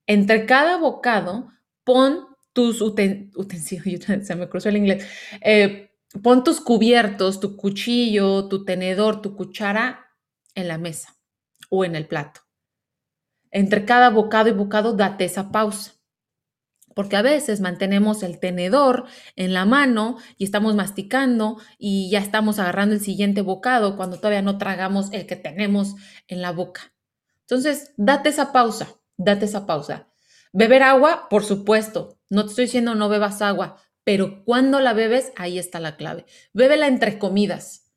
entre 0.06 0.46
cada 0.46 0.76
bocado, 0.76 1.50
pon 1.82 2.26
tus 2.52 2.80
utensilios, 2.80 4.04
se 4.26 4.36
me 4.36 4.48
cruzó 4.48 4.68
el 4.68 4.76
inglés, 4.76 5.06
eh, 5.40 5.90
pon 6.22 6.44
tus 6.44 6.60
cubiertos, 6.60 7.40
tu 7.40 7.56
cuchillo, 7.56 8.48
tu 8.48 8.64
tenedor, 8.64 9.22
tu 9.22 9.34
cuchara 9.34 10.06
en 10.54 10.68
la 10.68 10.78
mesa 10.78 11.16
o 11.70 11.84
en 11.84 11.96
el 11.96 12.06
plato. 12.06 12.42
Entre 13.50 13.84
cada 13.84 14.10
bocado 14.10 14.48
y 14.48 14.52
bocado, 14.52 14.92
date 14.92 15.24
esa 15.24 15.50
pausa. 15.50 15.95
Porque 16.96 17.16
a 17.16 17.20
veces 17.22 17.60
mantenemos 17.60 18.22
el 18.22 18.40
tenedor 18.40 19.04
en 19.36 19.52
la 19.52 19.66
mano 19.66 20.16
y 20.38 20.44
estamos 20.44 20.74
masticando 20.74 21.58
y 21.78 22.08
ya 22.08 22.20
estamos 22.20 22.58
agarrando 22.58 22.94
el 22.94 23.02
siguiente 23.02 23.42
bocado 23.42 23.98
cuando 23.98 24.16
todavía 24.16 24.40
no 24.40 24.56
tragamos 24.56 25.12
el 25.12 25.26
que 25.26 25.36
tenemos 25.36 25.94
en 26.26 26.40
la 26.40 26.52
boca. 26.52 26.94
Entonces, 27.42 27.92
date 27.98 28.30
esa 28.30 28.50
pausa, 28.50 28.94
date 29.18 29.44
esa 29.44 29.66
pausa. 29.66 30.08
Beber 30.54 30.84
agua, 30.84 31.28
por 31.28 31.44
supuesto. 31.44 32.18
No 32.30 32.44
te 32.44 32.48
estoy 32.52 32.64
diciendo 32.64 32.94
no 32.94 33.10
bebas 33.10 33.42
agua, 33.42 33.76
pero 34.02 34.42
cuando 34.46 34.80
la 34.80 34.94
bebes, 34.94 35.32
ahí 35.36 35.58
está 35.58 35.80
la 35.80 35.96
clave. 35.98 36.24
Bébela 36.54 36.86
entre 36.86 37.18
comidas. 37.18 37.92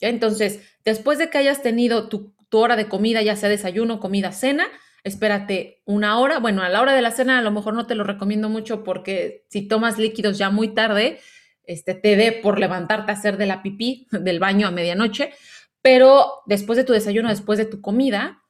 Entonces, 0.00 0.60
después 0.86 1.18
de 1.18 1.28
que 1.28 1.36
hayas 1.36 1.60
tenido 1.62 2.08
tu, 2.08 2.34
hora 2.50 2.76
de 2.76 2.88
comida, 2.88 3.20
ya 3.20 3.36
sea 3.36 3.50
desayuno, 3.50 4.00
comida, 4.00 4.32
cena, 4.32 4.66
espérate 5.06 5.82
una 5.84 6.18
hora. 6.18 6.40
Bueno, 6.40 6.62
a 6.62 6.68
la 6.68 6.82
hora 6.82 6.92
de 6.92 7.00
la 7.00 7.12
cena 7.12 7.38
a 7.38 7.42
lo 7.42 7.52
mejor 7.52 7.74
no 7.74 7.86
te 7.86 7.94
lo 7.94 8.02
recomiendo 8.02 8.48
mucho 8.48 8.82
porque 8.82 9.46
si 9.48 9.62
tomas 9.68 9.98
líquidos 9.98 10.36
ya 10.36 10.50
muy 10.50 10.74
tarde, 10.74 11.20
este, 11.62 11.94
te 11.94 12.16
dé 12.16 12.32
por 12.32 12.58
levantarte 12.58 13.12
a 13.12 13.14
hacer 13.14 13.36
de 13.36 13.46
la 13.46 13.62
pipí 13.62 14.08
del 14.10 14.40
baño 14.40 14.66
a 14.66 14.72
medianoche. 14.72 15.32
Pero 15.80 16.42
después 16.46 16.76
de 16.76 16.82
tu 16.82 16.92
desayuno, 16.92 17.28
después 17.28 17.56
de 17.56 17.66
tu 17.66 17.80
comida, 17.80 18.42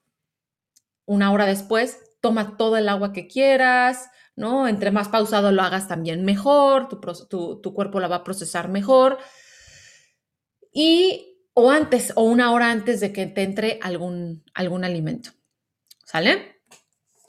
una 1.04 1.30
hora 1.30 1.44
después, 1.44 1.98
toma 2.22 2.56
todo 2.56 2.78
el 2.78 2.88
agua 2.88 3.12
que 3.12 3.28
quieras, 3.28 4.08
¿no? 4.34 4.66
Entre 4.66 4.90
más 4.90 5.08
pausado 5.08 5.52
lo 5.52 5.60
hagas 5.60 5.86
también 5.88 6.24
mejor, 6.24 6.88
tu, 6.88 7.60
tu, 7.60 7.74
cuerpo 7.74 8.00
la 8.00 8.08
va 8.08 8.16
a 8.16 8.24
procesar 8.24 8.70
mejor. 8.70 9.18
Y 10.72 11.36
o 11.52 11.70
antes 11.70 12.14
o 12.16 12.22
una 12.22 12.50
hora 12.52 12.70
antes 12.70 13.00
de 13.00 13.12
que 13.12 13.26
te 13.26 13.42
entre 13.42 13.78
algún, 13.82 14.42
algún 14.54 14.84
alimento. 14.84 15.30
¿Sale? 16.06 16.62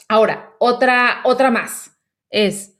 Ahora, 0.07 0.55
otra, 0.59 1.21
otra 1.25 1.49
más 1.49 1.99
es, 2.29 2.79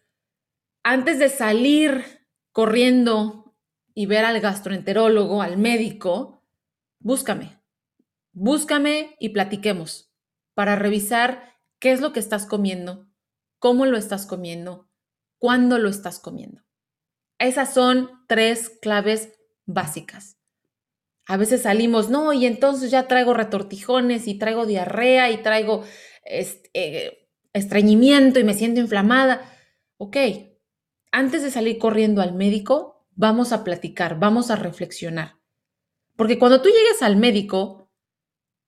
antes 0.83 1.17
de 1.17 1.27
salir 1.27 2.05
corriendo 2.51 3.55
y 3.95 4.05
ver 4.05 4.23
al 4.23 4.39
gastroenterólogo, 4.39 5.41
al 5.41 5.57
médico, 5.57 6.45
búscame, 6.99 7.59
búscame 8.31 9.15
y 9.19 9.29
platiquemos 9.29 10.13
para 10.53 10.75
revisar 10.75 11.55
qué 11.79 11.91
es 11.91 11.99
lo 11.99 12.13
que 12.13 12.19
estás 12.19 12.45
comiendo, 12.45 13.09
cómo 13.57 13.87
lo 13.87 13.97
estás 13.97 14.27
comiendo, 14.27 14.87
cuándo 15.39 15.79
lo 15.79 15.89
estás 15.89 16.19
comiendo. 16.19 16.61
Esas 17.39 17.73
son 17.73 18.11
tres 18.27 18.69
claves 18.81 19.33
básicas. 19.65 20.36
A 21.27 21.35
veces 21.37 21.63
salimos, 21.63 22.09
no, 22.09 22.31
y 22.31 22.45
entonces 22.45 22.89
ya 22.89 23.07
traigo 23.07 23.33
retortijones 23.33 24.27
y 24.27 24.35
traigo 24.35 24.65
diarrea 24.65 25.29
y 25.29 25.43
traigo 25.43 25.83
eh, 26.23 27.27
estreñimiento 27.53 28.39
y 28.39 28.45
me 28.45 28.53
siento 28.53 28.79
inflamada. 28.79 29.41
Ok, 29.97 30.15
antes 31.11 31.43
de 31.43 31.51
salir 31.51 31.79
corriendo 31.79 32.21
al 32.21 32.33
médico, 32.33 33.05
vamos 33.15 33.51
a 33.51 33.63
platicar, 33.63 34.19
vamos 34.19 34.51
a 34.51 34.55
reflexionar. 34.55 35.35
Porque 36.15 36.39
cuando 36.39 36.61
tú 36.61 36.69
llegues 36.69 37.01
al 37.01 37.17
médico, 37.17 37.91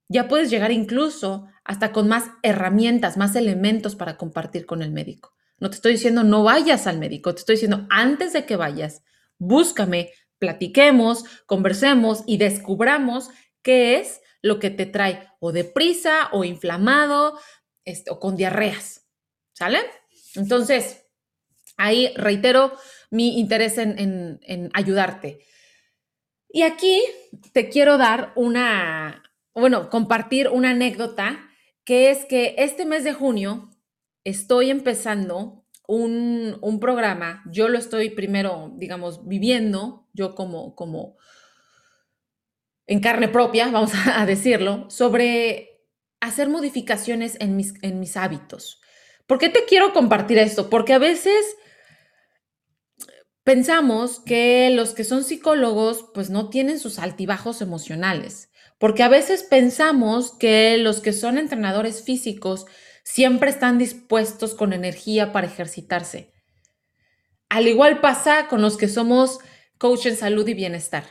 ya 0.10 0.28
puedes 0.28 0.49
llegar 0.49 0.72
incluso 0.72 1.47
hasta 1.64 1.93
con 1.93 2.07
más 2.07 2.26
herramientas, 2.43 3.16
más 3.16 3.36
elementos 3.36 3.95
para 3.95 4.18
compartir 4.18 4.66
con 4.66 4.82
el 4.82 4.91
médico. 4.91 5.34
No 5.60 5.70
te 5.70 5.76
estoy 5.76 5.93
diciendo 5.93 6.24
no 6.24 6.43
vayas 6.43 6.88
al 6.88 6.99
médico, 6.99 7.34
te 7.34 7.39
estoy 7.39 7.55
diciendo 7.55 7.86
antes 7.89 8.34
de 8.34 8.45
que 8.45 8.55
vayas, 8.55 9.03
búscame, 9.38 10.12
platiquemos, 10.40 11.26
conversemos 11.46 12.24
y 12.26 12.38
descubramos 12.38 13.30
qué 13.62 14.00
es 14.00 14.22
lo 14.42 14.60
que 14.60 14.70
te 14.70 14.86
trae 14.86 15.28
o 15.40 15.52
deprisa 15.52 16.30
o 16.32 16.44
inflamado 16.44 17.40
este, 17.86 18.10
o 18.10 18.20
con 18.20 18.36
diarreas. 18.36 19.06
¿Sale? 19.54 19.80
Entonces, 20.36 21.06
ahí 21.78 22.14
reitero 22.16 22.74
mi 23.12 23.40
interés 23.40 23.78
en, 23.78 24.40
en 24.42 24.70
ayudarte. 24.74 25.46
Y 26.48 26.64
aquí 26.64 27.04
te 27.54 27.70
quiero 27.70 27.98
dar 27.98 28.32
una, 28.36 29.24
bueno, 29.54 29.90
compartir 29.90 30.50
una 30.50 30.72
anécdota 30.72 31.50
que 31.84 32.10
es 32.10 32.26
que 32.26 32.56
este 32.58 32.86
mes 32.86 33.04
de 33.04 33.14
junio 33.14 33.70
estoy 34.24 34.70
empezando 34.72 35.59
un, 35.90 36.60
un, 36.62 36.80
programa, 36.80 37.42
yo 37.48 37.68
lo 37.68 37.80
estoy 37.80 38.12
primero, 38.12 38.72
digamos, 38.76 39.28
viviendo, 39.28 40.08
yo 40.14 40.36
como, 40.36 40.76
como 40.76 41.18
en 42.86 43.00
carne 43.00 43.28
propia, 43.28 43.68
vamos 43.72 43.94
a 44.06 44.24
decirlo, 44.28 44.88
sobre 44.92 45.82
hacer 46.20 46.48
modificaciones 46.48 47.38
en 47.40 47.56
mis, 47.56 47.74
en 47.82 48.00
mis 48.00 48.18
hábitos. 48.18 48.80
¿Por 49.26 49.40
qué 49.40 49.50
te 49.50 49.66
quiero 49.66 49.92
compartir 49.92 50.38
esto? 50.38 50.70
Porque 50.70 50.94
a 50.94 51.00
veces 51.00 51.56
pensamos 53.44 54.20
que 54.20 54.70
los 54.70 54.94
que 54.94 55.04
son 55.04 55.24
psicólogos 55.24 56.06
pues 56.14 56.30
no 56.30 56.52
tienen 56.52 56.80
sus 56.80 57.00
altibajos 57.00 57.64
emocionales, 57.64 58.52
porque 58.78 59.02
a 59.02 59.10
veces 59.10 59.42
pensamos 59.42 60.38
que 60.38 60.78
los 60.78 61.02
que 61.02 61.14
son 61.14 61.40
entrenadores 61.40 62.04
físicos 62.04 62.68
siempre 63.12 63.49
están 63.49 63.80
dispuestos 63.80 64.53
con 64.53 64.72
energía 64.72 65.32
para 65.32 65.47
ejercitarse. 65.47 66.32
Al 67.49 67.68
igual 67.68 68.01
pasa 68.01 68.47
con 68.47 68.62
los 68.62 68.78
que 68.78 68.88
somos 68.88 69.39
coach 69.80 70.05
en 70.05 70.16
salud 70.16 70.47
y 70.47 70.53
bienestar. 70.53 71.05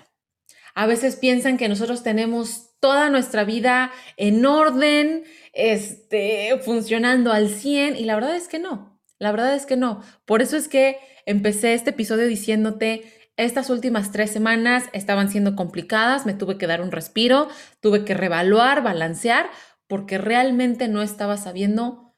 A 0.76 0.86
veces 0.86 1.16
piensan 1.16 1.56
que 1.56 1.68
nosotros 1.68 2.04
tenemos 2.04 2.78
toda 2.78 3.10
nuestra 3.10 3.42
vida 3.42 3.90
en 4.16 4.46
orden, 4.46 5.24
este, 5.52 6.60
funcionando 6.64 7.32
al 7.32 7.48
100 7.48 7.96
y 7.96 8.04
la 8.04 8.14
verdad 8.14 8.36
es 8.36 8.46
que 8.46 8.60
no. 8.60 9.00
La 9.18 9.32
verdad 9.32 9.56
es 9.56 9.66
que 9.66 9.76
no. 9.76 10.04
Por 10.24 10.40
eso 10.40 10.56
es 10.56 10.68
que 10.68 10.98
empecé 11.26 11.74
este 11.74 11.90
episodio 11.90 12.28
diciéndote, 12.28 13.12
estas 13.38 13.70
últimas 13.70 14.10
tres 14.10 14.32
semanas 14.32 14.84
estaban 14.92 15.30
siendo 15.30 15.54
complicadas, 15.54 16.26
me 16.26 16.34
tuve 16.34 16.58
que 16.58 16.66
dar 16.66 16.80
un 16.80 16.90
respiro, 16.90 17.48
tuve 17.80 18.04
que 18.04 18.12
revaluar, 18.12 18.82
balancear, 18.82 19.48
porque 19.88 20.18
realmente 20.18 20.86
no 20.86 21.02
estaba 21.02 21.36
sabiendo 21.36 22.14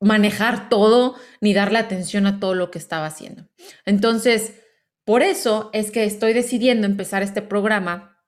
manejar 0.00 0.68
todo 0.68 1.16
ni 1.40 1.52
darle 1.52 1.78
atención 1.78 2.26
a 2.26 2.40
todo 2.40 2.54
lo 2.54 2.70
que 2.70 2.78
estaba 2.78 3.06
haciendo. 3.06 3.48
Entonces, 3.84 4.54
por 5.04 5.22
eso 5.22 5.70
es 5.72 5.90
que 5.90 6.04
estoy 6.04 6.32
decidiendo 6.32 6.86
empezar 6.86 7.22
este 7.22 7.42
programa 7.42 8.22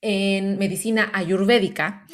en 0.00 0.58
medicina 0.58 1.10
ayurvédica, 1.14 2.06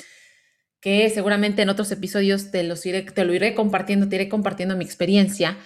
que 0.81 1.11
seguramente 1.11 1.63
en 1.63 1.69
otros 1.69 1.91
episodios 1.93 2.51
te, 2.51 2.63
iré, 2.63 3.07
lo 3.25 3.35
iré 3.35 3.55
compartiendo, 3.55 4.09
te 4.09 4.17
iré 4.17 4.29
compartiendo 4.29 4.77
mi 4.77 4.85
experiencia, 4.85 5.59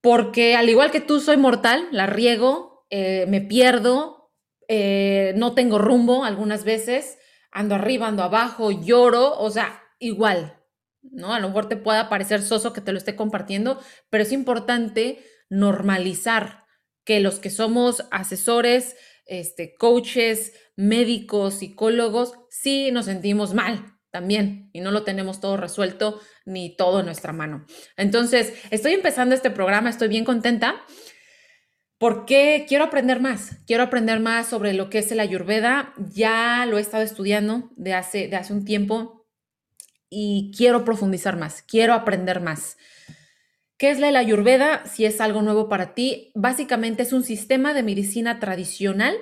porque 0.00 0.56
al 0.56 0.68
igual 0.68 0.90
que 0.90 1.00
tú 1.00 1.20
soy 1.20 1.36
mortal, 1.36 1.88
la 1.92 2.06
riego, 2.06 2.86
eh, 2.90 3.26
me 3.28 3.40
pierdo, 3.40 4.32
eh, 4.68 5.34
no 5.36 5.54
tengo 5.54 5.78
rumbo 5.78 6.24
algunas 6.24 6.64
veces, 6.64 7.17
ando 7.50 7.74
arriba, 7.74 8.08
ando 8.08 8.22
abajo, 8.22 8.70
lloro, 8.70 9.38
o 9.38 9.50
sea, 9.50 9.82
igual, 9.98 10.62
¿no? 11.02 11.34
A 11.34 11.40
lo 11.40 11.48
mejor 11.48 11.68
te 11.68 11.76
pueda 11.76 12.08
parecer 12.08 12.42
soso 12.42 12.72
que 12.72 12.80
te 12.80 12.92
lo 12.92 12.98
esté 12.98 13.16
compartiendo, 13.16 13.80
pero 14.10 14.22
es 14.22 14.32
importante 14.32 15.24
normalizar 15.48 16.64
que 17.04 17.20
los 17.20 17.38
que 17.38 17.50
somos 17.50 18.04
asesores, 18.10 18.96
este, 19.26 19.74
coaches, 19.76 20.52
médicos, 20.76 21.54
psicólogos, 21.54 22.34
sí 22.50 22.90
nos 22.92 23.06
sentimos 23.06 23.54
mal 23.54 23.98
también 24.10 24.70
y 24.72 24.80
no 24.80 24.90
lo 24.90 25.04
tenemos 25.04 25.40
todo 25.40 25.56
resuelto 25.56 26.20
ni 26.44 26.76
todo 26.76 27.00
en 27.00 27.06
nuestra 27.06 27.32
mano. 27.32 27.66
Entonces, 27.96 28.54
estoy 28.70 28.92
empezando 28.92 29.34
este 29.34 29.50
programa, 29.50 29.90
estoy 29.90 30.08
bien 30.08 30.24
contenta 30.24 30.82
porque 31.98 32.64
quiero 32.68 32.84
aprender 32.84 33.20
más, 33.20 33.58
quiero 33.66 33.82
aprender 33.82 34.20
más 34.20 34.46
sobre 34.48 34.72
lo 34.72 34.88
que 34.88 34.98
es 34.98 35.10
el 35.10 35.20
ayurveda. 35.20 35.92
Ya 36.12 36.64
lo 36.66 36.78
he 36.78 36.80
estado 36.80 37.02
estudiando 37.02 37.70
de 37.76 37.94
hace, 37.94 38.28
de 38.28 38.36
hace 38.36 38.52
un 38.52 38.64
tiempo 38.64 39.26
y 40.08 40.52
quiero 40.56 40.84
profundizar 40.84 41.36
más, 41.36 41.62
quiero 41.62 41.94
aprender 41.94 42.40
más. 42.40 42.76
¿Qué 43.76 43.90
es 43.90 44.00
la 44.00 44.08
ayurveda? 44.18 44.84
Si 44.86 45.04
es 45.04 45.20
algo 45.20 45.42
nuevo 45.42 45.68
para 45.68 45.94
ti, 45.94 46.32
básicamente 46.34 47.02
es 47.02 47.12
un 47.12 47.22
sistema 47.22 47.74
de 47.74 47.84
medicina 47.84 48.40
tradicional 48.40 49.16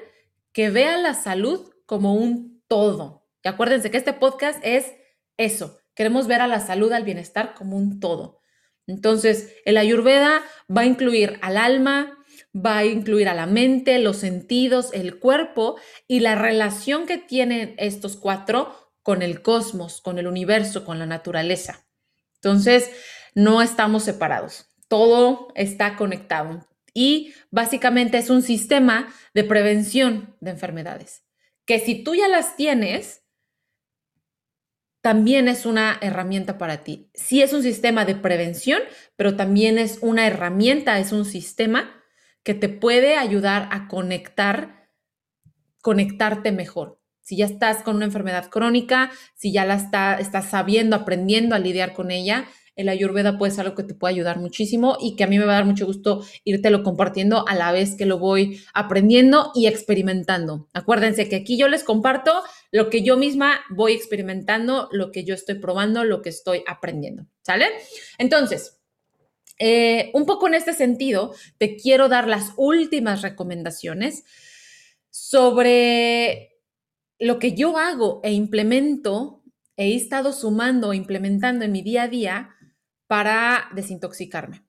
que 0.53 0.71
vea 0.71 0.97
la 0.97 1.13
salud 1.13 1.71
como 1.85 2.15
un 2.15 2.63
todo. 2.67 3.27
Y 3.45 3.49
acuérdense 3.49 3.91
que 3.91 3.99
este 3.99 4.15
podcast 4.15 4.59
es 4.63 4.93
eso. 5.37 5.79
Queremos 5.95 6.27
ver 6.27 6.41
a 6.41 6.47
la 6.47 6.61
salud, 6.61 6.93
al 6.93 7.05
bienestar 7.05 7.55
como 7.55 7.77
un 7.77 8.01
todo. 8.01 8.41
Entonces, 8.87 9.55
el 9.65 9.77
ayurveda 9.77 10.43
va 10.75 10.83
a 10.83 10.87
incluir 10.87 11.39
al 11.43 11.59
alma, 11.59 12.16
va 12.57 12.79
a 12.79 12.85
incluir 12.85 13.29
a 13.29 13.35
la 13.35 13.47
mente, 13.47 13.99
los 13.99 14.19
sentidos, 14.19 14.91
el 14.93 15.19
cuerpo 15.19 15.79
y 16.09 16.21
la 16.21 16.35
relación 16.35 17.07
que 17.07 17.19
tienen 17.19 17.75
estos 17.79 18.17
cuatro 18.17 18.75
con 19.03 19.23
el 19.23 19.43
cosmos, 19.43 20.01
con 20.01 20.19
el 20.19 20.27
universo, 20.27 20.85
con 20.85 20.99
la 20.99 21.07
naturaleza. 21.07 21.87
Entonces, 22.37 22.91
no 23.35 23.63
estamos 23.63 24.05
separados, 24.05 24.71
todo 24.89 25.49
está 25.55 25.97
conectado 25.97 26.67
y 26.95 27.35
básicamente 27.51 28.19
es 28.19 28.31
un 28.31 28.43
sistema 28.43 29.13
de 29.35 29.45
prevención 29.45 30.35
de 30.41 30.53
enfermedades, 30.53 31.25
que 31.67 31.79
si 31.79 32.03
tú 32.03 32.15
ya 32.15 32.29
las 32.29 32.57
tienes, 32.57 33.23
también 35.03 35.47
es 35.47 35.67
una 35.67 35.99
herramienta 36.01 36.59
para 36.59 36.83
ti. 36.83 37.11
Sí 37.15 37.41
es 37.41 37.53
un 37.53 37.63
sistema 37.63 38.05
de 38.05 38.17
prevención, 38.17 38.83
pero 39.15 39.37
también 39.37 39.79
es 39.79 39.99
una 40.01 40.27
herramienta, 40.27 40.99
es 40.99 41.13
un 41.13 41.25
sistema 41.25 42.03
que 42.47 42.55
te 42.55 42.69
puede 42.69 43.17
ayudar 43.17 43.69
a 43.73 43.89
conectar, 43.89 44.89
conectarte 45.83 46.53
mejor. 46.53 47.01
Si 47.21 47.37
ya 47.37 47.45
estás 47.45 47.83
con 47.83 47.97
una 47.97 48.05
enfermedad 48.05 48.49
crónica, 48.51 49.11
si 49.35 49.51
ya 49.53 49.65
la 49.65 49.75
está, 49.75 50.15
estás 50.15 50.51
sabiendo, 50.51 50.95
aprendiendo 50.95 51.57
a 51.57 51.59
lidiar 51.59 51.93
con 51.93 52.13
ella, 52.13 52.47
el 52.77 52.89
ayurveda 52.89 53.37
puede 53.37 53.51
ser 53.51 53.63
algo 53.63 53.75
que 53.75 53.83
te 53.83 53.95
puede 53.95 54.15
ayudar 54.15 54.39
muchísimo 54.39 54.97
y 55.01 55.17
que 55.17 55.25
a 55.25 55.27
mí 55.27 55.41
me 55.41 55.45
va 55.45 55.55
a 55.55 55.57
dar 55.57 55.65
mucho 55.65 55.87
gusto 55.87 56.23
lo 56.45 56.83
compartiendo 56.85 57.49
a 57.49 57.57
la 57.57 57.73
vez 57.73 57.97
que 57.97 58.07
lo 58.07 58.21
voy 58.21 58.61
aprendiendo 58.75 59.51
y 59.57 59.67
experimentando. 59.67 60.69
Acuérdense 60.73 61.29
que 61.29 61.35
aquí 61.35 61.59
yo 61.59 61.67
les 61.67 61.83
comparto 61.83 62.33
lo 62.71 62.91
que 62.91 63.03
yo 63.03 63.17
misma 63.17 63.59
voy 63.71 63.95
experimentando, 63.95 64.89
lo 64.93 65.11
que 65.11 65.25
yo 65.25 65.35
estoy 65.35 65.57
probando, 65.57 66.05
lo 66.05 66.23
que 66.23 66.29
estoy 66.29 66.63
aprendiendo. 66.69 67.27
¿Sale? 67.43 67.67
Entonces, 68.19 68.79
eh, 69.59 70.11
un 70.15 70.27
poco 70.27 70.47
en 70.47 70.55
este 70.55 70.73
sentido, 70.73 71.35
te 71.59 71.77
quiero 71.77 72.09
dar 72.09 72.29
las 72.29 72.53
últimas 72.57 73.23
recomendaciones 73.23 74.25
sobre 75.11 76.57
lo 77.19 77.39
que 77.39 77.55
yo 77.55 77.79
hago 77.79 78.21
e 78.23 78.33
implemento, 78.33 79.43
he 79.77 79.95
estado 79.95 80.33
sumando 80.33 80.89
o 80.89 80.95
implementando 80.95 81.65
en 81.65 81.73
mi 81.73 81.83
día 81.83 82.05
a 82.05 82.09
día 82.09 82.51
para 83.07 83.69
desintoxicarme. 83.75 84.65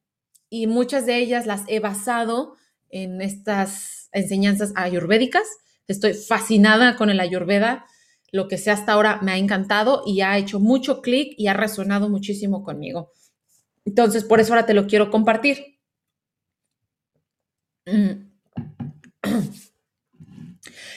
Y 0.50 0.68
muchas 0.68 1.06
de 1.06 1.18
ellas 1.18 1.46
las 1.46 1.64
he 1.68 1.80
basado 1.80 2.56
en 2.90 3.22
estas 3.22 4.10
enseñanzas 4.14 4.72
ayurvédicas. 4.76 5.44
Estoy 5.88 6.14
fascinada 6.14 6.96
con 6.96 7.10
el 7.10 7.20
ayurveda. 7.20 7.86
Lo 8.32 8.48
que 8.48 8.58
sé 8.58 8.72
hasta 8.72 8.94
ahora 8.94 9.20
me 9.22 9.32
ha 9.34 9.38
encantado 9.38 10.04
y 10.06 10.22
ha 10.22 10.38
hecho 10.38 10.60
mucho 10.60 11.02
clic 11.02 11.34
y 11.38 11.48
ha 11.48 11.54
resonado 11.54 12.10
muchísimo 12.10 12.64
conmigo. 12.64 13.12
Entonces, 13.88 14.26
por 14.26 14.42
eso 14.42 14.52
ahora 14.52 14.66
te 14.66 14.74
lo 14.74 14.86
quiero 14.86 15.10
compartir. 15.10 15.80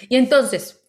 Y 0.09 0.16
entonces, 0.16 0.80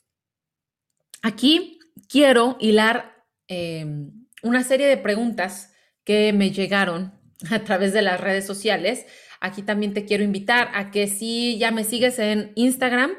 aquí 1.21 1.77
quiero 2.09 2.57
hilar 2.59 3.23
em, 3.47 4.25
una 4.41 4.63
serie 4.63 4.87
de 4.87 4.97
preguntas 4.97 5.73
que 6.03 6.33
me 6.33 6.49
llegaron 6.49 7.13
a 7.51 7.63
través 7.63 7.93
de 7.93 8.01
las 8.01 8.19
redes 8.19 8.47
sociales. 8.47 9.05
Aquí 9.39 9.61
también 9.61 9.93
te 9.93 10.05
quiero 10.05 10.23
invitar 10.23 10.71
a 10.73 10.89
que 10.89 11.05
si 11.05 11.59
ya 11.59 11.69
me 11.69 11.83
sigues 11.83 12.17
en 12.17 12.51
Instagram, 12.55 13.11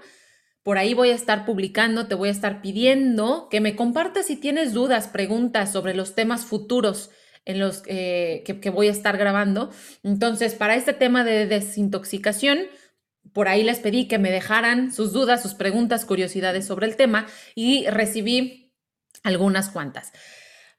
por 0.65 0.77
ahí 0.77 0.93
voy 0.93 1.11
a 1.11 1.15
estar 1.15 1.45
publicando, 1.45 2.09
te 2.09 2.17
voy 2.17 2.31
a 2.31 2.33
estar 2.33 2.63
pidiendo 2.63 3.47
que 3.49 3.61
me 3.61 3.77
compartas 3.77 4.27
si 4.27 4.35
tienes 4.35 4.73
dudas, 4.73 5.07
preguntas 5.07 5.71
sobre 5.71 5.95
los 5.95 6.17
temas 6.17 6.45
futuros 6.45 7.11
en 7.45 7.59
los 7.59 7.83
que, 7.83 8.71
voy 8.73 8.89
a 8.89 8.93
estar 8.93 9.17
grabando. 9.17 9.71
Entonces, 10.03 10.55
para 10.55 10.77
este 10.77 10.93
tema 10.93 11.25
de 11.25 11.47
desintoxicación, 11.47 12.67
por 13.33 13.49
ahí 13.49 13.63
les 13.63 13.81
pedí 13.81 14.09
que 14.09 14.19
me 14.19 14.31
dejaran 14.31 14.93
sus 14.93 15.13
dudas, 15.13 15.43
sus 15.43 15.55
preguntas, 15.55 16.05
curiosidades 16.05 16.67
sobre 16.67 16.87
el 16.87 16.97
tema 16.97 17.27
y 17.55 17.87
recibí 17.87 18.73
algunas 19.23 19.71
cuantas. 19.71 20.13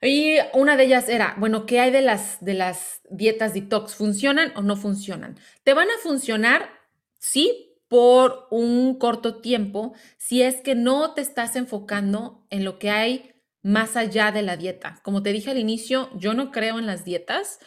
Y 0.02 0.36
una 0.54 0.76
de 0.76 0.84
ellas 0.84 1.08
era, 1.08 1.36
bueno, 1.38 1.66
¿qué 1.66 1.80
hay 1.80 1.90
de 1.90 2.02
las, 2.02 2.44
de 2.44 2.54
las 2.54 3.02
dietas 3.10 3.54
detox? 3.54 3.96
¿Funcionan 3.96 4.52
o 4.58 4.62
no 4.62 4.76
funcionan? 4.76 5.40
Te 5.64 5.74
van 5.74 5.88
a 5.90 6.02
funcionar, 6.02 6.70
sí, 7.18 7.70
por 7.88 8.48
un 8.52 8.98
corto 8.98 9.40
tiempo, 9.40 9.94
si 10.18 10.42
es 10.42 10.58
que 10.62 10.76
no 10.76 11.14
te 11.14 11.22
estás 11.22 11.56
enfocando 11.56 12.46
en 12.50 12.66
lo 12.66 12.80
que 12.80 12.90
hay 12.90 13.33
más 13.64 13.96
allá 13.96 14.32
de 14.32 14.44
la 14.44 14.58
dieta. 14.58 15.00
Como 15.04 15.24
te 15.24 15.32
dije 15.32 15.52
al 15.52 15.58
inicio, 15.58 16.10
yo 16.16 16.34
no 16.34 16.52
creo 16.52 16.78
en 16.78 16.86
las 16.86 17.06
dietas, 17.06 17.60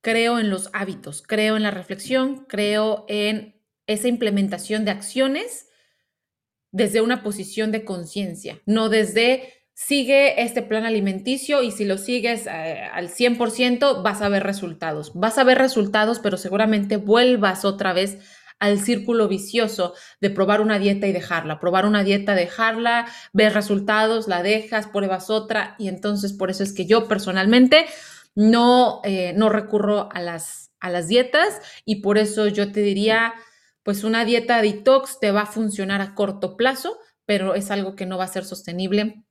creo 0.00 0.38
en 0.38 0.48
los 0.48 0.70
hábitos, 0.72 1.22
creo 1.22 1.56
en 1.56 1.64
la 1.64 1.70
reflexión, 1.70 2.46
creo 2.46 3.04
en 3.08 3.60
esa 3.86 4.08
implementación 4.08 4.84
de 4.84 4.92
acciones 4.92 5.66
desde 6.70 7.00
una 7.00 7.22
posición 7.22 7.72
de 7.72 7.84
conciencia, 7.84 8.60
no 8.64 8.88
desde 8.88 9.58
sigue 9.74 10.42
este 10.42 10.62
plan 10.62 10.84
alimenticio 10.84 11.62
y 11.62 11.70
si 11.70 11.84
lo 11.84 11.98
sigues 11.98 12.46
eh, 12.46 12.82
al 12.92 13.08
100% 13.10 14.02
vas 14.02 14.22
a 14.22 14.28
ver 14.28 14.42
resultados. 14.42 15.12
Vas 15.14 15.38
a 15.38 15.44
ver 15.44 15.56
resultados, 15.56 16.18
pero 16.18 16.36
seguramente 16.36 16.96
vuelvas 16.96 17.64
otra 17.64 17.92
vez 17.92 18.18
al 18.58 18.80
círculo 18.80 19.28
vicioso 19.28 19.94
de 20.20 20.30
probar 20.30 20.60
una 20.60 20.78
dieta 20.78 21.06
y 21.06 21.12
dejarla, 21.12 21.60
probar 21.60 21.86
una 21.86 22.04
dieta, 22.04 22.34
dejarla, 22.34 23.06
ver 23.32 23.54
resultados, 23.54 24.28
la 24.28 24.42
dejas, 24.42 24.88
pruebas 24.88 25.30
otra 25.30 25.76
y 25.78 25.88
entonces 25.88 26.32
por 26.32 26.50
eso 26.50 26.62
es 26.62 26.72
que 26.72 26.86
yo 26.86 27.08
personalmente 27.08 27.86
no, 28.34 29.00
eh, 29.04 29.32
no 29.36 29.48
recurro 29.48 30.08
a 30.12 30.20
las, 30.20 30.70
a 30.80 30.90
las 30.90 31.08
dietas 31.08 31.60
y 31.84 31.96
por 31.96 32.18
eso 32.18 32.46
yo 32.46 32.72
te 32.72 32.80
diría, 32.80 33.34
pues 33.82 34.04
una 34.04 34.24
dieta 34.24 34.62
detox 34.62 35.18
te 35.20 35.32
va 35.32 35.42
a 35.42 35.46
funcionar 35.46 36.00
a 36.00 36.14
corto 36.14 36.56
plazo, 36.56 36.98
pero 37.26 37.54
es 37.54 37.70
algo 37.70 37.96
que 37.96 38.06
no 38.06 38.18
va 38.18 38.24
a 38.24 38.28
ser 38.28 38.44
sostenible 38.44 39.24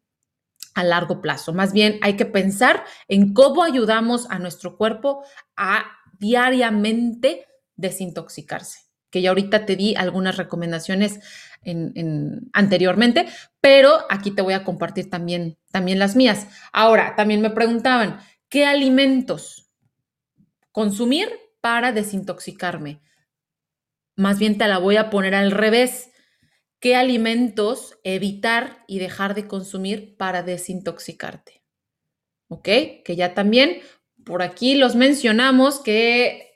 a 0.76 0.84
largo 0.84 1.22
plazo. 1.22 1.54
Más 1.54 1.74
bien 1.74 2.00
hay 2.02 2.16
que 2.16 2.26
pensar 2.26 2.86
en 3.08 3.34
cómo 3.34 3.64
ayudamos 3.64 4.30
a 4.30 4.40
nuestro 4.40 4.78
cuerpo 4.78 5.24
a 5.56 5.86
diariamente 6.20 7.48
desintoxicarse, 7.76 8.82
que 9.18 9.24
ya 9.24 9.30
ahorita 9.30 9.66
te 9.66 9.76
di 9.76 9.96
algunas 9.96 10.38
recomendaciones 10.38 11.20
en, 11.64 12.52
anteriormente, 12.54 13.26
pero 13.60 14.06
aquí 14.12 14.30
te 14.30 14.44
voy 14.44 14.54
a 14.54 14.64
compartir 14.64 15.10
también, 15.10 15.58
también 15.72 15.98
las 15.98 16.16
mías. 16.16 16.48
Ahora, 16.72 17.16
también 17.16 17.42
me 17.42 17.50
preguntaban, 17.50 18.20
¿qué 18.48 18.68
alimentos 18.68 19.72
consumir 20.72 21.30
para 21.62 21.92
desintoxicarme? 21.92 23.02
Más 24.16 24.38
bien 24.38 24.60
te 24.60 24.68
la 24.68 24.78
voy 24.78 24.98
a 24.98 25.10
poner 25.10 25.34
al 25.34 25.50
revés 25.50 26.12
qué 26.80 26.96
alimentos 26.96 27.98
evitar 28.04 28.84
y 28.88 29.00
dejar 29.00 29.34
de 29.34 29.48
consumir 29.48 30.16
para 30.16 30.44
desintoxicarte. 30.44 31.64
¿Ok? 32.50 32.70
Que 33.04 33.16
ya 33.16 33.34
también 33.34 33.82
por 34.24 34.44
aquí 34.44 34.76
los 34.76 34.96
mencionamos 34.96 35.80
que 35.80 36.47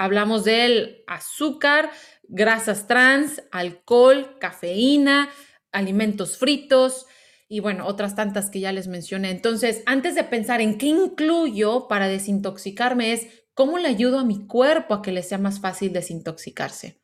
hablamos 0.00 0.44
del 0.44 1.04
azúcar, 1.06 1.90
grasas 2.22 2.86
trans, 2.86 3.42
alcohol, 3.52 4.38
cafeína, 4.38 5.28
alimentos 5.72 6.38
fritos 6.38 7.04
y 7.48 7.60
bueno, 7.60 7.86
otras 7.86 8.16
tantas 8.16 8.48
que 8.48 8.60
ya 8.60 8.72
les 8.72 8.88
mencioné. 8.88 9.30
Entonces, 9.30 9.82
antes 9.84 10.14
de 10.14 10.24
pensar 10.24 10.62
en 10.62 10.78
qué 10.78 10.86
incluyo 10.86 11.86
para 11.86 12.08
desintoxicarme 12.08 13.12
es 13.12 13.26
cómo 13.52 13.76
le 13.76 13.88
ayudo 13.88 14.18
a 14.18 14.24
mi 14.24 14.46
cuerpo 14.46 14.94
a 14.94 15.02
que 15.02 15.12
le 15.12 15.22
sea 15.22 15.36
más 15.36 15.60
fácil 15.60 15.92
desintoxicarse. 15.92 17.02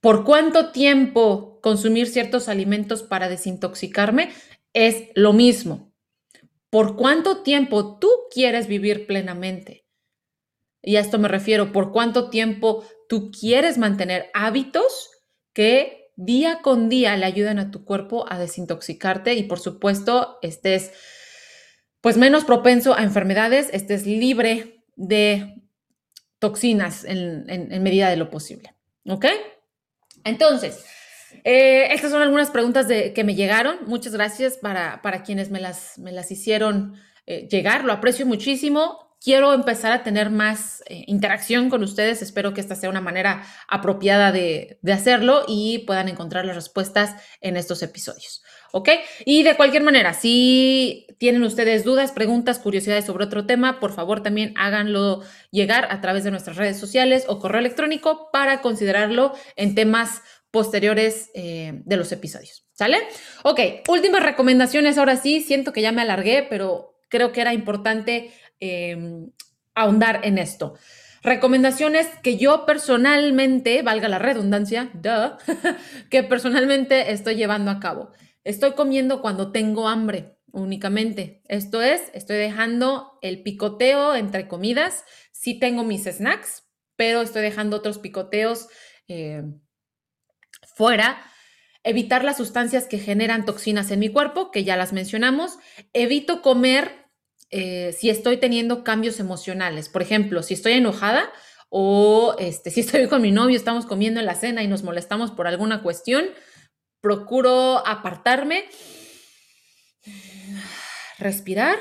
¿Por 0.00 0.24
cuánto 0.24 0.72
tiempo 0.72 1.60
consumir 1.62 2.08
ciertos 2.08 2.50
alimentos 2.50 3.02
para 3.02 3.30
desintoxicarme? 3.30 4.30
Es 4.74 5.08
lo 5.14 5.32
mismo. 5.32 5.94
¿Por 6.68 6.96
cuánto 6.96 7.42
tiempo 7.42 7.98
tú 7.98 8.10
quieres 8.30 8.66
vivir 8.66 9.06
plenamente? 9.06 9.85
Y 10.86 10.96
a 10.96 11.00
esto 11.00 11.18
me 11.18 11.26
refiero, 11.26 11.72
¿por 11.72 11.90
cuánto 11.90 12.30
tiempo 12.30 12.84
tú 13.08 13.32
quieres 13.32 13.76
mantener 13.76 14.30
hábitos 14.34 15.10
que 15.52 16.12
día 16.14 16.60
con 16.62 16.88
día 16.88 17.16
le 17.16 17.26
ayuden 17.26 17.58
a 17.58 17.72
tu 17.72 17.84
cuerpo 17.84 18.24
a 18.28 18.38
desintoxicarte 18.38 19.34
y 19.34 19.42
por 19.42 19.58
supuesto 19.58 20.38
estés 20.42 20.92
pues 22.00 22.16
menos 22.16 22.44
propenso 22.44 22.94
a 22.94 23.02
enfermedades, 23.02 23.68
estés 23.72 24.06
libre 24.06 24.84
de 24.94 25.60
toxinas 26.38 27.04
en, 27.04 27.46
medida 27.82 28.08
de 28.08 28.16
lo 28.16 28.30
posible. 28.30 28.76
¿Ok? 29.08 29.26
Entonces, 30.22 30.84
eh, 31.42 31.88
estas 31.90 32.12
son 32.12 32.22
algunas 32.22 32.52
preguntas 32.52 32.86
de, 32.86 33.12
que 33.12 33.24
me 33.24 33.34
llegaron. 33.34 33.78
Muchas 33.88 34.12
gracias 34.12 34.56
para, 34.56 35.00
quienes 35.24 35.50
me 35.50 35.60
las, 35.60 35.98
me 35.98 36.12
las 36.12 36.30
hicieron 36.30 36.94
eh, 37.26 37.48
llegar. 37.50 37.84
Lo 37.84 37.92
aprecio 37.92 38.24
muchísimo. 38.24 39.05
Quiero 39.26 39.52
empezar 39.52 39.90
a 39.90 40.04
tener 40.04 40.30
más 40.30 40.84
eh, 40.86 41.02
interacción 41.08 41.68
con 41.68 41.82
ustedes. 41.82 42.22
Espero 42.22 42.54
que 42.54 42.60
esta 42.60 42.76
sea 42.76 42.90
una 42.90 43.00
manera 43.00 43.42
apropiada 43.66 44.30
de, 44.30 44.78
de 44.82 44.92
hacerlo 44.92 45.42
y 45.48 45.78
puedan 45.78 46.08
encontrar 46.08 46.44
las 46.44 46.54
respuestas 46.54 47.16
en 47.40 47.56
estos 47.56 47.82
episodios. 47.82 48.44
¿Ok? 48.70 48.90
Y 49.24 49.42
de 49.42 49.56
cualquier 49.56 49.82
manera, 49.82 50.14
si 50.14 51.08
tienen 51.18 51.42
ustedes 51.42 51.82
dudas, 51.82 52.12
preguntas, 52.12 52.60
curiosidades 52.60 53.04
sobre 53.04 53.24
otro 53.24 53.46
tema, 53.46 53.80
por 53.80 53.92
favor 53.92 54.22
también 54.22 54.54
háganlo 54.56 55.24
llegar 55.50 55.88
a 55.90 56.00
través 56.00 56.22
de 56.22 56.30
nuestras 56.30 56.56
redes 56.56 56.78
sociales 56.78 57.24
o 57.26 57.40
correo 57.40 57.58
electrónico 57.58 58.30
para 58.32 58.62
considerarlo 58.62 59.34
en 59.56 59.74
temas 59.74 60.22
posteriores 60.52 61.32
eh, 61.34 61.82
de 61.84 61.96
los 61.96 62.12
episodios. 62.12 62.64
¿Sale? 62.74 62.98
Ok, 63.42 63.58
últimas 63.88 64.22
recomendaciones. 64.22 64.98
Ahora 64.98 65.16
sí, 65.16 65.40
siento 65.40 65.72
que 65.72 65.82
ya 65.82 65.90
me 65.90 66.02
alargué, 66.02 66.46
pero 66.48 66.92
creo 67.08 67.32
que 67.32 67.40
era 67.40 67.54
importante 67.54 68.32
em, 68.60 69.30
ahondar 69.74 70.20
en 70.24 70.38
esto. 70.38 70.74
Recomendaciones 71.22 72.06
que 72.22 72.36
yo 72.36 72.66
personalmente, 72.66 73.82
valga 73.82 74.08
la 74.08 74.18
redundancia, 74.18 74.90
que 76.10 76.22
personalmente 76.22 77.12
estoy 77.12 77.34
llevando 77.34 77.70
a 77.70 77.80
cabo. 77.80 78.12
Estoy 78.44 78.74
comiendo 78.74 79.20
cuando 79.22 79.50
tengo 79.50 79.88
hambre 79.88 80.38
únicamente. 80.52 81.42
Esto 81.48 81.82
es, 81.82 82.10
estoy 82.14 82.36
dejando 82.36 83.18
el 83.22 83.42
picoteo 83.42 84.14
entre 84.14 84.48
comidas. 84.48 85.04
Sí 85.32 85.58
tengo 85.58 85.84
mis 85.84 86.04
snacks, 86.04 86.64
pero 86.96 87.22
estoy 87.22 87.42
dejando 87.42 87.76
otros 87.76 87.98
picoteos 87.98 88.68
eh, 89.08 89.42
fuera. 90.76 91.22
Evitar 91.82 92.24
las 92.24 92.36
sustancias 92.36 92.86
que 92.86 92.98
generan 92.98 93.44
toxinas 93.44 93.90
en 93.90 94.00
mi 94.00 94.08
cuerpo, 94.08 94.50
que 94.50 94.64
ya 94.64 94.76
las 94.76 94.92
mencionamos. 94.92 95.58
Evito 95.92 96.40
comer 96.40 97.05
eh, 97.50 97.94
si 97.96 98.10
estoy 98.10 98.38
teniendo 98.38 98.84
cambios 98.84 99.20
emocionales. 99.20 99.88
Por 99.88 100.02
ejemplo, 100.02 100.42
si 100.42 100.54
estoy 100.54 100.72
enojada 100.72 101.30
o 101.68 102.34
este, 102.38 102.70
si 102.70 102.80
estoy 102.80 103.06
con 103.08 103.22
mi 103.22 103.32
novio, 103.32 103.56
estamos 103.56 103.86
comiendo 103.86 104.20
en 104.20 104.26
la 104.26 104.34
cena 104.34 104.62
y 104.62 104.68
nos 104.68 104.82
molestamos 104.82 105.30
por 105.30 105.46
alguna 105.46 105.82
cuestión, 105.82 106.26
procuro 107.00 107.86
apartarme, 107.86 108.64
respirar, 111.18 111.76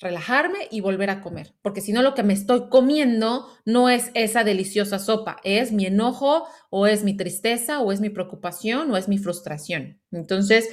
relajarme 0.00 0.68
y 0.70 0.80
volver 0.80 1.10
a 1.10 1.20
comer, 1.20 1.54
porque 1.60 1.80
si 1.80 1.92
no 1.92 2.02
lo 2.02 2.14
que 2.14 2.22
me 2.22 2.32
estoy 2.32 2.68
comiendo 2.68 3.48
no 3.64 3.88
es 3.88 4.10
esa 4.14 4.44
deliciosa 4.44 4.98
sopa, 4.98 5.38
es 5.42 5.72
mi 5.72 5.86
enojo 5.86 6.46
o 6.70 6.86
es 6.86 7.02
mi 7.02 7.16
tristeza 7.16 7.80
o 7.80 7.90
es 7.90 8.00
mi 8.00 8.10
preocupación 8.10 8.90
o 8.90 8.96
es 8.96 9.08
mi 9.08 9.18
frustración. 9.18 10.00
Entonces, 10.12 10.68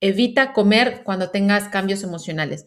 evita 0.00 0.52
comer 0.52 1.02
cuando 1.04 1.30
tengas 1.30 1.68
cambios 1.68 2.02
emocionales. 2.02 2.66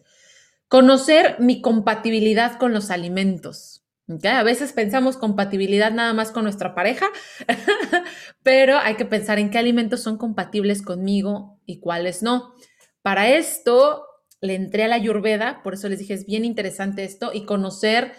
Conocer 0.68 1.36
mi 1.38 1.60
compatibilidad 1.60 2.58
con 2.58 2.72
los 2.72 2.90
alimentos. 2.90 3.84
A 4.24 4.42
veces 4.44 4.72
pensamos 4.72 5.16
compatibilidad 5.16 5.90
nada 5.90 6.12
más 6.12 6.30
con 6.30 6.44
nuestra 6.44 6.74
pareja, 6.74 7.06
pero 8.44 8.78
hay 8.78 8.94
que 8.94 9.04
pensar 9.04 9.40
en 9.40 9.50
qué 9.50 9.58
alimentos 9.58 10.00
son 10.00 10.16
compatibles 10.16 10.82
conmigo 10.82 11.60
y 11.66 11.80
cuáles 11.80 12.22
no. 12.22 12.54
Para 13.02 13.28
esto 13.28 14.04
le 14.40 14.54
entré 14.54 14.84
a 14.84 14.88
la 14.88 14.96
Ayurveda, 14.96 15.60
por 15.64 15.74
eso 15.74 15.88
les 15.88 15.98
dije, 15.98 16.14
es 16.14 16.24
bien 16.24 16.44
interesante 16.44 17.02
esto, 17.02 17.32
y 17.32 17.44
conocer 17.46 18.12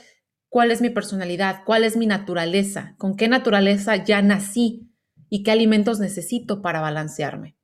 cuál 0.50 0.72
es 0.72 0.82
mi 0.82 0.90
personalidad, 0.90 1.64
cuál 1.66 1.84
es 1.84 1.96
mi 1.96 2.06
naturaleza, 2.06 2.96
con 2.98 3.16
qué 3.16 3.30
naturaleza 3.30 3.96
ya 3.96 4.22
nací 4.22 4.90
y 5.30 5.44
qué 5.44 5.52
alimentos 5.52 6.00
necesito 6.00 6.62
para 6.62 6.82
balancearme. 6.82 7.56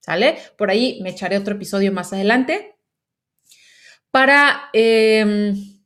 ¿Sale? 0.00 0.38
Por 0.56 0.70
ahí 0.70 1.00
me 1.02 1.10
echaré 1.10 1.36
otro 1.36 1.54
episodio 1.54 1.92
más 1.92 2.12
adelante. 2.12 2.77
Para... 4.10 4.70
Em, 4.72 5.78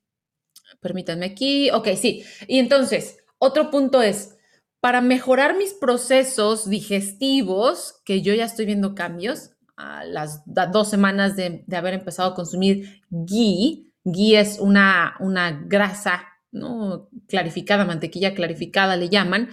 Permítanme 0.82 1.26
aquí. 1.26 1.70
Ok, 1.70 1.88
sí. 1.96 2.24
Y 2.48 2.58
entonces, 2.58 3.18
otro 3.38 3.70
punto 3.70 4.02
es, 4.02 4.36
para 4.80 5.00
mejorar 5.00 5.56
mis 5.56 5.72
procesos 5.74 6.68
digestivos, 6.68 8.02
que 8.04 8.20
yo 8.20 8.34
ya 8.34 8.44
estoy 8.44 8.66
viendo 8.66 8.94
cambios, 8.94 9.50
a 9.76 10.04
las 10.04 10.42
dos 10.44 10.90
semanas 10.90 11.36
de, 11.36 11.64
haber 11.72 11.94
empezado 11.94 12.30
a 12.30 12.34
consumir 12.34 13.00
ghee, 13.10 13.92
ghee 14.04 14.36
es 14.36 14.58
una, 14.58 15.14
una 15.20 15.62
grasa 15.66 16.24
¿no? 16.50 17.08
clarificada, 17.28 17.84
mantequilla 17.84 18.34
clarificada 18.34 18.96
le 18.96 19.08
llaman, 19.08 19.48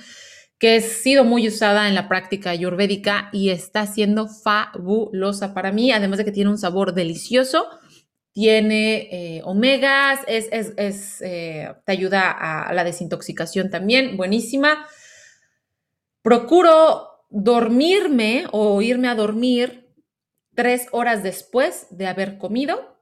que 0.57 0.75
ha 0.75 0.81
sido 0.81 1.23
muy 1.23 1.47
usada 1.47 1.87
en 1.87 1.95
la 1.95 2.09
práctica 2.09 2.49
ayurvédica 2.49 3.29
y 3.31 3.49
está 3.49 3.85
siendo 3.87 4.27
fabulosa 4.27 5.53
para 5.53 5.71
mí, 5.71 5.91
además 5.91 6.17
de 6.17 6.25
que 6.25 6.31
tiene 6.31 6.49
un 6.49 6.57
sabor 6.57 6.93
delicioso 6.93 7.67
tiene 8.39 9.09
eh, 9.11 9.41
omegas, 9.43 10.21
es, 10.25 10.47
eh, 11.19 11.73
te 11.85 11.91
ayuda 11.91 12.31
a, 12.31 12.71
la 12.71 12.85
desintoxicación 12.85 13.69
también, 13.69 14.15
buenísima. 14.15 14.87
Procuro 16.21 17.25
dormirme 17.29 18.45
o 18.53 18.81
irme 18.81 19.09
a 19.09 19.15
dormir 19.15 19.93
tres 20.55 20.87
horas 20.93 21.21
después 21.21 21.87
de 21.91 22.07
haber 22.07 22.37
comido 22.37 22.97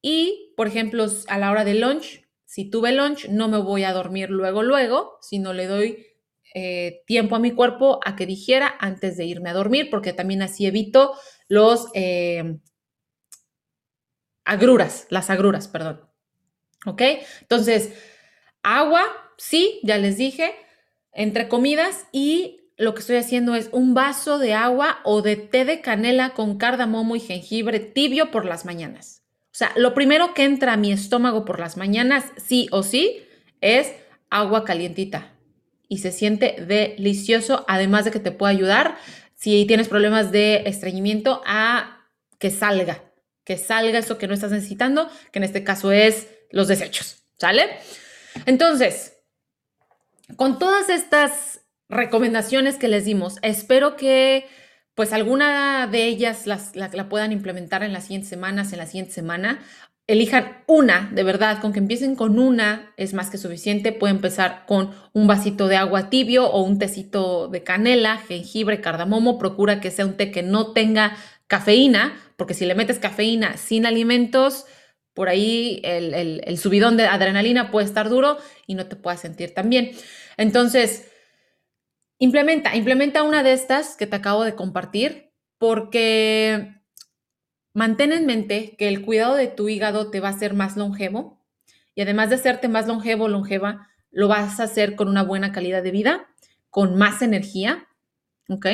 y, 0.00 0.54
por 0.56 0.68
ejemplo, 0.68 1.04
a 1.26 1.38
la 1.38 1.50
hora 1.50 1.64
de 1.64 1.74
lunch, 1.74 2.24
si 2.44 2.70
tuve 2.70 2.92
lunch, 2.92 3.28
no 3.30 3.48
me 3.48 3.58
voy 3.58 3.82
a 3.82 3.92
dormir 3.92 4.30
luego, 4.30 4.62
luego, 4.62 5.18
sino 5.20 5.52
le 5.52 5.66
doy 5.66 6.06
eh, 6.54 7.02
tiempo 7.08 7.34
a 7.34 7.40
mi 7.40 7.50
cuerpo 7.50 7.98
a 8.04 8.14
que 8.14 8.24
digiera 8.24 8.72
antes 8.78 9.16
de 9.16 9.24
irme 9.24 9.50
a 9.50 9.54
dormir, 9.54 9.88
porque 9.90 10.12
también 10.12 10.42
así 10.42 10.64
evito 10.64 11.14
los 11.48 11.88
agruras, 14.44 15.06
las 15.10 15.30
agruras, 15.30 15.68
perdón. 15.68 16.00
¿Ok? 16.86 17.02
Entonces, 17.40 17.92
agua, 18.62 19.02
sí, 19.38 19.80
ya 19.82 19.98
les 19.98 20.16
dije, 20.16 20.54
entre 21.12 21.48
comidas 21.48 22.06
y 22.12 22.60
lo 22.76 22.94
que 22.94 23.00
estoy 23.00 23.16
haciendo 23.16 23.54
es 23.54 23.68
un 23.72 23.94
vaso 23.94 24.38
de 24.38 24.54
agua 24.54 24.98
o 25.04 25.22
de 25.22 25.36
té 25.36 25.64
de 25.64 25.80
canela 25.80 26.30
con 26.30 26.58
cardamomo 26.58 27.16
y 27.16 27.20
jengibre 27.20 27.78
tibio 27.80 28.30
por 28.30 28.44
las 28.44 28.64
mañanas. 28.64 29.22
O 29.46 29.56
sea, 29.56 29.72
lo 29.76 29.94
primero 29.94 30.34
que 30.34 30.44
entra 30.44 30.72
a 30.72 30.76
mi 30.76 30.90
estómago 30.90 31.44
por 31.44 31.60
las 31.60 31.76
mañanas, 31.76 32.24
sí 32.36 32.68
o 32.72 32.82
sí, 32.82 33.22
es 33.60 33.92
agua 34.28 34.64
calientita. 34.64 35.32
Y 35.88 35.98
se 35.98 36.10
siente 36.10 36.56
delicioso, 36.66 37.64
además 37.68 38.04
de 38.04 38.10
que 38.10 38.18
te 38.18 38.32
puede 38.32 38.54
ayudar 38.54 38.96
si 39.34 39.64
tienes 39.66 39.88
problemas 39.88 40.32
de 40.32 40.64
estreñimiento 40.66 41.42
a 41.46 42.08
que 42.38 42.50
salga, 42.50 43.04
que 43.44 43.58
salga 43.58 43.98
eso 43.98 44.18
que 44.18 44.26
no 44.26 44.34
estás 44.34 44.50
necesitando, 44.50 45.08
que 45.30 45.38
en 45.38 45.44
este 45.44 45.64
caso 45.64 45.92
es 45.92 46.28
los 46.50 46.68
desechos, 46.68 47.22
¿sale? 47.38 47.68
Entonces, 48.46 49.14
con 50.36 50.58
todas 50.58 50.88
estas 50.88 51.60
recomendaciones 51.88 52.76
que 52.76 52.88
les 52.88 53.04
dimos, 53.04 53.36
espero 53.42 53.96
que 53.96 54.46
pues 54.94 55.12
alguna 55.12 55.86
de 55.88 56.04
ellas 56.04 56.46
las, 56.46 56.76
la, 56.76 57.08
puedan 57.08 57.32
implementar 57.32 57.82
en 57.82 57.92
las 57.92 58.04
siguientes 58.04 58.28
semanas, 58.28 58.72
en 58.72 58.78
la 58.78 58.86
siguiente 58.86 59.12
semana. 59.12 59.60
Elijan 60.06 60.62
una, 60.66 61.10
de 61.12 61.22
verdad, 61.24 61.60
con 61.60 61.72
que 61.72 61.78
empiecen 61.78 62.14
con 62.14 62.38
una 62.38 62.92
es 62.96 63.14
más 63.14 63.30
que 63.30 63.38
suficiente. 63.38 63.90
Pueden 63.90 64.16
empezar 64.16 64.64
con 64.66 64.90
un 65.12 65.26
vasito 65.26 65.66
de 65.66 65.76
agua 65.76 66.10
tibio 66.10 66.46
o 66.48 66.62
un 66.62 66.78
tecito 66.78 67.48
de 67.48 67.64
canela, 67.64 68.18
jengibre, 68.18 68.80
cardamomo. 68.80 69.38
Procura 69.38 69.80
que 69.80 69.90
sea 69.90 70.06
un 70.06 70.16
té 70.16 70.30
que 70.30 70.42
no 70.42 70.72
tenga 70.72 71.16
cafeína, 71.48 72.14
porque 72.36 72.54
si 72.54 72.66
le 72.66 72.74
metes 72.74 72.98
cafeína 72.98 73.56
sin 73.56 73.86
alimentos, 73.86 74.66
por 75.12 75.28
ahí 75.28 75.80
el, 75.84 76.58
subidón 76.58 76.96
de 76.96 77.06
adrenalina 77.06 77.70
puede 77.70 77.86
estar 77.86 78.08
duro 78.08 78.38
y 78.66 78.74
no 78.74 78.86
te 78.86 78.96
puedas 78.96 79.20
sentir 79.20 79.54
tan 79.54 79.70
bien. 79.70 79.92
Entonces, 80.36 81.08
Implementa, 82.18 82.76
implementa 82.76 83.22
una 83.22 83.42
de 83.42 83.52
estas 83.52 83.96
que 83.96 84.06
te 84.06 84.16
acabo 84.16 84.44
de 84.44 84.54
compartir 84.54 85.32
porque 85.58 86.80
mantén 87.72 88.12
en 88.12 88.24
mente 88.24 88.76
que 88.78 88.88
el 88.88 89.02
cuidado 89.02 89.34
de 89.34 89.48
tu 89.48 89.68
hígado 89.68 90.10
te 90.10 90.20
va 90.20 90.28
a 90.28 90.32
hacer 90.32 90.54
más 90.54 90.76
longevo 90.76 91.44
y 91.94 92.02
además 92.02 92.30
de 92.30 92.36
hacerte 92.36 92.68
más 92.68 92.86
longevo, 92.86 93.28
longeva, 93.28 93.88
lo 94.10 94.28
vas 94.28 94.60
a 94.60 94.64
hacer 94.64 94.94
con 94.96 95.08
una 95.08 95.22
buena 95.22 95.52
calidad 95.52 95.82
de 95.82 95.90
vida, 95.90 96.28
con 96.70 96.96
más 96.96 97.20
energía, 97.20 97.88
¿ok? 98.48 98.66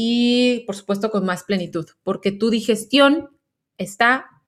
Y 0.00 0.60
por 0.60 0.76
supuesto 0.76 1.10
con 1.10 1.26
más 1.26 1.42
plenitud, 1.42 1.84
porque 2.04 2.30
tu 2.30 2.50
digestión 2.50 3.36
está 3.78 4.44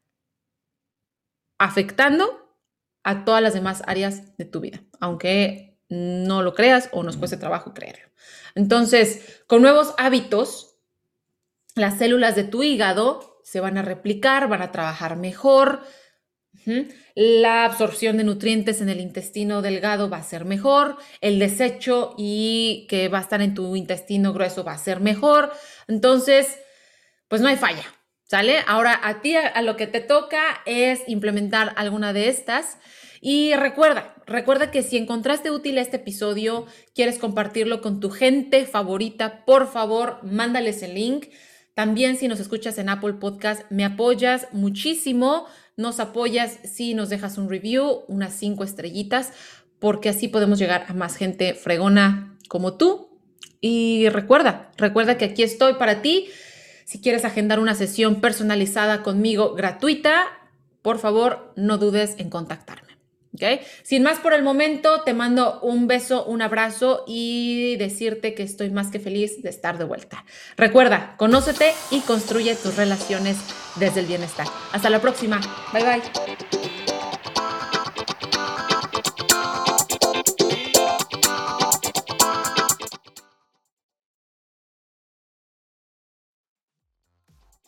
afectando 1.59 2.57
a 3.03 3.25
todas 3.25 3.43
las 3.43 3.53
demás 3.53 3.83
áreas 3.89 4.37
de 4.37 4.45
tu 4.45 4.61
vida, 4.61 4.85
aunque 5.01 5.77
no 5.89 6.45
lo 6.45 6.55
creas 6.55 6.89
o 6.93 7.03
nos 7.03 7.17
cueste 7.17 7.37
trabajo 7.37 7.75
creerlo. 7.75 8.13
Entonces, 8.55 9.43
con 9.49 9.61
nuevos 9.61 9.93
hábitos, 9.99 10.77
las 11.75 11.99
células 11.99 12.37
de 12.37 12.45
tu 12.45 12.63
hígado 12.63 13.41
se 13.43 13.59
van 13.59 13.77
a 13.77 13.83
replicar, 13.83 14.49
van 14.49 14.63
a 14.63 14.71
trabajar 14.71 15.17
mejor. 15.17 15.83
La 17.15 17.65
absorción 17.65 18.17
de 18.17 18.25
nutrientes 18.25 18.81
en 18.81 18.89
el 18.89 19.01
intestino 19.01 19.63
delgado 19.63 20.09
va 20.09 20.19
a 20.19 20.23
ser 20.23 20.45
mejor, 20.45 20.97
el 21.21 21.39
desecho 21.39 22.15
y 22.17 22.87
que 22.89 23.09
va 23.09 23.19
a 23.19 23.23
estar 23.23 23.43
en 23.43 23.55
tu 23.55 23.77
intestino 23.77 24.33
grueso 24.33 24.65
va 24.65 24.73
a 24.73 24.79
ser 24.79 25.01
mejor. 25.01 25.53
Entonces, 25.89 26.59
pues 27.29 27.41
no 27.41 27.49
hay 27.49 27.57
falla, 27.57 27.85
¿sale? 28.25 28.59
Ahora 28.67 29.01
a 29.03 29.21
ti 29.21 29.35
a 29.37 29.63
lo 29.63 29.77
que 29.77 29.87
te 29.87 30.01
toca 30.01 30.61
es 30.67 31.01
implementar 31.09 31.73
alguna 31.77 32.13
de 32.13 32.29
estas 32.29 32.79
y 33.21 33.55
recuerda, 33.55 34.15
recuerda 34.27 34.71
que 34.71 34.83
si 34.83 34.97
encontraste 34.97 35.51
útil 35.51 35.77
este 35.77 35.99
episodio, 35.99 36.67
quieres 36.95 37.19
compartirlo 37.19 37.83
con 37.83 38.01
tu 38.01 38.11
gente 38.11 38.65
favorita, 38.65 39.45
por 39.45 39.71
favor, 39.71 40.21
mándales 40.23 40.83
el 40.83 40.95
link. 40.95 41.27
También 41.75 42.17
si 42.17 42.29
nos 42.29 42.41
escuchas 42.41 42.79
en 42.79 42.89
Apple 42.89 43.15
Podcast, 43.15 43.71
me 43.71 43.85
apoyas 43.85 44.49
muchísimo. 44.53 45.47
Nos 45.81 45.99
apoyas 45.99 46.59
si 46.63 46.93
nos 46.93 47.09
dejas 47.09 47.39
un 47.39 47.49
review, 47.49 48.03
unas 48.07 48.35
cinco 48.35 48.65
estrellitas, 48.65 49.33
porque 49.79 50.11
así 50.11 50.29
podemos 50.29 50.59
llegar 50.59 50.85
a 50.87 50.93
más 50.93 51.17
gente 51.17 51.55
fregona 51.55 52.37
como 52.49 52.75
tú. 52.75 53.09
Y 53.63 54.11
recuerda, 54.11 54.73
recuerda 54.77 55.17
que 55.17 55.25
aquí 55.25 55.43
estoy 55.43 55.75
para 55.75 56.03
ti. 56.03 56.29
Si 56.85 57.01
quieres 57.01 57.25
agendar 57.25 57.59
una 57.61 57.75
sesión 57.75 58.21
personalizada 58.21 59.03
conmigo 59.03 59.55
gratuita, 59.55 60.27
por 60.83 60.99
favor, 60.99 61.55
no 61.57 61.79
dudes 61.79 62.17
en 62.19 62.29
contactarme. 62.29 62.90
Sin 63.83 64.03
más 64.03 64.19
por 64.19 64.33
el 64.33 64.43
momento, 64.43 65.03
te 65.03 65.15
mando 65.15 65.61
un 65.61 65.87
beso, 65.87 66.25
un 66.25 66.43
abrazo 66.43 67.05
y 67.07 67.77
decirte 67.77 68.35
que 68.35 68.43
estoy 68.43 68.71
más 68.71 68.89
que 68.89 68.99
feliz 68.99 69.43
de 69.43 69.51
estar 69.51 69.79
de 69.79 69.85
vuelta. 69.85 70.25
Recuerda, 70.57 71.15
conócete 71.17 71.73
y 71.91 72.01
construye 72.01 72.55
tus 72.57 72.77
relaciones 72.77 73.39
desde 73.77 74.01
el 74.01 74.07
bienestar. 74.07 74.47
Hasta 74.73 74.91
la 74.91 75.01
próxima. 75.01 75.41
Bye 75.73 75.85
bye. 75.85 76.70